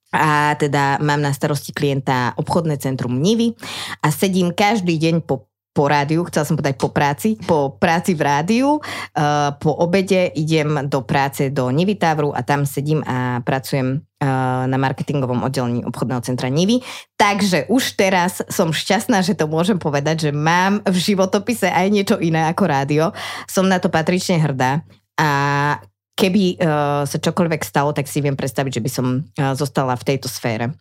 A 0.09 0.57
teda 0.57 0.97
mám 1.05 1.21
na 1.21 1.37
starosti 1.37 1.77
klienta 1.77 2.33
obchodné 2.41 2.81
centrum 2.81 3.21
Nivy 3.21 3.53
a 4.01 4.09
sedím 4.09 4.57
každý 4.57 4.97
deň 4.97 5.21
po 5.21 5.48
po 5.79 5.87
rádiu, 5.87 6.27
chcela 6.27 6.43
som 6.43 6.59
povedať 6.59 6.75
po 6.75 6.91
práci, 6.91 7.38
po 7.38 7.79
práci 7.79 8.19
v 8.19 8.27
rádiu, 8.27 8.83
uh, 8.83 9.55
po 9.62 9.79
obede 9.79 10.35
idem 10.35 10.91
do 10.91 11.07
práce 11.07 11.55
do 11.55 11.71
Nivy 11.71 11.95
a 12.03 12.43
tam 12.43 12.67
sedím 12.67 12.99
a 13.07 13.38
pracujem 13.47 14.03
uh, 14.03 14.67
na 14.67 14.75
marketingovom 14.75 15.47
oddelení 15.47 15.87
obchodného 15.87 16.19
centra 16.27 16.51
Nivy. 16.51 16.83
Takže 17.14 17.71
už 17.71 17.95
teraz 17.95 18.43
som 18.51 18.75
šťastná, 18.75 19.23
že 19.23 19.38
to 19.38 19.47
môžem 19.47 19.79
povedať, 19.79 20.29
že 20.29 20.31
mám 20.35 20.83
v 20.83 20.99
životopise 20.99 21.71
aj 21.71 21.87
niečo 21.95 22.19
iné 22.19 22.51
ako 22.51 22.64
rádio. 22.67 23.14
Som 23.47 23.71
na 23.71 23.79
to 23.79 23.87
patrične 23.87 24.43
hrdá 24.43 24.83
a 25.14 25.31
keby 26.19 26.59
uh, 26.59 27.07
sa 27.07 27.23
čokoľvek 27.23 27.62
stalo, 27.62 27.95
tak 27.95 28.11
si 28.11 28.19
viem 28.19 28.35
predstaviť, 28.35 28.83
že 28.83 28.83
by 28.83 28.91
som 28.91 29.07
zostala 29.55 29.95
v 29.95 30.07
tejto 30.11 30.27
sfére. 30.27 30.75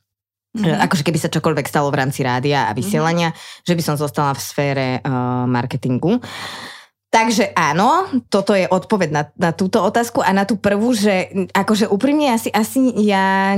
Mhm. 0.58 0.65
Mm-hmm. 0.65 0.84
Akože 0.89 1.06
keby 1.06 1.20
sa 1.22 1.30
čokoľvek 1.30 1.70
stalo 1.70 1.93
v 1.93 2.00
rámci 2.02 2.26
rádia 2.26 2.67
a 2.67 2.76
vysielania, 2.76 3.30
mm-hmm. 3.32 3.63
že 3.63 3.74
by 3.78 3.84
som 3.86 3.96
zostala 3.96 4.34
v 4.34 4.41
sfére 4.41 4.88
uh, 5.06 5.46
marketingu. 5.46 6.17
Takže 7.08 7.56
áno, 7.56 8.04
toto 8.28 8.52
je 8.52 8.67
odpoveď 8.67 9.10
na, 9.13 9.24
na 9.39 9.56
túto 9.56 9.80
otázku 9.80 10.20
a 10.20 10.36
na 10.36 10.43
tú 10.43 10.60
prvú, 10.60 10.91
že 10.91 11.32
akože 11.56 11.88
úprimne 11.88 12.36
asi, 12.36 12.52
asi 12.52 12.84
ja 13.00 13.56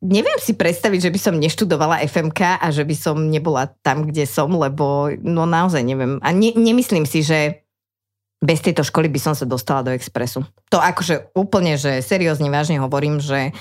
neviem 0.00 0.38
si 0.40 0.56
predstaviť, 0.56 1.08
že 1.08 1.12
by 1.12 1.20
som 1.20 1.34
neštudovala 1.36 2.04
FMK 2.08 2.56
a 2.56 2.66
že 2.72 2.88
by 2.88 2.96
som 2.96 3.16
nebola 3.28 3.68
tam, 3.84 4.08
kde 4.08 4.24
som, 4.24 4.48
lebo 4.52 5.12
no 5.20 5.44
naozaj 5.44 5.84
neviem. 5.84 6.16
A 6.24 6.32
ne, 6.32 6.56
nemyslím 6.56 7.04
si, 7.04 7.20
že 7.20 7.64
bez 8.40 8.64
tejto 8.64 8.80
školy 8.80 9.12
by 9.12 9.20
som 9.20 9.36
sa 9.36 9.44
dostala 9.44 9.84
do 9.84 9.92
Expressu. 9.92 10.40
To 10.72 10.80
akože 10.80 11.36
úplne, 11.36 11.76
že 11.76 12.00
seriózne, 12.00 12.48
vážne 12.48 12.80
hovorím, 12.80 13.20
že 13.20 13.52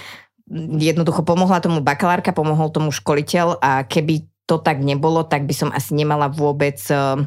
jednoducho 0.79 1.21
pomohla 1.21 1.62
tomu 1.62 1.79
bakalárka, 1.79 2.33
pomohol 2.33 2.73
tomu 2.73 2.89
školiteľ 2.89 3.62
a 3.62 3.85
keby 3.85 4.25
to 4.49 4.57
tak 4.57 4.81
nebolo, 4.81 5.21
tak 5.21 5.45
by 5.45 5.53
som 5.53 5.69
asi 5.69 5.93
nemala 5.93 6.25
vôbec 6.25 6.81
uh, 6.89 7.21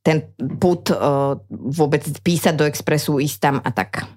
ten 0.00 0.32
put 0.56 0.88
uh, 0.88 1.36
vôbec 1.52 2.00
písať 2.24 2.56
do 2.56 2.64
Expressu, 2.64 3.20
ísť 3.20 3.38
tam 3.38 3.56
a 3.60 3.68
tak. 3.68 4.08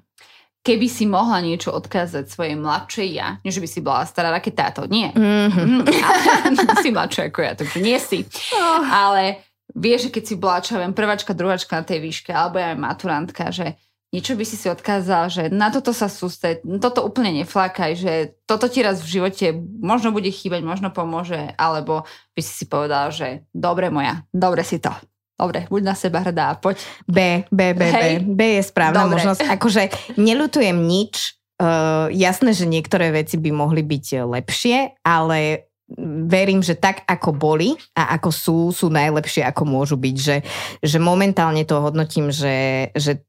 Keby 0.63 0.87
si 0.87 1.03
mohla 1.03 1.43
niečo 1.43 1.75
odkázať 1.75 2.31
svojej 2.31 2.55
mladšej 2.55 3.09
ja, 3.11 3.35
nie 3.43 3.51
že 3.51 3.59
by 3.59 3.67
si 3.67 3.83
bola 3.83 4.07
stará 4.07 4.31
raketa, 4.31 4.71
to 4.71 4.87
nie. 4.87 5.11
Mm-hmm. 5.11 5.83
Mm, 5.83 6.79
si 6.87 6.89
mladšia 6.95 7.27
ako 7.27 7.39
ja, 7.43 7.51
takže 7.59 7.83
nie 7.83 7.99
si. 7.99 8.23
Oh. 8.55 8.79
Ale 8.79 9.43
vieš, 9.75 10.07
že 10.07 10.13
keď 10.15 10.23
si 10.23 10.35
bola, 10.39 10.63
čo 10.63 10.79
ja 10.79 10.87
viem, 10.87 10.95
prváčka, 10.95 11.35
druháčka 11.35 11.75
na 11.75 11.83
tej 11.83 11.99
výške, 11.99 12.31
alebo 12.31 12.63
ja 12.63 12.71
aj 12.71 12.79
maturantka, 12.79 13.51
že 13.51 13.75
niečo 14.13 14.37
by 14.37 14.45
si 14.45 14.55
si 14.55 14.69
odkázal, 14.69 15.33
že 15.33 15.43
na 15.49 15.73
toto 15.73 15.89
sa 15.89 16.05
sústreď, 16.05 16.61
toto 16.77 17.01
úplne 17.01 17.41
neflákaj, 17.41 17.91
že 17.97 18.13
toto 18.45 18.69
ti 18.69 18.85
raz 18.85 19.01
v 19.01 19.19
živote 19.19 19.57
možno 19.81 20.13
bude 20.13 20.29
chýbať, 20.29 20.61
možno 20.61 20.93
pomôže, 20.93 21.51
alebo 21.57 22.05
by 22.37 22.41
si 22.45 22.53
si 22.63 22.65
povedal, 22.69 23.09
že 23.09 23.41
dobre 23.49 23.89
moja, 23.89 24.21
dobre 24.29 24.61
si 24.61 24.77
to. 24.77 24.93
Dobre, 25.33 25.65
buď 25.65 25.81
na 25.81 25.97
seba 25.97 26.21
hrdá, 26.21 26.53
poď. 26.61 26.77
B, 27.09 27.41
B, 27.49 27.73
B, 27.73 27.81
B. 27.81 27.83
Hej. 27.89 28.13
B 28.21 28.41
je 28.61 28.63
správna 28.63 29.09
Dobre. 29.09 29.17
možnosť. 29.17 29.49
Akože 29.49 29.89
neľutujem 30.21 30.77
nič. 30.77 31.41
Uh, 31.57 32.05
jasné, 32.13 32.53
že 32.53 32.69
niektoré 32.69 33.09
veci 33.09 33.41
by 33.41 33.49
mohli 33.49 33.81
byť 33.81 34.29
lepšie, 34.29 35.01
ale 35.01 35.69
verím, 36.29 36.61
že 36.61 36.77
tak 36.77 37.01
ako 37.09 37.33
boli 37.33 37.75
a 37.97 38.13
ako 38.17 38.29
sú, 38.29 38.57
sú 38.71 38.87
najlepšie 38.93 39.41
ako 39.45 39.63
môžu 39.65 39.97
byť. 39.97 40.15
Že, 40.15 40.37
že 40.85 40.97
momentálne 41.01 41.65
to 41.65 41.81
hodnotím, 41.81 42.29
že, 42.29 42.89
že 42.93 43.25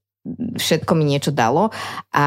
všetko 0.56 0.92
mi 0.96 1.04
niečo 1.04 1.30
dalo 1.30 1.68
a 2.12 2.26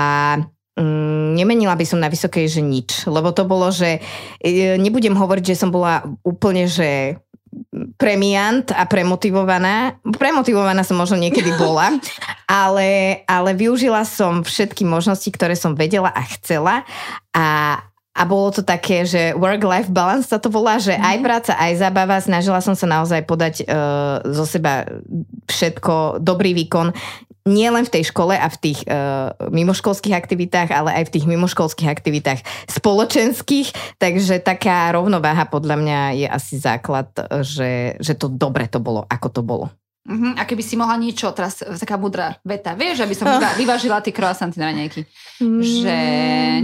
mm, 0.77 1.33
nemenila 1.33 1.73
by 1.73 1.85
som 1.85 1.97
na 1.97 2.09
vysokej, 2.09 2.45
že 2.45 2.61
nič. 2.61 2.89
Lebo 3.09 3.33
to 3.33 3.43
bolo, 3.49 3.73
že 3.73 3.99
e, 4.41 4.77
nebudem 4.77 5.17
hovoriť, 5.17 5.43
že 5.53 5.59
som 5.59 5.73
bola 5.73 6.05
úplne, 6.21 6.69
že 6.69 7.17
premiant 7.97 8.69
a 8.75 8.85
premotivovaná. 8.85 9.97
Premotivovaná 10.03 10.85
som 10.85 10.99
možno 10.99 11.17
niekedy 11.17 11.49
bola, 11.61 11.97
ale, 12.45 13.21
ale 13.25 13.51
využila 13.57 14.05
som 14.05 14.45
všetky 14.45 14.85
možnosti, 14.85 15.27
ktoré 15.33 15.57
som 15.57 15.73
vedela 15.73 16.13
a 16.13 16.21
chcela 16.37 16.85
a 17.33 17.79
a 18.17 18.25
bolo 18.25 18.49
to 18.49 18.65
také, 18.65 19.05
že 19.05 19.37
work-life 19.37 19.93
balance 19.93 20.33
sa 20.33 20.41
to 20.41 20.49
volá, 20.49 20.81
že 20.81 20.97
aj 20.97 21.17
práca, 21.21 21.53
aj 21.53 21.77
zabava. 21.77 22.17
Snažila 22.17 22.65
som 22.65 22.73
sa 22.73 22.89
naozaj 22.89 23.21
podať 23.29 23.61
uh, 23.69 24.25
zo 24.25 24.41
seba 24.49 24.89
všetko, 25.45 26.17
dobrý 26.25 26.57
výkon. 26.57 26.97
Nie 27.47 27.71
len 27.71 27.87
v 27.87 27.93
tej 27.95 28.03
škole 28.11 28.35
a 28.35 28.47
v 28.51 28.57
tých 28.59 28.83
uh, 28.85 29.31
mimoškolských 29.47 30.13
aktivitách, 30.13 30.69
ale 30.75 30.99
aj 30.99 31.07
v 31.07 31.13
tých 31.15 31.25
mimoškolských 31.25 31.87
aktivitách 31.87 32.43
spoločenských. 32.67 33.97
Takže 33.97 34.43
taká 34.43 34.91
rovnováha 34.91 35.47
podľa 35.47 35.75
mňa 35.79 35.99
je 36.19 36.27
asi 36.27 36.59
základ, 36.59 37.07
že, 37.41 37.95
že 38.03 38.13
to 38.19 38.27
dobre 38.27 38.67
to 38.67 38.83
bolo, 38.83 39.07
ako 39.07 39.27
to 39.31 39.41
bolo. 39.41 39.67
Uh-huh. 40.07 40.31
A 40.39 40.47
keby 40.47 40.63
si 40.63 40.79
mohla 40.79 40.95
niečo, 40.95 41.27
teraz 41.35 41.59
taká 41.59 41.99
mudrá 41.99 42.39
veta, 42.39 42.71
vieš, 42.79 43.03
aby 43.03 43.11
som 43.11 43.27
vyva, 43.27 43.51
vyvážila 43.59 43.99
tie 43.99 44.15
croissanty 44.15 44.55
na 44.55 44.71
nejaký. 44.71 45.03
Mm. 45.43 45.59
Že 45.59 45.97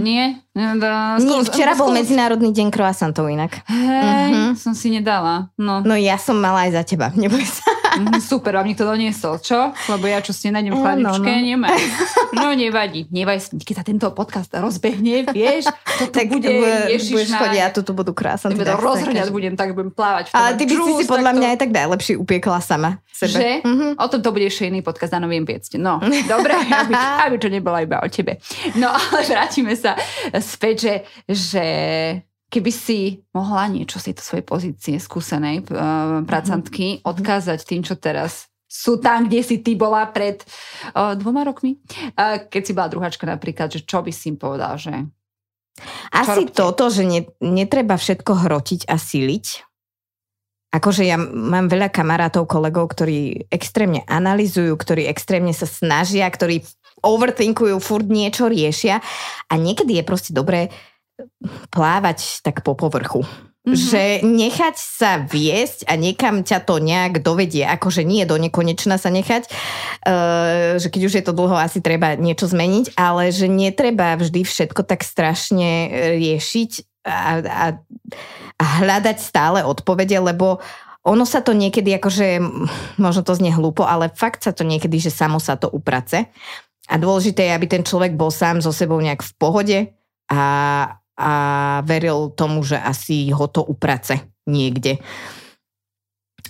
nie? 0.00 0.24
Da, 0.56 1.20
skôr, 1.20 1.44
nie 1.44 1.48
včera 1.52 1.76
skôr... 1.76 1.84
bol 1.84 1.90
Medzinárodný 1.92 2.56
deň 2.56 2.72
croissantov 2.72 3.28
inak. 3.28 3.60
Hej, 3.68 4.32
uh-huh. 4.32 4.52
som 4.56 4.72
si 4.72 4.88
nedala. 4.88 5.52
No. 5.60 5.84
no 5.84 5.92
ja 5.92 6.16
som 6.16 6.40
mala 6.40 6.64
aj 6.64 6.72
za 6.72 6.82
teba, 6.88 7.12
neboj 7.12 7.44
sa. 7.44 7.68
Mm, 7.94 8.18
super, 8.18 8.58
vám 8.58 8.66
niekto 8.66 8.82
doniesol, 8.82 9.38
čo? 9.38 9.70
Lebo 9.90 10.04
ja 10.10 10.18
čo 10.18 10.34
si 10.34 10.50
nenájdem 10.50 10.74
v 10.74 10.80
chladničke, 10.82 11.30
no, 11.30 11.38
no. 11.38 11.46
nemám. 11.46 11.78
No 12.34 12.46
nevadí, 12.50 13.06
nevaj, 13.14 13.54
keď 13.62 13.74
sa 13.78 13.84
tento 13.86 14.10
podcast 14.10 14.50
rozbehne, 14.50 15.30
vieš, 15.30 15.70
to 16.02 16.10
tak 16.10 16.26
bude, 16.30 16.50
budeš 16.50 17.30
chodiť, 17.30 17.54
ja 17.54 17.70
tu 17.70 17.86
budú 17.94 18.10
krásne. 18.10 18.50
to 18.58 18.74
rozhrňať 18.74 19.28
budem, 19.30 19.54
tak 19.54 19.70
budem 19.72 19.94
plávať. 19.94 20.34
Ale 20.34 20.58
ty 20.58 20.66
by 20.66 20.74
si 20.74 20.90
si 20.98 21.04
podľa 21.06 21.32
mňa 21.38 21.46
aj 21.54 21.58
tak 21.62 21.70
najlepšie 21.70 22.14
upiekla 22.18 22.58
sama 22.58 22.98
sebe. 23.14 23.38
Že? 23.38 23.50
Mm-hmm. 23.62 23.90
O 24.02 24.06
tom 24.10 24.20
to 24.20 24.30
bude 24.34 24.46
ešte 24.50 24.66
iný 24.66 24.82
podcast, 24.82 25.14
áno, 25.14 25.30
viem 25.30 25.46
piecť. 25.46 25.78
No, 25.78 26.02
dobre, 26.26 26.58
aby, 26.82 26.92
aby 27.30 27.36
to 27.38 27.46
nebolo 27.46 27.78
iba 27.78 28.02
o 28.02 28.08
tebe. 28.10 28.42
No, 28.74 28.90
ale 28.90 29.22
vrátime 29.22 29.78
sa 29.78 29.94
späť, 30.42 30.76
že, 30.82 30.94
že 31.30 31.64
keby 32.54 32.70
si 32.70 33.26
mohla 33.34 33.66
niečo 33.66 33.98
z 33.98 34.14
tejto 34.14 34.22
svojej 34.22 34.46
pozície 34.46 34.96
skúsenej 35.02 35.66
uh, 35.66 36.22
pracantky 36.22 37.02
mm-hmm. 37.02 37.10
odkázať 37.10 37.58
tým, 37.66 37.82
čo 37.82 37.98
teraz 37.98 38.46
sú 38.70 39.02
tam, 39.02 39.26
kde 39.26 39.42
si 39.42 39.58
ty 39.58 39.74
bola 39.74 40.06
pred 40.06 40.38
uh, 40.94 41.18
dvoma 41.18 41.42
rokmi, 41.42 41.82
uh, 42.14 42.46
keď 42.46 42.62
si 42.62 42.72
bola 42.72 42.86
druháčka 42.86 43.26
napríklad, 43.26 43.74
že 43.74 43.82
čo 43.82 44.06
by 44.06 44.14
si 44.14 44.30
im 44.30 44.38
povedal, 44.38 44.78
že... 44.78 44.94
Asi 46.14 46.46
robte? 46.46 46.54
toto, 46.54 46.86
že 46.86 47.02
ne, 47.02 47.26
netreba 47.42 47.98
všetko 47.98 48.46
hrotiť 48.46 48.86
a 48.86 48.94
siliť. 48.94 49.46
Akože 50.74 51.06
ja 51.06 51.18
mám 51.18 51.66
veľa 51.70 51.90
kamarátov, 51.90 52.46
kolegov, 52.46 52.94
ktorí 52.94 53.46
extrémne 53.50 54.02
analizujú, 54.06 54.74
ktorí 54.74 55.06
extrémne 55.06 55.54
sa 55.54 55.66
snažia, 55.66 56.26
ktorí 56.26 56.66
overthinkujú, 57.02 57.78
furt 57.78 58.06
niečo 58.06 58.50
riešia 58.50 58.98
a 59.50 59.54
niekedy 59.54 59.98
je 59.98 60.04
proste 60.06 60.30
dobré 60.34 60.70
plávať 61.70 62.42
tak 62.42 62.62
po 62.62 62.74
povrchu. 62.74 63.22
Mm-hmm. 63.64 63.80
Že 63.80 64.04
nechať 64.28 64.76
sa 64.76 65.24
viesť 65.24 65.88
a 65.88 65.96
niekam 65.96 66.44
ťa 66.44 66.68
to 66.68 66.84
nejak 66.84 67.24
dovedie, 67.24 67.64
akože 67.64 68.04
nie 68.04 68.28
do 68.28 68.36
nekonečna 68.36 69.00
sa 69.00 69.08
nechať, 69.08 69.48
uh, 69.48 70.76
že 70.76 70.92
keď 70.92 71.00
už 71.08 71.14
je 71.16 71.24
to 71.24 71.32
dlho, 71.32 71.56
asi 71.56 71.80
treba 71.80 72.12
niečo 72.12 72.44
zmeniť, 72.44 72.92
ale 72.92 73.32
že 73.32 73.48
netreba 73.48 74.20
vždy 74.20 74.44
všetko 74.44 74.84
tak 74.84 75.00
strašne 75.00 75.88
riešiť 76.20 76.70
a, 77.08 77.40
a, 77.40 77.66
a 78.60 78.64
hľadať 78.84 79.16
stále 79.16 79.64
odpovede, 79.64 80.20
lebo 80.20 80.60
ono 81.04 81.24
sa 81.28 81.44
to 81.44 81.52
niekedy, 81.52 81.92
akože 81.96 82.40
možno 82.96 83.24
to 83.24 83.36
znie 83.36 83.52
hlúpo, 83.52 83.84
ale 83.84 84.12
fakt 84.12 84.44
sa 84.44 84.52
to 84.56 84.64
niekedy, 84.64 85.00
že 85.00 85.12
samo 85.12 85.36
sa 85.36 85.56
to 85.56 85.68
uprace. 85.72 86.28
A 86.88 87.00
dôležité 87.00 87.48
je, 87.48 87.56
aby 87.56 87.64
ten 87.64 87.80
človek 87.80 88.12
bol 88.12 88.28
sám 88.28 88.60
so 88.60 88.72
sebou 88.72 89.00
nejak 89.00 89.24
v 89.24 89.32
pohode 89.40 89.78
a, 90.28 90.40
a 91.18 91.32
veril 91.86 92.30
tomu, 92.34 92.62
že 92.62 92.78
asi 92.78 93.30
ho 93.30 93.46
to 93.50 93.62
uprace 93.62 94.30
niekde. 94.46 94.98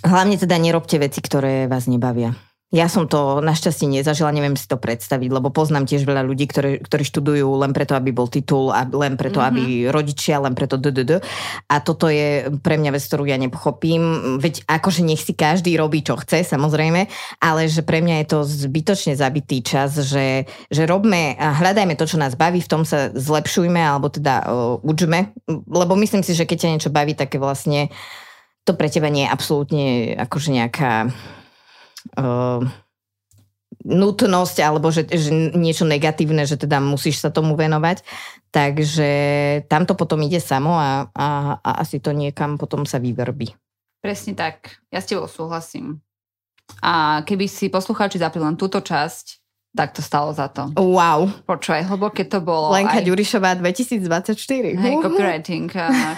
Hlavne 0.05 0.37
teda 0.37 0.57
nerobte 0.61 1.01
veci, 1.01 1.21
ktoré 1.21 1.65
vás 1.65 1.89
nebavia. 1.89 2.37
Ja 2.73 2.89
som 2.89 3.05
to 3.05 3.45
našťastie 3.45 3.85
nezažila, 3.85 4.33
neviem 4.33 4.57
si 4.57 4.65
to 4.65 4.81
predstaviť, 4.81 5.29
lebo 5.29 5.53
poznám 5.53 5.85
tiež 5.85 6.01
veľa 6.01 6.25
ľudí, 6.25 6.49
ktorí, 6.49 6.81
ktorí 6.81 7.03
študujú 7.05 7.61
len 7.61 7.77
preto, 7.77 7.93
aby 7.93 8.09
bol 8.09 8.25
titul 8.25 8.73
a 8.73 8.89
len 8.89 9.21
preto, 9.21 9.37
mm-hmm. 9.37 9.53
aby 9.53 9.63
rodičia, 9.93 10.41
len 10.41 10.57
preto 10.57 10.81
DDD. 10.81 11.21
A 11.69 11.75
toto 11.85 12.09
je 12.09 12.49
pre 12.65 12.81
mňa 12.81 12.89
vec, 12.89 13.05
ktorú 13.05 13.29
ja 13.29 13.37
nepochopím. 13.37 14.35
Veď 14.41 14.65
akože 14.65 15.05
nech 15.05 15.21
si 15.21 15.37
každý 15.37 15.77
robí, 15.77 16.01
čo 16.01 16.17
chce, 16.17 16.41
samozrejme, 16.41 17.05
ale 17.37 17.69
že 17.69 17.85
pre 17.85 18.01
mňa 18.01 18.25
je 18.25 18.27
to 18.33 18.39
zbytočne 18.41 19.13
zabitý 19.13 19.61
čas, 19.61 20.01
že, 20.01 20.49
že 20.67 20.83
robme 20.89 21.37
a 21.37 21.53
hľadajme 21.53 21.93
to, 21.93 22.09
čo 22.09 22.17
nás 22.17 22.33
baví, 22.33 22.65
v 22.65 22.71
tom 22.71 22.81
sa 22.81 23.13
zlepšujme 23.13 23.77
alebo 23.77 24.09
teda 24.09 24.41
uh, 24.41 24.81
učme, 24.81 25.37
lebo 25.69 25.93
myslím 26.01 26.25
si, 26.25 26.33
že 26.33 26.49
keď 26.49 26.57
ťa 26.65 26.71
niečo 26.73 26.89
baví, 26.89 27.13
tak 27.13 27.37
vlastne 27.37 27.93
to 28.65 28.73
pre 28.73 28.89
teba 28.89 29.13
nie 29.13 29.29
je 29.29 29.31
absolútne 29.31 29.85
akože 30.17 30.49
nejaká 30.49 31.13
uh, 32.13 32.61
nutnosť 33.85 34.57
alebo 34.65 34.89
že, 34.89 35.05
že 35.05 35.29
niečo 35.53 35.85
negatívne, 35.85 36.49
že 36.49 36.57
teda 36.57 36.81
musíš 36.81 37.21
sa 37.21 37.29
tomu 37.29 37.53
venovať. 37.53 38.01
Takže 38.49 39.09
tam 39.69 39.85
to 39.85 39.93
potom 39.93 40.23
ide 40.25 40.41
samo 40.41 40.73
a, 40.73 41.11
a, 41.11 41.27
a 41.59 41.71
asi 41.83 42.01
to 42.01 42.15
niekam 42.15 42.57
potom 42.57 42.87
sa 42.87 42.97
vyvrbí. 42.97 43.53
Presne 44.01 44.33
tak. 44.33 44.81
Ja 44.89 45.01
s 45.01 45.09
tebou 45.09 45.29
súhlasím. 45.29 46.01
A 46.81 47.21
keby 47.21 47.45
si 47.45 47.69
poslucháči 47.69 48.17
zapli 48.17 48.41
len 48.41 48.57
túto 48.57 48.81
časť, 48.81 49.44
tak 49.75 49.91
to 49.91 49.99
stalo 49.99 50.31
za 50.31 50.47
to. 50.47 50.71
Wow. 50.79 51.27
Počúvaj, 51.43 51.91
hlboké 51.91 52.23
to 52.23 52.39
bolo. 52.39 52.71
Lenka 52.71 53.03
aj... 53.03 53.05
Ďurišová 53.05 53.59
2024. 53.59 54.79
Hej, 54.79 54.93
copywriting. 55.03 55.67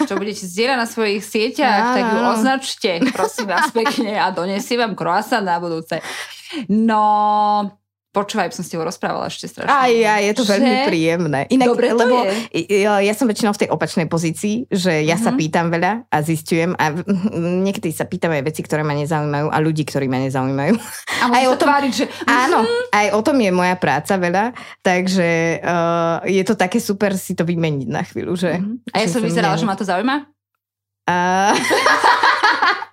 Čo 0.05 0.13
budete 0.15 0.45
zdieľať 0.45 0.77
na 0.77 0.87
svojich 0.87 1.25
sieťach, 1.25 1.81
tak 1.97 2.03
ju 2.13 2.19
označte, 2.21 2.91
prosím 3.09 3.49
vás 3.49 3.73
pekne 3.73 4.21
a 4.21 4.29
donesie 4.29 4.77
vám 4.77 4.93
croissant 4.93 5.41
na 5.41 5.57
budúce. 5.57 5.97
No, 6.69 7.01
Počúvaj, 8.17 8.49
som 8.49 8.65
s 8.65 8.73
tebou 8.73 8.81
rozprávala 8.81 9.29
ešte 9.29 9.45
strašne. 9.45 9.69
Aj, 9.69 9.93
aj, 9.93 10.21
je 10.25 10.33
to 10.33 10.43
že... 10.43 10.57
veľmi 10.57 10.75
príjemné. 10.89 11.39
Inak, 11.53 11.67
Dobre 11.69 11.93
to 11.93 12.01
lebo 12.01 12.25
je. 12.49 12.81
Ja, 12.81 13.13
som 13.13 13.29
väčšinou 13.29 13.53
v 13.53 13.61
tej 13.61 13.69
opačnej 13.69 14.09
pozícii, 14.09 14.65
že 14.73 15.05
ja 15.05 15.13
uh-huh. 15.13 15.29
sa 15.29 15.31
mhm. 15.31 15.37
pýtam 15.37 15.65
veľa 15.69 16.09
a 16.09 16.17
zistujem 16.25 16.73
a 16.81 16.97
niekedy 17.69 17.93
sa 17.93 18.09
pýtam 18.09 18.33
aj 18.33 18.41
veci, 18.49 18.65
ktoré 18.65 18.81
ma 18.81 18.97
nezaujímajú 18.97 19.53
a 19.53 19.57
ľudí, 19.61 19.85
ktorí 19.85 20.09
ma 20.09 20.17
nezaujímajú. 20.25 20.73
A 21.21 21.25
aj 21.29 21.45
o 21.45 21.55
tom, 21.61 21.69
tváriť, 21.69 21.93
že... 21.93 22.05
Áno, 22.25 22.65
mhm. 22.65 22.81
aj 22.89 23.07
o 23.13 23.19
tom 23.21 23.37
je 23.37 23.51
moja 23.53 23.75
práca 23.77 24.17
veľa, 24.17 24.57
takže 24.81 25.61
uh, 25.61 26.25
je 26.25 26.41
to 26.41 26.57
také 26.57 26.81
super 26.81 27.13
si 27.13 27.37
to 27.37 27.45
vymeniť 27.45 27.85
na 27.85 28.01
chvíľu. 28.01 28.33
Že, 28.33 28.51
uh-huh. 28.57 28.97
A 28.97 29.05
ja 29.05 29.07
som 29.13 29.21
vyzerala, 29.21 29.61
že 29.61 29.69
ma 29.69 29.77
to 29.77 29.85
zaujíma? 29.85 30.25
Uh... 31.05 31.53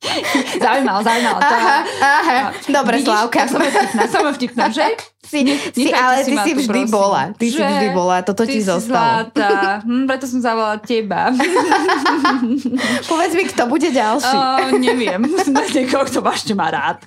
Zaujímalo, 0.64 1.04
zaujímalo. 1.04 1.38
To, 1.40 1.54
aha, 1.54 1.78
aha. 2.00 2.38
Dobre, 2.64 2.96
Vidíš, 2.96 3.12
Slavka. 3.12 3.40
Som 3.48 3.60
vtipná, 3.60 4.02
som 4.08 4.22
vtipná, 4.32 4.64
že? 4.72 4.86
Si, 5.20 5.46
si, 5.76 5.92
ale 5.92 6.24
ty 6.26 6.32
si 6.32 6.52
vždy 6.56 6.88
prosím. 6.88 6.90
bola. 6.90 7.22
Ty 7.36 7.46
že? 7.46 7.54
si 7.54 7.62
vždy 7.62 7.88
bola, 7.92 8.16
toto 8.24 8.42
ty 8.48 8.58
ti 8.58 8.60
zostalo. 8.64 9.30
Zlatá. 9.30 9.84
Hm, 9.84 10.08
preto 10.08 10.24
som 10.26 10.40
zavolala 10.40 10.80
teba. 10.80 11.30
Povedz 13.12 13.32
mi, 13.36 13.44
kto 13.46 13.68
bude 13.68 13.92
ďalší. 13.92 14.34
O, 14.34 14.80
neviem. 14.80 15.20
Musím 15.20 15.54
dať 15.54 15.68
niekoho, 15.84 16.02
kto 16.08 16.18
ma 16.24 16.32
ešte 16.32 16.52
má 16.56 16.72
rád. 16.72 17.04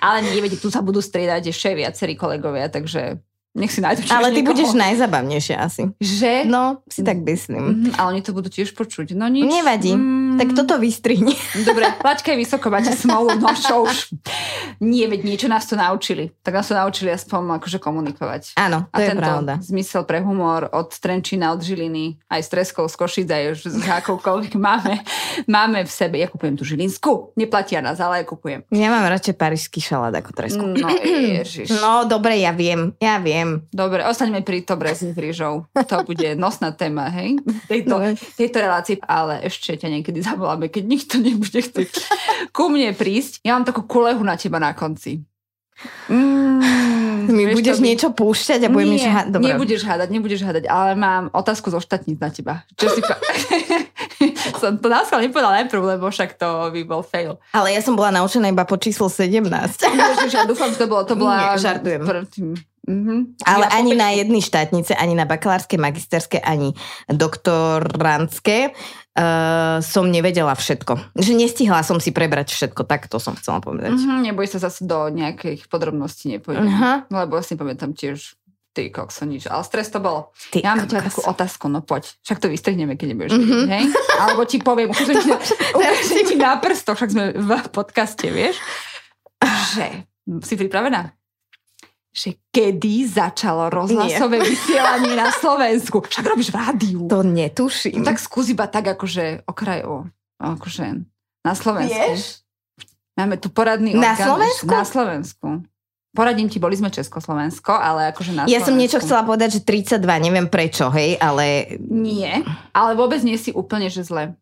ale 0.00 0.24
nie, 0.26 0.40
tu 0.56 0.72
sa 0.72 0.80
budú 0.80 1.04
striedať 1.04 1.52
ešte 1.52 1.76
viacerí 1.76 2.16
kolegovia, 2.16 2.72
takže 2.72 3.20
nech 3.52 3.68
si 3.68 3.84
nájdu 3.84 4.08
Ale 4.08 4.32
ty 4.32 4.40
niekoho. 4.40 4.56
budeš 4.56 4.72
najzabavnejšia 4.72 5.56
asi. 5.60 5.92
Že? 6.00 6.48
No, 6.48 6.80
si 6.88 7.04
tak 7.04 7.20
myslím. 7.20 7.92
Mm, 7.92 7.92
ale 8.00 8.16
oni 8.16 8.22
to 8.24 8.32
budú 8.32 8.48
tiež 8.48 8.72
počuť. 8.72 9.12
No 9.12 9.28
nič. 9.28 9.44
Nevadí. 9.44 9.92
Mm. 9.92 10.21
Tak 10.38 10.48
toto 10.56 10.78
vystrihni. 10.78 11.34
Dobre, 11.68 11.92
plačkaj 12.00 12.36
vysoko, 12.36 12.70
máte 12.72 12.92
smolu, 12.96 13.36
no 13.38 13.52
čo 13.52 13.84
už. 13.86 14.14
Nie, 14.82 15.06
veď 15.06 15.20
niečo 15.22 15.46
nás 15.46 15.68
to 15.68 15.78
naučili. 15.78 16.34
Tak 16.42 16.54
nás 16.54 16.68
to 16.68 16.74
naučili 16.74 17.14
aspoň 17.14 17.62
akože 17.62 17.78
komunikovať. 17.78 18.58
Áno, 18.58 18.90
to 18.90 18.98
A 18.98 19.04
je 19.04 19.10
pravda. 19.14 19.52
zmysel 19.62 20.02
pre 20.08 20.24
humor 20.24 20.66
od 20.72 20.90
Trenčína, 20.90 21.54
od 21.54 21.62
Žiliny, 21.62 22.18
aj 22.26 22.40
z 22.42 22.48
Treskov, 22.48 22.90
z 22.90 22.96
Košic, 22.98 23.28
aj 23.30 23.44
už 23.54 23.58
z 23.70 23.84
akoukoľvek 23.86 24.54
máme, 24.58 24.98
máme 25.46 25.86
v 25.86 25.90
sebe. 25.90 26.18
Ja 26.18 26.26
kupujem 26.26 26.58
tú 26.58 26.64
Žilinsku, 26.66 27.36
neplatia 27.38 27.78
nás, 27.78 28.02
ale 28.02 28.22
ja 28.22 28.24
kupujem. 28.26 28.66
Ja 28.74 28.90
mám 28.90 29.06
radšej 29.06 29.34
parížský 29.38 29.78
šalát 29.78 30.14
ako 30.18 30.30
Tresku. 30.34 30.64
No, 30.64 30.88
ježiš. 31.38 31.70
No, 31.78 32.08
dobre, 32.08 32.40
ja 32.42 32.50
viem, 32.50 32.94
ja 32.98 33.22
viem. 33.22 33.62
Dobre, 33.70 34.02
ostaňme 34.06 34.42
pri 34.42 34.66
to 34.66 34.74
brezných 34.74 35.16
rýžov. 35.16 35.68
To 35.92 35.96
bude 36.08 36.34
nosná 36.38 36.72
téma, 36.72 37.12
hej? 37.12 37.38
Tejto, 37.68 38.00
no. 38.00 38.16
tejto 38.16 38.58
relácii. 38.64 38.96
Ale 39.04 39.44
ešte 39.44 39.76
ťa 39.76 39.88
niekedy 39.92 40.24
zavoláme, 40.32 40.72
keď 40.72 40.84
nikto 40.88 41.14
nebude 41.20 41.60
chcieť 41.60 41.92
ku 42.56 42.72
mne 42.72 42.96
prísť. 42.96 43.44
Ja 43.44 43.56
mám 43.56 43.68
takú 43.68 43.84
kulehu 43.84 44.24
na 44.24 44.40
teba 44.40 44.56
na 44.56 44.72
konci. 44.72 45.22
Mm, 46.06 47.32
Mi 47.32 47.50
budeš 47.50 47.78
by... 47.78 47.84
niečo 47.90 48.08
púšťať 48.14 48.66
a 48.66 48.68
budem 48.70 48.94
niečo 48.94 49.10
hádať. 49.10 49.40
Nebudeš 49.40 49.82
hádať, 49.82 50.08
nebudeš 50.14 50.40
hádať, 50.46 50.64
ale 50.70 50.94
mám 50.94 51.26
otázku 51.34 51.70
zo 51.70 51.82
štátnic 51.82 52.18
na 52.18 52.30
teba. 52.30 52.54
Čo 52.78 52.86
si 52.92 53.00
pa... 53.02 53.18
som 54.62 54.78
to 54.78 54.86
náskal 54.86 55.18
nepovedala 55.18 55.62
najprv, 55.62 55.98
lebo 55.98 56.06
však 56.10 56.38
to 56.38 56.70
by 56.70 56.82
bol 56.86 57.02
fail. 57.02 57.38
Ale 57.50 57.74
ja 57.74 57.80
som 57.82 57.98
bola 57.98 58.14
naučená 58.14 58.50
iba 58.50 58.62
po 58.62 58.78
číslo 58.78 59.10
17. 59.10 59.42
Ježiš, 59.82 60.32
ja 60.34 60.44
dúfam, 60.46 60.70
že 60.70 60.78
to 60.78 60.86
bolo, 60.86 61.02
to 61.02 61.14
bola... 61.18 61.54
Nie, 61.54 61.58
žartujem. 61.58 62.02
Mm-hmm. 62.82 63.46
Ale 63.46 63.64
Ja 63.70 63.78
ani 63.78 63.94
po 63.94 63.98
na 63.98 64.08
jednej 64.10 64.42
štátnice, 64.42 64.98
ani 64.98 65.14
na 65.14 65.22
bakalárske, 65.22 65.78
magisterské, 65.78 66.42
ani 66.42 66.74
doktorantské 67.06 68.74
uh, 69.14 69.78
som 69.80 70.04
nevedela 70.06 70.52
všetko. 70.52 71.14
Že 71.14 71.32
nestihla 71.34 71.80
som 71.80 71.96
si 71.96 72.10
prebrať 72.10 72.50
všetko, 72.50 72.82
tak 72.82 73.06
to 73.06 73.16
som 73.16 73.34
chcela 73.34 73.58
povedať. 73.58 73.92
Mhm, 73.92 74.22
neboj 74.24 74.46
sa 74.46 74.58
zase 74.58 74.82
do 74.82 75.08
nejakých 75.08 75.66
podrobností 75.66 76.30
nepôjdem. 76.30 76.66
Aha. 76.66 77.04
Lebo 77.06 77.34
ja 77.34 77.42
si 77.42 77.54
pamätám 77.54 77.92
tiež 77.92 78.36
ty 78.70 78.88
kokso 78.88 79.22
nič. 79.22 79.44
Ale 79.44 79.60
stres 79.62 79.86
to 79.86 79.98
bolo. 79.98 80.32
Ty 80.48 80.58
Ja 80.58 80.72
mám 80.72 80.86
kokos. 80.86 80.96
takú 80.96 81.20
otázku, 81.26 81.64
no 81.66 81.80
poď. 81.80 82.08
Však 82.22 82.38
to 82.38 82.48
vystrihneme, 82.48 82.96
keď 82.96 83.06
nebudeš 83.10 83.32
Mhm. 83.32 83.40
vedieť, 83.42 83.68
hej? 83.70 83.84
Alebo 84.18 84.40
ti 84.42 84.56
poviem, 84.58 84.88
ukážem 84.92 85.16
ti, 85.18 85.28
ukážem 85.70 86.24
ti 86.24 86.36
na 86.36 86.56
prstoch, 86.56 86.96
však 86.96 87.10
sme 87.10 87.24
v 87.32 87.50
podcaste, 87.68 88.24
vieš? 88.26 88.56
Že, 89.76 90.08
si 90.40 90.54
pripravená? 90.54 91.12
Že 92.12 92.36
kedy 92.48 93.08
začalo 93.08 93.72
rozhlasové 93.72 94.36
vysielanie 94.38 95.16
na 95.16 95.32
Slovensku? 95.42 96.04
Však 96.04 96.24
robíš 96.26 96.52
v 96.52 96.58
rádiu. 96.58 97.00
To 97.08 97.24
netuším. 97.24 98.00
No 98.00 98.04
tak 98.04 98.20
skús 98.20 98.52
iba 98.52 98.68
tak 98.68 98.84
akože 98.86 99.48
okrajovo. 99.48 100.12
Akože 100.36 101.08
na 101.40 101.52
Slovensku. 101.56 101.96
Vieš? 101.96 102.44
Máme 103.12 103.36
tu 103.36 103.48
poradný 103.48 103.92
Na 103.92 104.12
orgán. 104.12 104.28
Slovensku? 104.28 104.68
Na 104.68 104.84
Slovensku. 104.84 105.48
Poradím 106.12 106.44
ti, 106.44 106.60
boli 106.60 106.76
sme 106.76 106.92
Československo, 106.92 107.72
ale 107.72 108.12
akože 108.12 108.30
na 108.30 108.44
Ja 108.44 108.60
som 108.60 108.76
Slovensku. 108.76 108.76
niečo 108.76 108.98
chcela 109.00 109.24
povedať, 109.24 109.48
že 109.56 109.60
32, 109.64 109.96
neviem 110.20 110.44
prečo, 110.44 110.92
hej, 110.92 111.16
ale 111.16 111.76
Nie, 111.80 112.44
ale 112.70 112.92
vôbec 112.92 113.24
nie 113.24 113.40
si 113.40 113.48
úplne, 113.48 113.88
že 113.88 114.04
zle. 114.04 114.36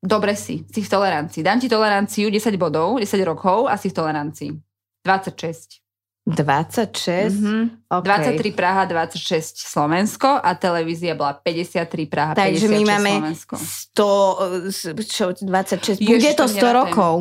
Dobre 0.00 0.32
si, 0.32 0.64
si 0.64 0.80
v 0.80 0.88
tolerancii. 0.88 1.44
Dám 1.44 1.60
ti 1.60 1.68
toleranciu 1.68 2.28
10 2.28 2.56
bodov, 2.56 2.96
10 2.96 3.04
rokov 3.20 3.68
a 3.68 3.76
si 3.76 3.92
v 3.92 3.96
tolerancii. 3.96 4.50
26. 5.06 5.78
26? 6.26 7.38
Mhm. 7.38 7.86
Okay. 7.86 8.34
23 8.34 8.50
Praha, 8.50 8.82
26 8.84 9.62
Slovensko 9.62 10.26
a 10.42 10.50
televízia 10.58 11.14
bola 11.14 11.38
53 11.38 11.86
Praha, 12.10 12.34
Takže 12.34 12.66
56 12.66 12.74
my 12.74 12.82
máme 12.82 13.10
Slovensko. 13.14 13.54
100, 13.54 15.06
čo, 15.06 15.24
26, 15.38 16.02
Ježiš, 16.02 16.02
bude 16.02 16.30
to 16.34 16.42
to 16.42 16.46
100 16.50 16.58
nerátam. 16.58 16.74
rokov. 16.82 17.14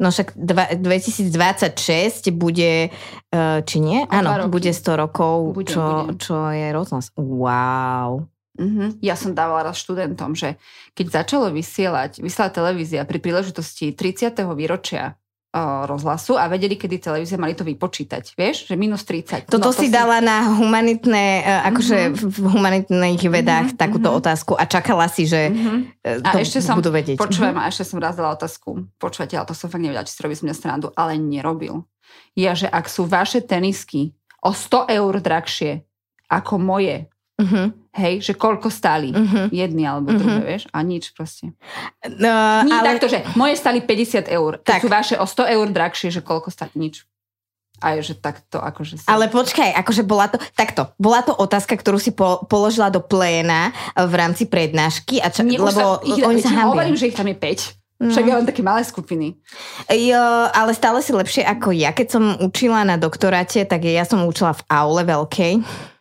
No 0.00 0.08
však 0.08 0.32
dva, 0.34 0.64
2026 0.74 2.32
bude, 2.32 2.88
uh, 3.30 3.60
či 3.62 3.76
nie? 3.78 4.00
Áno, 4.08 4.48
bude 4.48 4.72
100 4.72 4.96
rokov, 4.96 5.52
Bude, 5.52 5.70
čo, 5.70 5.84
bude. 6.08 6.16
čo 6.18 6.36
je 6.50 6.66
rozhlas. 6.72 7.12
Wow. 7.14 8.24
Mhm. 8.58 8.98
Ja 9.00 9.14
som 9.14 9.30
dávala 9.32 9.70
raz 9.70 9.78
študentom, 9.78 10.34
že 10.34 10.58
keď 10.92 11.22
začalo 11.22 11.52
vysielať, 11.52 12.18
vysielať 12.18 12.50
televízia 12.50 13.06
pri 13.06 13.20
príležitosti 13.20 13.94
30. 13.94 14.34
výročia 14.52 15.14
rozhlasu 15.52 16.38
a 16.38 16.46
vedeli, 16.46 16.78
kedy 16.78 17.02
televízia 17.02 17.34
mali 17.34 17.52
to 17.52 17.66
vypočítať. 17.66 18.38
Vieš, 18.38 18.70
že 18.70 18.78
minus 18.78 19.02
30. 19.02 19.50
Toto 19.50 19.58
No, 19.58 19.74
to 19.74 19.82
si 19.82 19.90
dala 19.90 20.22
na 20.22 20.46
humanitné, 20.54 21.42
uh, 21.42 21.66
akože 21.66 21.98
Mhm. 22.06 22.14
v 22.22 22.46
humanitných 22.46 23.22
vedách 23.26 23.74
Mhm, 23.74 23.76
takúto 23.76 24.14
mhm. 24.14 24.16
otázku 24.16 24.52
a 24.54 24.62
čakala 24.64 25.10
si, 25.10 25.26
že 25.26 25.50
Mhm. 25.50 25.74
uh, 26.22 26.22
A 26.22 26.30
to 26.30 26.38
ešte 26.38 26.62
som- 26.62 26.78
budú 26.78 26.94
vedieť. 26.94 27.18
Počujem, 27.18 27.58
a 27.58 27.66
ešte 27.66 27.82
som 27.82 27.98
raz 27.98 28.14
dala 28.14 28.30
otázku. 28.32 28.86
Počúvate, 28.96 29.34
ale 29.34 29.44
to 29.44 29.54
som 29.54 29.66
fakt 29.66 29.82
nevedela, 29.82 30.06
či 30.06 30.14
si 30.14 30.22
robí 30.22 30.38
z 30.38 30.46
mňa 30.46 30.54
srandu, 30.54 30.88
ale 30.94 31.18
nerobil. 31.18 31.82
Ja, 32.38 32.54
že 32.54 32.70
ak 32.70 32.86
sú 32.86 33.06
vaše 33.06 33.42
tenisky 33.42 34.14
o 34.38 34.54
100 34.54 34.86
eur 34.86 35.18
drahšie 35.18 35.82
ako 36.30 36.58
moje, 36.58 37.10
Mhm, 37.40 37.79
hej, 37.92 38.20
že 38.20 38.32
koľko 38.32 38.68
stáli? 38.68 39.10
mhm. 39.10 39.50
Jedny 39.50 39.82
alebo 39.82 40.08
Mhm. 40.08 40.18
druhé, 40.18 40.40
vieš? 40.46 40.62
A 40.70 40.80
nič 40.80 41.10
proste. 41.10 41.50
No, 42.04 42.32
Nie 42.62 42.76
ale... 42.76 42.86
takto, 42.94 43.06
že 43.06 43.26
moje 43.34 43.54
stali 43.54 43.80
50 43.80 44.26
eur. 44.26 44.58
Keď 44.58 44.66
Tak. 44.68 44.80
sú 44.80 44.88
vaše 44.88 45.14
o 45.16 45.24
100 45.24 45.46
eur 45.48 45.66
drahšie, 45.66 46.08
že 46.08 46.20
koľko 46.20 46.48
stali? 46.48 46.70
Nič. 46.74 47.02
A 47.78 47.96
je, 47.96 48.04
že 48.04 48.14
takto 48.14 48.60
akože 48.60 49.00
sa... 49.00 49.08
Ale 49.08 49.26
počkaj, 49.26 49.72
akože 49.72 50.04
bola 50.04 50.28
to, 50.28 50.36
takto, 50.52 50.92
bola 50.96 51.24
to 51.24 51.32
otázka, 51.32 51.72
ktorú 51.74 51.96
si 51.96 52.12
po, 52.12 52.44
položila 52.44 52.92
do 52.92 53.00
pléna 53.00 53.72
eh, 53.72 54.04
v 54.04 54.14
rámci 54.14 54.44
prednášky, 54.44 55.16
a 55.16 55.32
čo, 55.32 55.40
Nie, 55.40 55.56
lebo 55.56 55.72
sa, 55.72 56.04
ich, 56.04 56.20
oni 56.20 56.44
sa 56.44 56.68
hovorím, 56.68 56.92
že 56.92 57.08
ich 57.08 57.16
tam 57.16 57.24
je 57.24 57.34
5. 57.34 57.80
No. 58.00 58.08
Však 58.08 58.24
ja 58.24 58.34
mám 58.34 58.44
také 58.44 58.60
malé 58.60 58.80
skupiny. 58.80 59.36
Jo, 59.88 60.24
ale 60.52 60.72
stále 60.72 61.00
si 61.00 61.12
lepšie 61.12 61.44
ako 61.44 61.68
ja. 61.72 61.92
Keď 61.92 62.08
som 62.08 62.24
učila 62.40 62.80
na 62.80 62.96
doktoráte, 62.96 63.64
tak 63.64 63.84
ja 63.84 64.04
som 64.04 64.24
učila 64.24 64.56
v 64.56 64.62
aule 64.68 65.04
veľkej, 65.04 65.52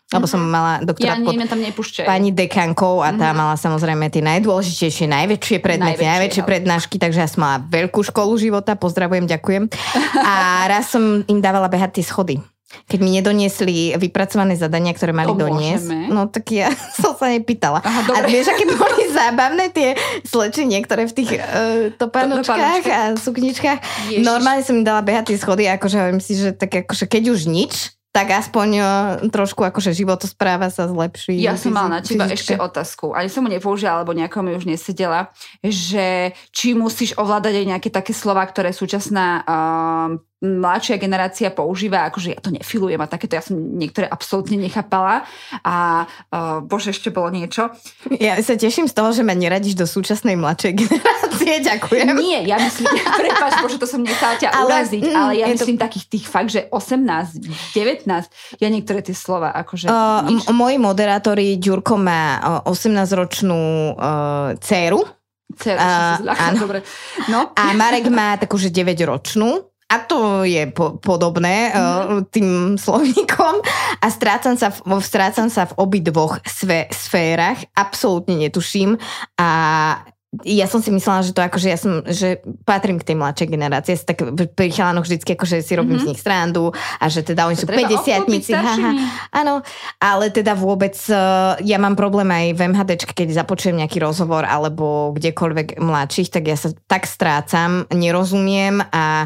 lebo 0.09 0.25
som 0.25 0.41
mala 0.41 0.77
Ja 0.77 0.85
doktorát 0.85 1.17
pod 1.19 1.31
nie, 1.31 1.45
tam 1.45 1.61
pani 2.03 2.29
dekankou 2.29 2.99
a 2.99 3.11
tá 3.11 3.29
Mhm. 3.29 3.35
mala 3.35 3.53
samozrejme 3.55 4.07
tie 4.07 4.21
najdôležitejšie, 4.21 5.05
najväčšie 5.05 5.57
predmety, 5.59 6.01
Najväčšie, 6.01 6.09
najväčšie 6.11 6.41
ale- 6.41 6.49
prednášky, 6.49 6.95
takže 6.97 7.19
ja 7.19 7.27
som 7.27 7.39
mala 7.41 7.57
veľkú 7.61 8.01
školu 8.03 8.33
života, 8.35 8.73
pozdravujem, 8.73 9.25
ďakujem. 9.25 9.69
A 10.17 10.33
raz 10.71 10.89
som 10.89 11.01
im 11.23 11.39
dávala 11.39 11.67
behať 11.67 11.95
tie 11.95 12.03
schody. 12.03 12.37
Keď 12.85 12.99
mi 12.99 13.09
nedoniesli 13.11 13.97
vypracované 13.97 14.53
zadania, 14.53 14.93
ktoré 14.93 15.09
mali 15.09 15.29
To 15.31 15.41
doniesť, 15.41 15.89
môžeme. 15.89 16.05
no 16.07 16.25
tak 16.25 16.45
ja 16.51 16.69
som 17.01 17.13
sa 17.13 17.25
nepýtala. 17.27 17.81
Aha, 17.81 18.01
A 18.11 18.19
vieš, 18.23 18.45
aké 18.47 18.61
boli 18.63 19.09
zábavné 19.09 19.69
tie 19.69 19.97
slečenie, 20.21 20.77
ktoré 20.79 21.05
v 21.05 21.13
tých 21.15 21.31
uh, 21.33 21.89
topanočkách 21.91 22.85
topánočkách. 22.85 22.85
a 22.87 23.01
sukničkách. 23.15 23.79
Ježiš. 24.07 24.21
Normálne 24.21 24.61
som 24.61 24.73
im 24.75 24.85
dala 24.85 25.01
behať 25.01 25.33
tie 25.33 25.37
schody, 25.37 25.65
akože 25.67 25.97
hovorím 25.97 26.17
si, 26.19 26.33
že 26.33 26.49
tak 26.51 26.69
akože 26.79 27.05
keď 27.05 27.23
už 27.31 27.41
nič, 27.45 27.73
tak 28.09 28.33
aspoň 28.33 28.69
uh, 28.81 28.89
trošku 29.29 29.61
akože 29.61 29.93
životospráva 29.93 30.73
sa 30.73 30.89
zlepší. 30.89 31.37
Ja 31.37 31.53
som 31.53 31.77
mala 31.77 31.99
na 31.99 32.01
teba 32.01 32.25
ešte 32.25 32.57
otázku. 32.57 33.13
Ani 33.13 33.29
som 33.29 33.45
mu 33.45 33.49
nepoužila, 33.53 34.01
alebo 34.01 34.17
nejako 34.17 34.41
mi 34.41 34.57
už 34.57 34.65
nesedela, 34.65 35.29
že 35.61 36.33
či 36.49 36.73
musíš 36.73 37.13
ovládať 37.21 37.61
aj 37.61 37.65
nejaké 37.75 37.89
také 37.93 38.17
slova, 38.17 38.41
ktoré 38.49 38.73
súčasná 38.73 39.45
um, 39.45 40.21
mladšia 40.41 40.95
generácia 40.95 41.49
používa, 41.49 42.03
akože 42.05 42.31
ja 42.31 42.39
to 42.39 42.47
nefilujem 42.49 42.95
a 42.95 43.05
takéto, 43.05 43.33
ja 43.33 43.41
som 43.41 43.55
niektoré 43.55 44.05
absolútne 44.05 44.55
nechápala 44.55 45.27
a 45.59 45.75
uh, 46.07 46.59
bože, 46.59 46.89
ešte 46.89 47.09
bolo 47.09 47.27
niečo. 47.29 47.67
Ja 48.13 48.39
sa 48.39 48.55
teším 48.55 48.85
z 48.85 48.93
toho, 48.93 49.11
že 49.11 49.19
ma 49.19 49.31
neradíš 49.31 49.75
do 49.75 49.83
súčasnej 49.83 50.33
mladšej 50.33 50.73
generácie. 50.81 51.53
Ďakujem. 51.61 52.15
Nie, 52.15 52.39
ja 52.45 52.55
myslím, 52.57 52.87
prepáč, 53.19 53.59
bože, 53.59 53.77
to 53.77 53.85
som 53.85 53.99
nechcela 53.99 54.35
ťa 54.37 54.49
Ale, 54.49 54.63
uraziť, 54.79 55.03
mm, 55.03 55.13
ale 55.13 55.31
ja 55.33 55.45
je 55.45 55.53
to- 55.53 55.55
myslím 55.61 55.77
takých 55.77 56.05
tých 56.07 56.25
fakt, 56.25 56.49
že 56.49 56.61
18, 56.65 57.43
19, 57.75 58.07
ja 58.55 58.67
niektoré 58.67 58.99
tie 59.01 59.13
slova, 59.13 59.51
akože 59.53 59.85
Uh, 59.85 60.23
nič. 60.25 60.47
m- 60.47 60.55
moji 60.55 60.77
moderátori, 60.77 61.55
Ďurko 61.55 61.95
má 61.95 62.23
uh, 62.63 62.71
18-ročnú 62.71 63.61
uh, 63.91 64.55
dceru 64.55 65.03
Dceru 65.49 65.75
som 65.75 65.89
a- 65.89 66.15
si 66.15 66.23
zľakla, 66.23 66.45
áno. 66.45 66.59
dobre. 66.61 66.79
No, 67.25 67.39
a 67.51 67.73
Marek 67.73 68.05
má 68.07 68.37
takú, 68.37 68.55
že 68.55 68.69
9-ročnú. 68.69 69.65
A 69.89 69.97
to 69.99 70.45
je 70.45 70.69
po- 70.69 71.01
podobné 71.01 71.73
uh, 71.73 72.21
tým 72.29 72.47
slovníkom. 72.85 73.65
A 73.99 74.05
strácam 74.07 74.53
sa, 74.53 74.69
v, 74.69 75.01
strácam 75.01 75.49
sa 75.49 75.65
v 75.65 75.73
obidvoch 75.81 76.37
sve, 76.45 76.85
sférach. 76.93 77.57
Absolútne 77.73 78.37
netuším. 78.37 79.01
A 79.35 79.49
ja 80.45 80.69
som 80.69 80.77
si 80.77 80.93
myslela, 80.93 81.25
že 81.25 81.33
to 81.33 81.41
akože 81.41 81.67
ja 81.67 81.73
som, 81.73 82.05
že 82.05 82.37
patrím 82.61 83.01
k 83.01 83.07
tej 83.09 83.17
mladšej 83.17 83.49
generácii. 83.49 83.97
Ja 83.97 84.13
tak 84.13 84.17
pri 84.53 84.69
chalanoch 84.69 85.09
vždycky 85.09 85.33
akože 85.33 85.65
si 85.65 85.73
robím 85.73 85.97
Mhm. 85.97 86.05
z 86.05 86.09
nich 86.13 86.21
srandu 86.21 86.69
a 87.01 87.09
že 87.09 87.25
teda 87.25 87.49
oni 87.49 87.57
to 87.57 87.65
sú 87.65 87.65
treba 87.65 87.89
50 87.89 87.97
obklopiť 88.29 88.41
staršími. 88.45 88.95
Áno, 89.33 89.65
ale 89.97 90.29
teda 90.29 90.53
vôbec, 90.53 90.93
uh, 91.09 91.57
ja 91.65 91.81
mám 91.81 91.97
problém 91.97 92.29
aj 92.29 92.45
v 92.53 92.61
MHDčke, 92.61 93.17
keď 93.17 93.41
započujem 93.41 93.81
nejaký 93.81 93.97
rozhovor 94.05 94.45
alebo 94.45 95.17
kdekoľvek 95.17 95.81
mladších, 95.81 96.29
tak 96.29 96.45
ja 96.45 96.53
sa 96.53 96.77
tak 96.85 97.09
strácam, 97.09 97.89
nerozumiem 97.89 98.85
a 98.85 99.25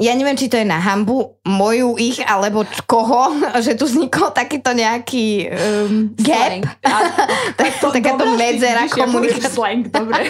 ja 0.00 0.12
neviem, 0.16 0.36
či 0.38 0.48
to 0.48 0.56
je 0.56 0.64
na 0.64 0.80
hambu 0.80 1.36
moju, 1.44 2.00
ich, 2.00 2.20
alebo 2.24 2.64
koho, 2.88 3.36
že 3.64 3.76
tu 3.76 3.84
vznikol 3.84 4.32
takýto 4.32 4.72
nejaký 4.72 5.48
um, 5.52 6.16
Slang. 6.16 6.64
gap, 6.64 6.80
A, 6.92 6.96
tak, 7.60 7.72
to 7.80 7.92
takáto 7.92 8.24
dobrá, 8.24 8.40
medzera 8.40 8.82
slang, 9.48 9.88
dobre. 9.88 10.28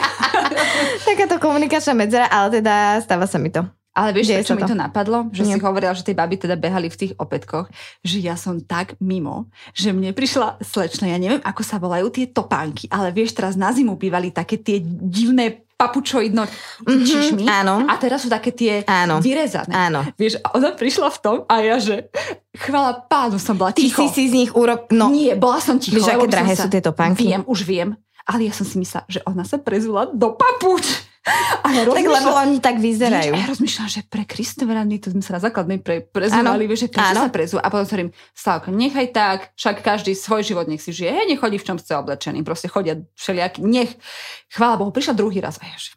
takáto 1.06 1.38
komunikačná 1.38 1.94
medzera, 1.94 2.26
ale 2.26 2.58
teda 2.62 2.98
stáva 3.02 3.26
sa 3.30 3.38
mi 3.38 3.50
to. 3.50 3.62
Ale 3.92 4.16
vieš, 4.16 4.32
prečo 4.40 4.56
mi 4.56 4.64
to. 4.64 4.72
to 4.72 4.78
napadlo? 4.78 5.28
Že 5.28 5.42
Nie. 5.44 5.52
si 5.52 5.60
hovorila, 5.60 5.92
že 5.92 6.00
tie 6.00 6.16
baby 6.16 6.40
teda 6.40 6.56
behali 6.56 6.88
v 6.88 6.96
tých 6.96 7.12
opätkoch, 7.20 7.68
že 8.00 8.24
ja 8.24 8.40
som 8.40 8.56
tak 8.56 8.96
mimo, 9.04 9.52
že 9.76 9.92
mne 9.92 10.16
prišla 10.16 10.64
slečna, 10.64 11.12
ja 11.12 11.20
neviem, 11.20 11.44
ako 11.44 11.60
sa 11.60 11.76
volajú 11.76 12.08
tie 12.08 12.24
topánky, 12.24 12.88
ale 12.88 13.12
vieš, 13.12 13.36
teraz 13.36 13.52
na 13.52 13.68
zimu 13.68 14.00
bývali 14.00 14.32
také 14.32 14.56
tie 14.56 14.80
divné 14.80 15.68
papučoidno 15.83 16.43
Mhm, 16.83 17.03
čišmy 17.03 17.45
áno. 17.45 17.83
a 17.85 17.95
teraz 17.97 18.20
sú 18.20 18.28
také 18.28 18.51
tie 18.51 18.83
Áno. 18.85 19.18
vyrezané. 19.18 19.70
Áno. 19.70 20.07
Vieš, 20.14 20.39
a 20.41 20.55
ona 20.55 20.70
prišla 20.70 21.09
v 21.09 21.18
tom 21.18 21.37
a 21.45 21.55
ja, 21.59 21.76
že 21.76 22.07
chvala 22.57 23.03
pánu, 23.03 23.37
som 23.37 23.55
bola 23.55 23.70
Ty 23.70 23.83
ticho. 23.83 24.03
si 24.05 24.07
si 24.09 24.22
z 24.28 24.35
nich 24.37 24.53
urob... 24.53 24.87
No, 24.89 25.09
Nie, 25.09 25.35
bola 25.35 25.59
som 25.59 25.76
ticho. 25.76 25.99
Vieš, 25.99 26.09
aké 26.12 26.26
drahé 26.28 26.55
sa- 26.55 26.64
sú 26.64 26.68
tie 26.68 26.80
topánky? 26.80 27.24
Viem, 27.24 27.43
už 27.45 27.62
viem. 27.62 27.95
Ale 28.22 28.47
ja 28.47 28.53
som 28.53 28.62
si 28.62 28.78
myslela, 28.78 29.03
že 29.07 29.18
ona 29.24 29.43
sa 29.43 29.59
prezula 29.59 30.07
do 30.07 30.30
papuč. 30.33 30.87
A 31.64 31.70
ja 31.70 31.87
tak 31.87 32.03
lebo 32.03 32.35
oni 32.35 32.59
tak 32.59 32.83
vyzerajú. 32.83 33.31
A 33.31 33.39
ja 33.39 33.47
rozmýšľam, 33.47 33.89
že 33.89 34.01
pre 34.03 34.27
Kristove 34.27 34.75
to 34.99 35.14
sme 35.14 35.23
sa 35.23 35.39
na 35.39 35.41
základnej 35.41 35.79
pre, 35.79 36.03
prezúvali, 36.03 36.66
vieš, 36.66 36.87
že 36.87 36.89
prečo 36.91 37.14
sa 37.14 37.31
prezú. 37.31 37.57
A 37.62 37.70
potom 37.70 37.87
hovorím, 37.87 38.11
Slavka, 38.35 38.75
nechaj 38.75 39.07
tak, 39.11 39.39
však 39.55 39.81
každý 39.81 40.12
svoj 40.12 40.43
život 40.43 40.66
nech 40.66 40.83
si 40.83 40.91
žije, 40.91 41.31
nech 41.31 41.39
chodí 41.39 41.62
v 41.62 41.66
čom 41.66 41.79
chce 41.79 41.95
oblečený, 41.95 42.43
proste 42.43 42.66
chodia 42.66 42.99
všelijaký, 43.14 43.62
nech. 43.62 43.95
Chvála 44.51 44.77
Bohu, 44.77 44.91
prišla 44.91 45.14
druhý 45.14 45.39
raz 45.39 45.62
a 45.62 45.66
ja, 45.66 45.79
že 45.79 45.95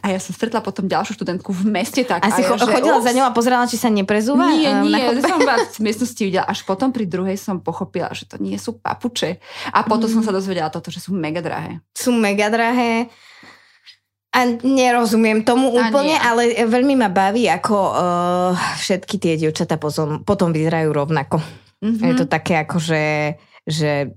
A 0.00 0.16
ja 0.16 0.20
som 0.20 0.32
stretla 0.32 0.64
potom 0.64 0.88
ďalšiu 0.88 1.12
študentku 1.12 1.52
v 1.52 1.68
meste. 1.68 2.00
Tak, 2.00 2.24
a 2.24 2.32
si 2.32 2.40
ja, 2.40 2.56
cho- 2.56 2.60
chodila 2.60 3.04
za 3.04 3.12
ňou 3.12 3.28
a 3.28 3.32
pozerala, 3.36 3.68
či 3.68 3.76
sa 3.76 3.92
neprezúva? 3.92 4.48
Nie, 4.48 4.72
eh, 4.72 4.80
na 4.80 4.96
nie, 4.96 5.04
chodbe? 5.12 5.28
som 5.28 5.40
vás 5.44 5.60
v 5.76 5.84
miestnosti 5.84 6.22
videla. 6.24 6.48
Až 6.48 6.64
potom 6.64 6.88
pri 6.88 7.04
druhej 7.04 7.36
som 7.36 7.60
pochopila, 7.60 8.08
že 8.16 8.24
to 8.24 8.40
nie 8.40 8.56
sú 8.56 8.80
papuče. 8.80 9.36
A 9.72 9.84
potom 9.84 10.08
Mm. 10.08 10.14
som 10.16 10.22
sa 10.24 10.32
dozvedela 10.32 10.72
toto, 10.72 10.88
že 10.88 11.04
sú 11.04 11.12
mega 11.12 11.44
drahé. 11.44 11.84
Sú 11.92 12.16
mega 12.16 12.48
drahé. 12.48 13.12
A 14.28 14.44
nerozumiem 14.60 15.40
tomu 15.40 15.72
A 15.72 15.88
úplne, 15.88 16.14
nie. 16.14 16.20
ale 16.20 16.42
veľmi 16.68 16.94
ma 16.94 17.08
baví, 17.08 17.48
ako 17.48 17.74
uh, 17.74 18.52
všetky 18.76 19.16
tie 19.16 19.40
dievčatá 19.40 19.80
potom, 19.80 20.20
potom 20.20 20.52
vyzerajú 20.52 20.92
rovnako. 20.92 21.40
Mhm. 21.80 22.04
Je 22.04 22.14
to 22.14 22.26
také 22.28 22.60
ako, 22.60 22.76
že, 22.76 23.04
že 23.64 24.12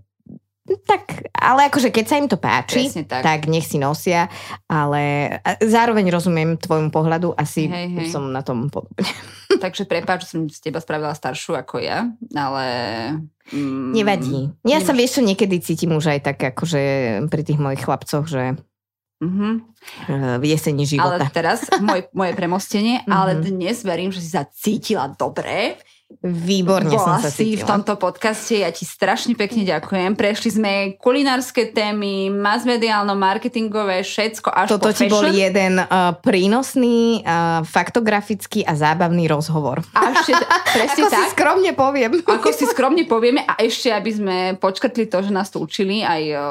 tak, 0.85 1.25
ale 1.33 1.67
akože 1.67 1.89
keď 1.89 2.05
sa 2.05 2.15
im 2.15 2.27
to 2.29 2.37
páči, 2.37 2.85
Presne 2.87 3.03
tak. 3.03 3.23
tak 3.25 3.39
nech 3.49 3.65
si 3.65 3.75
nosia, 3.75 4.29
ale 4.69 5.35
zároveň 5.59 6.07
rozumiem 6.07 6.55
tvojmu 6.55 6.93
pohľadu, 6.93 7.33
asi 7.33 7.67
Hej, 7.67 7.87
hej. 7.91 8.07
som 8.07 8.29
na 8.29 8.39
tom 8.45 8.69
podobne. 8.69 9.03
Takže 9.63 9.83
prepáč, 9.83 10.27
že 10.27 10.37
som 10.37 10.41
z 10.47 10.59
teba 10.61 10.79
spravila 10.79 11.11
staršiu 11.11 11.55
ako 11.55 11.81
ja, 11.81 12.07
ale... 12.31 12.65
Mm, 13.51 13.91
Nevadí. 13.91 14.47
Ja 14.63 14.79
sa 14.79 14.93
nemáš- 14.93 14.97
vieš, 15.01 15.11
čo 15.19 15.21
niekedy 15.27 15.55
cítim 15.59 15.91
už 15.91 16.07
aj 16.07 16.19
tak 16.23 16.39
akože 16.39 16.81
pri 17.27 17.41
tých 17.43 17.59
mojich 17.59 17.83
chlapcoch, 17.83 18.23
že 18.23 18.55
Mhm. 19.21 19.49
uh, 20.09 20.35
v 20.35 20.45
jeseni 20.47 20.83
života. 20.83 21.21
Ale 21.21 21.29
teraz 21.29 21.61
môj, 21.77 22.09
moje 22.11 22.33
premostenie, 22.33 23.05
ale 23.07 23.35
Mhm. 23.35 23.43
dnes 23.51 23.77
verím, 23.81 24.09
že 24.09 24.19
si 24.19 24.29
sa 24.29 24.43
cítila 24.43 25.07
dobre. 25.07 25.77
Výborne 26.21 26.91
som 26.91 27.07
Bola 27.07 27.23
sa 27.23 27.31
si 27.31 27.55
v 27.55 27.63
cítila. 27.63 27.71
tomto 27.71 27.95
podcaste, 27.95 28.59
ja 28.59 28.67
ti 28.67 28.83
strašne 28.83 29.31
pekne 29.33 29.63
ďakujem. 29.63 30.11
Prešli 30.13 30.49
sme 30.51 30.71
kulinárske 30.97 31.71
témy, 31.71 32.27
mass-mediálno-marketingové, 32.27 34.01
všetko 34.01 34.49
až 34.49 34.67
Toto 34.69 34.87
po 34.87 34.93
ti 34.93 35.07
bol 35.07 35.23
fashion. 35.23 35.39
jeden 35.39 35.73
uh, 35.79 35.87
prínosný, 36.15 36.99
uh, 37.21 37.63
faktografický 37.63 38.61
a 38.61 38.75
zábavný 38.75 39.25
rozhovor. 39.25 39.81
A 39.93 40.11
ešte, 40.11 40.35
presne 40.75 41.01
Ako 41.01 41.09
si 41.09 41.15
tak. 41.17 41.31
skromne 41.31 41.71
poviem. 41.73 42.11
Ako 42.19 42.49
si 42.51 42.65
skromne 42.65 43.03
povieme 43.05 43.41
a 43.41 43.55
ešte, 43.57 43.87
aby 43.89 44.11
sme 44.11 44.35
počkrtli 44.57 45.05
to, 45.05 45.21
že 45.21 45.31
nás 45.31 45.47
tu 45.47 45.59
učili 45.59 46.01
aj 46.01 46.21
o, 46.33 46.45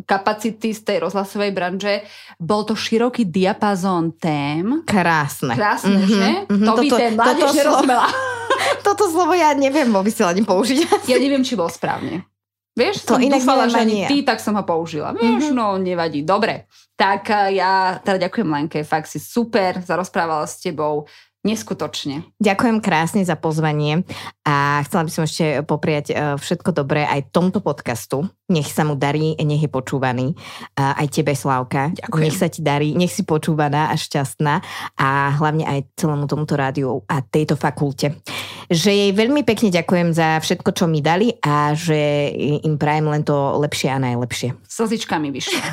kapacity 0.00 0.70
z 0.70 0.80
tej 0.80 0.98
rozhlasovej 1.00 1.50
branže, 1.50 2.06
bol 2.36 2.62
to 2.62 2.72
široký 2.72 3.24
diapazón 3.24 4.14
tém. 4.14 4.82
Krásne. 4.82 5.52
Krásne, 5.52 5.98
Mhm, 5.98 6.08
že? 6.08 6.28
mhm. 6.46 6.64
To 6.64 6.72
by 6.72 6.86
Toto- 6.86 6.98
ten 6.98 7.12
mládež 7.12 7.34
toto 7.40 7.48
slovo- 7.48 7.58
nerozumela. 7.58 8.06
Toto 8.86 9.04
slovo 9.06 9.32
ja 9.32 9.50
neviem 9.52 9.88
vo 9.88 10.00
vysielaní 10.00 10.42
použiť. 10.42 11.06
Ja 11.06 11.16
neviem, 11.16 11.40
či 11.40 11.54
bol 11.54 11.66
správne. 11.66 12.26
Vieš, 12.72 13.04
To 13.04 13.14
som 13.14 13.20
inak 13.20 13.38
dúfala, 13.38 13.66
že 13.66 13.78
ani 13.78 14.06
ty, 14.06 14.22
tak 14.22 14.38
som 14.38 14.54
ho 14.54 14.62
použila. 14.62 15.12
Vieš, 15.12 15.50
Mhm. 15.50 15.54
no 15.54 15.76
nevadí. 15.76 16.22
Dobre. 16.22 16.70
Tak 16.94 17.22
eh, 17.26 17.58
ja 17.58 17.98
teda 17.98 18.22
ďakujem 18.22 18.48
Lenke, 18.48 18.80
fakt 18.80 19.06
si 19.06 19.18
super, 19.18 19.80
zarozprávala 19.80 20.44
s 20.44 20.56
tebou. 20.58 21.04
Neskutočne. 21.42 22.22
Ďakujem 22.38 22.78
krásne 22.78 23.20
za 23.20 23.34
pozvanie 23.34 24.06
a 24.42 24.82
chcela 24.82 25.06
by 25.06 25.10
som 25.14 25.22
ešte 25.22 25.62
popriať 25.62 26.06
eh, 26.10 26.16
všetko 26.34 26.74
dobré 26.74 27.06
aj 27.06 27.30
tomto 27.30 27.62
podcastu. 27.62 28.26
Nech 28.52 28.68
sa 28.68 28.84
mu 28.84 28.98
darí, 28.98 29.32
nech 29.40 29.64
je 29.64 29.70
počúvaný. 29.72 30.36
Aj 30.76 31.08
tebe, 31.08 31.32
Slávka. 31.32 31.88
Ďakujem. 31.96 32.20
Nech 32.20 32.36
sa 32.36 32.52
ti 32.52 32.60
darí, 32.60 32.92
nech 32.92 33.08
si 33.08 33.24
počúvaná 33.24 33.88
a 33.88 33.96
šťastná 33.96 34.60
a 35.00 35.32
hlavne 35.40 35.64
aj 35.64 35.88
celému 35.96 36.28
tomuto 36.28 36.52
rádiu 36.52 37.00
a 37.08 37.24
tejto 37.24 37.56
fakulte. 37.56 38.20
Že 38.68 38.90
jej 38.92 39.10
veľmi 39.16 39.40
pekne 39.48 39.72
ďakujem 39.72 40.12
za 40.12 40.36
všetko, 40.44 40.68
čo 40.76 40.84
mi 40.84 41.00
dali 41.00 41.32
a 41.40 41.72
že 41.72 42.28
im 42.60 42.76
prajem 42.76 43.08
len 43.08 43.24
to 43.24 43.56
lepšie 43.56 43.88
a 43.88 43.96
najlepšie. 43.96 44.52
Slzičkami 44.68 45.32
vyšla. 45.32 45.62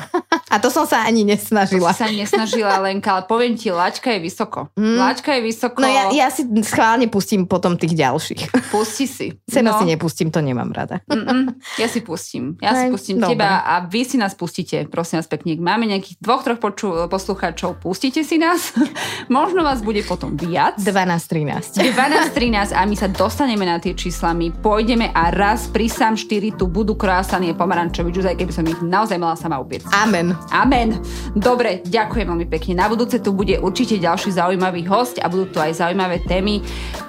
A 0.50 0.58
to 0.58 0.66
som 0.66 0.82
sa 0.82 1.06
ani 1.06 1.22
To 1.22 1.30
nesnažila. 1.30 1.94
si 1.94 2.02
sa 2.02 2.10
nesnažila 2.10 2.82
Lenka, 2.82 3.14
ale 3.14 3.22
poviem 3.30 3.54
ti, 3.54 3.70
laťka 3.70 4.18
je 4.18 4.20
vysoko. 4.26 4.66
Mm. 4.74 4.98
Laťka 4.98 5.38
je 5.38 5.40
vysoko. 5.46 5.78
No 5.78 5.86
ja, 5.86 6.10
ja 6.10 6.26
si 6.26 6.42
schválne 6.66 7.06
pustím 7.06 7.46
potom 7.46 7.78
tých 7.78 7.94
ďalších. 7.94 8.50
Pusti 8.68 9.06
si. 9.08 9.32
Seba 9.48 9.72
no. 9.72 9.78
si 9.80 9.84
nepustím, 9.88 10.28
to 10.28 10.44
nemám 10.44 10.68
rada. 10.72 11.00
Mm-mm, 11.08 11.56
ja 11.80 11.88
si 11.88 12.04
pustím. 12.04 12.60
Ja 12.60 12.76
si 12.76 12.84
Aj, 12.86 12.90
pustím 12.92 13.16
dobre. 13.16 13.40
teba 13.40 13.64
a 13.64 13.84
vy 13.88 14.04
si 14.04 14.20
nás 14.20 14.36
pustíte, 14.36 14.84
prosím 14.90 15.24
vás 15.24 15.28
pekne. 15.30 15.56
Máme 15.56 15.88
nejakých 15.88 16.20
dvoch, 16.20 16.44
troch 16.44 16.60
poču- 16.60 17.08
poslucháčov, 17.08 17.80
pustite 17.80 18.20
si 18.26 18.36
nás. 18.36 18.76
Možno 19.32 19.64
vás 19.64 19.80
bude 19.80 20.04
potom 20.04 20.36
viac. 20.36 20.76
12-13. 20.76 21.80
12, 21.80 22.34
13 22.34 22.76
a 22.76 22.82
my 22.84 22.96
sa 22.98 23.08
dostaneme 23.08 23.64
na 23.64 23.78
tie 23.78 23.94
čísla, 23.94 24.34
my 24.34 24.50
pôjdeme 24.50 25.08
a 25.14 25.30
raz 25.30 25.70
pri 25.70 25.86
sám 25.86 26.18
4 26.18 26.58
tu 26.58 26.66
budú 26.66 26.98
krásanie 26.98 27.54
pomarančovi 27.54 28.10
džuz, 28.10 28.26
aj 28.26 28.36
keby 28.36 28.52
som 28.52 28.64
ich 28.66 28.80
naozaj 28.82 29.16
mala 29.16 29.38
sama 29.38 29.62
upiec. 29.62 29.86
Amen. 29.94 30.34
Amen. 30.50 30.98
Dobre, 31.32 31.86
ďakujem 31.86 32.26
veľmi 32.26 32.46
pekne. 32.50 32.82
Na 32.82 32.90
budúce 32.90 33.22
tu 33.22 33.30
bude 33.30 33.54
určite 33.62 34.02
ďalší 34.02 34.34
zaujímavý 34.34 34.82
host 34.90 35.22
a 35.22 35.30
budú 35.30 35.46
tu 35.54 35.62
aj 35.62 35.78
zaujímavé 35.78 36.26
témy. 36.26 36.58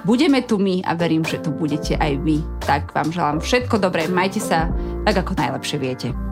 Budeme 0.06 0.46
tu 0.46 0.62
my 0.62 0.86
a 0.86 0.94
verím, 0.94 1.26
že 1.26 1.41
tu 1.42 1.50
budete 1.50 1.98
aj 1.98 2.22
vy. 2.22 2.40
Tak 2.62 2.94
vám 2.94 3.10
želám 3.10 3.38
všetko 3.42 3.82
dobré, 3.82 4.06
majte 4.06 4.38
sa 4.38 4.70
tak, 5.02 5.26
ako 5.26 5.34
najlepšie 5.34 5.76
viete. 5.82 6.31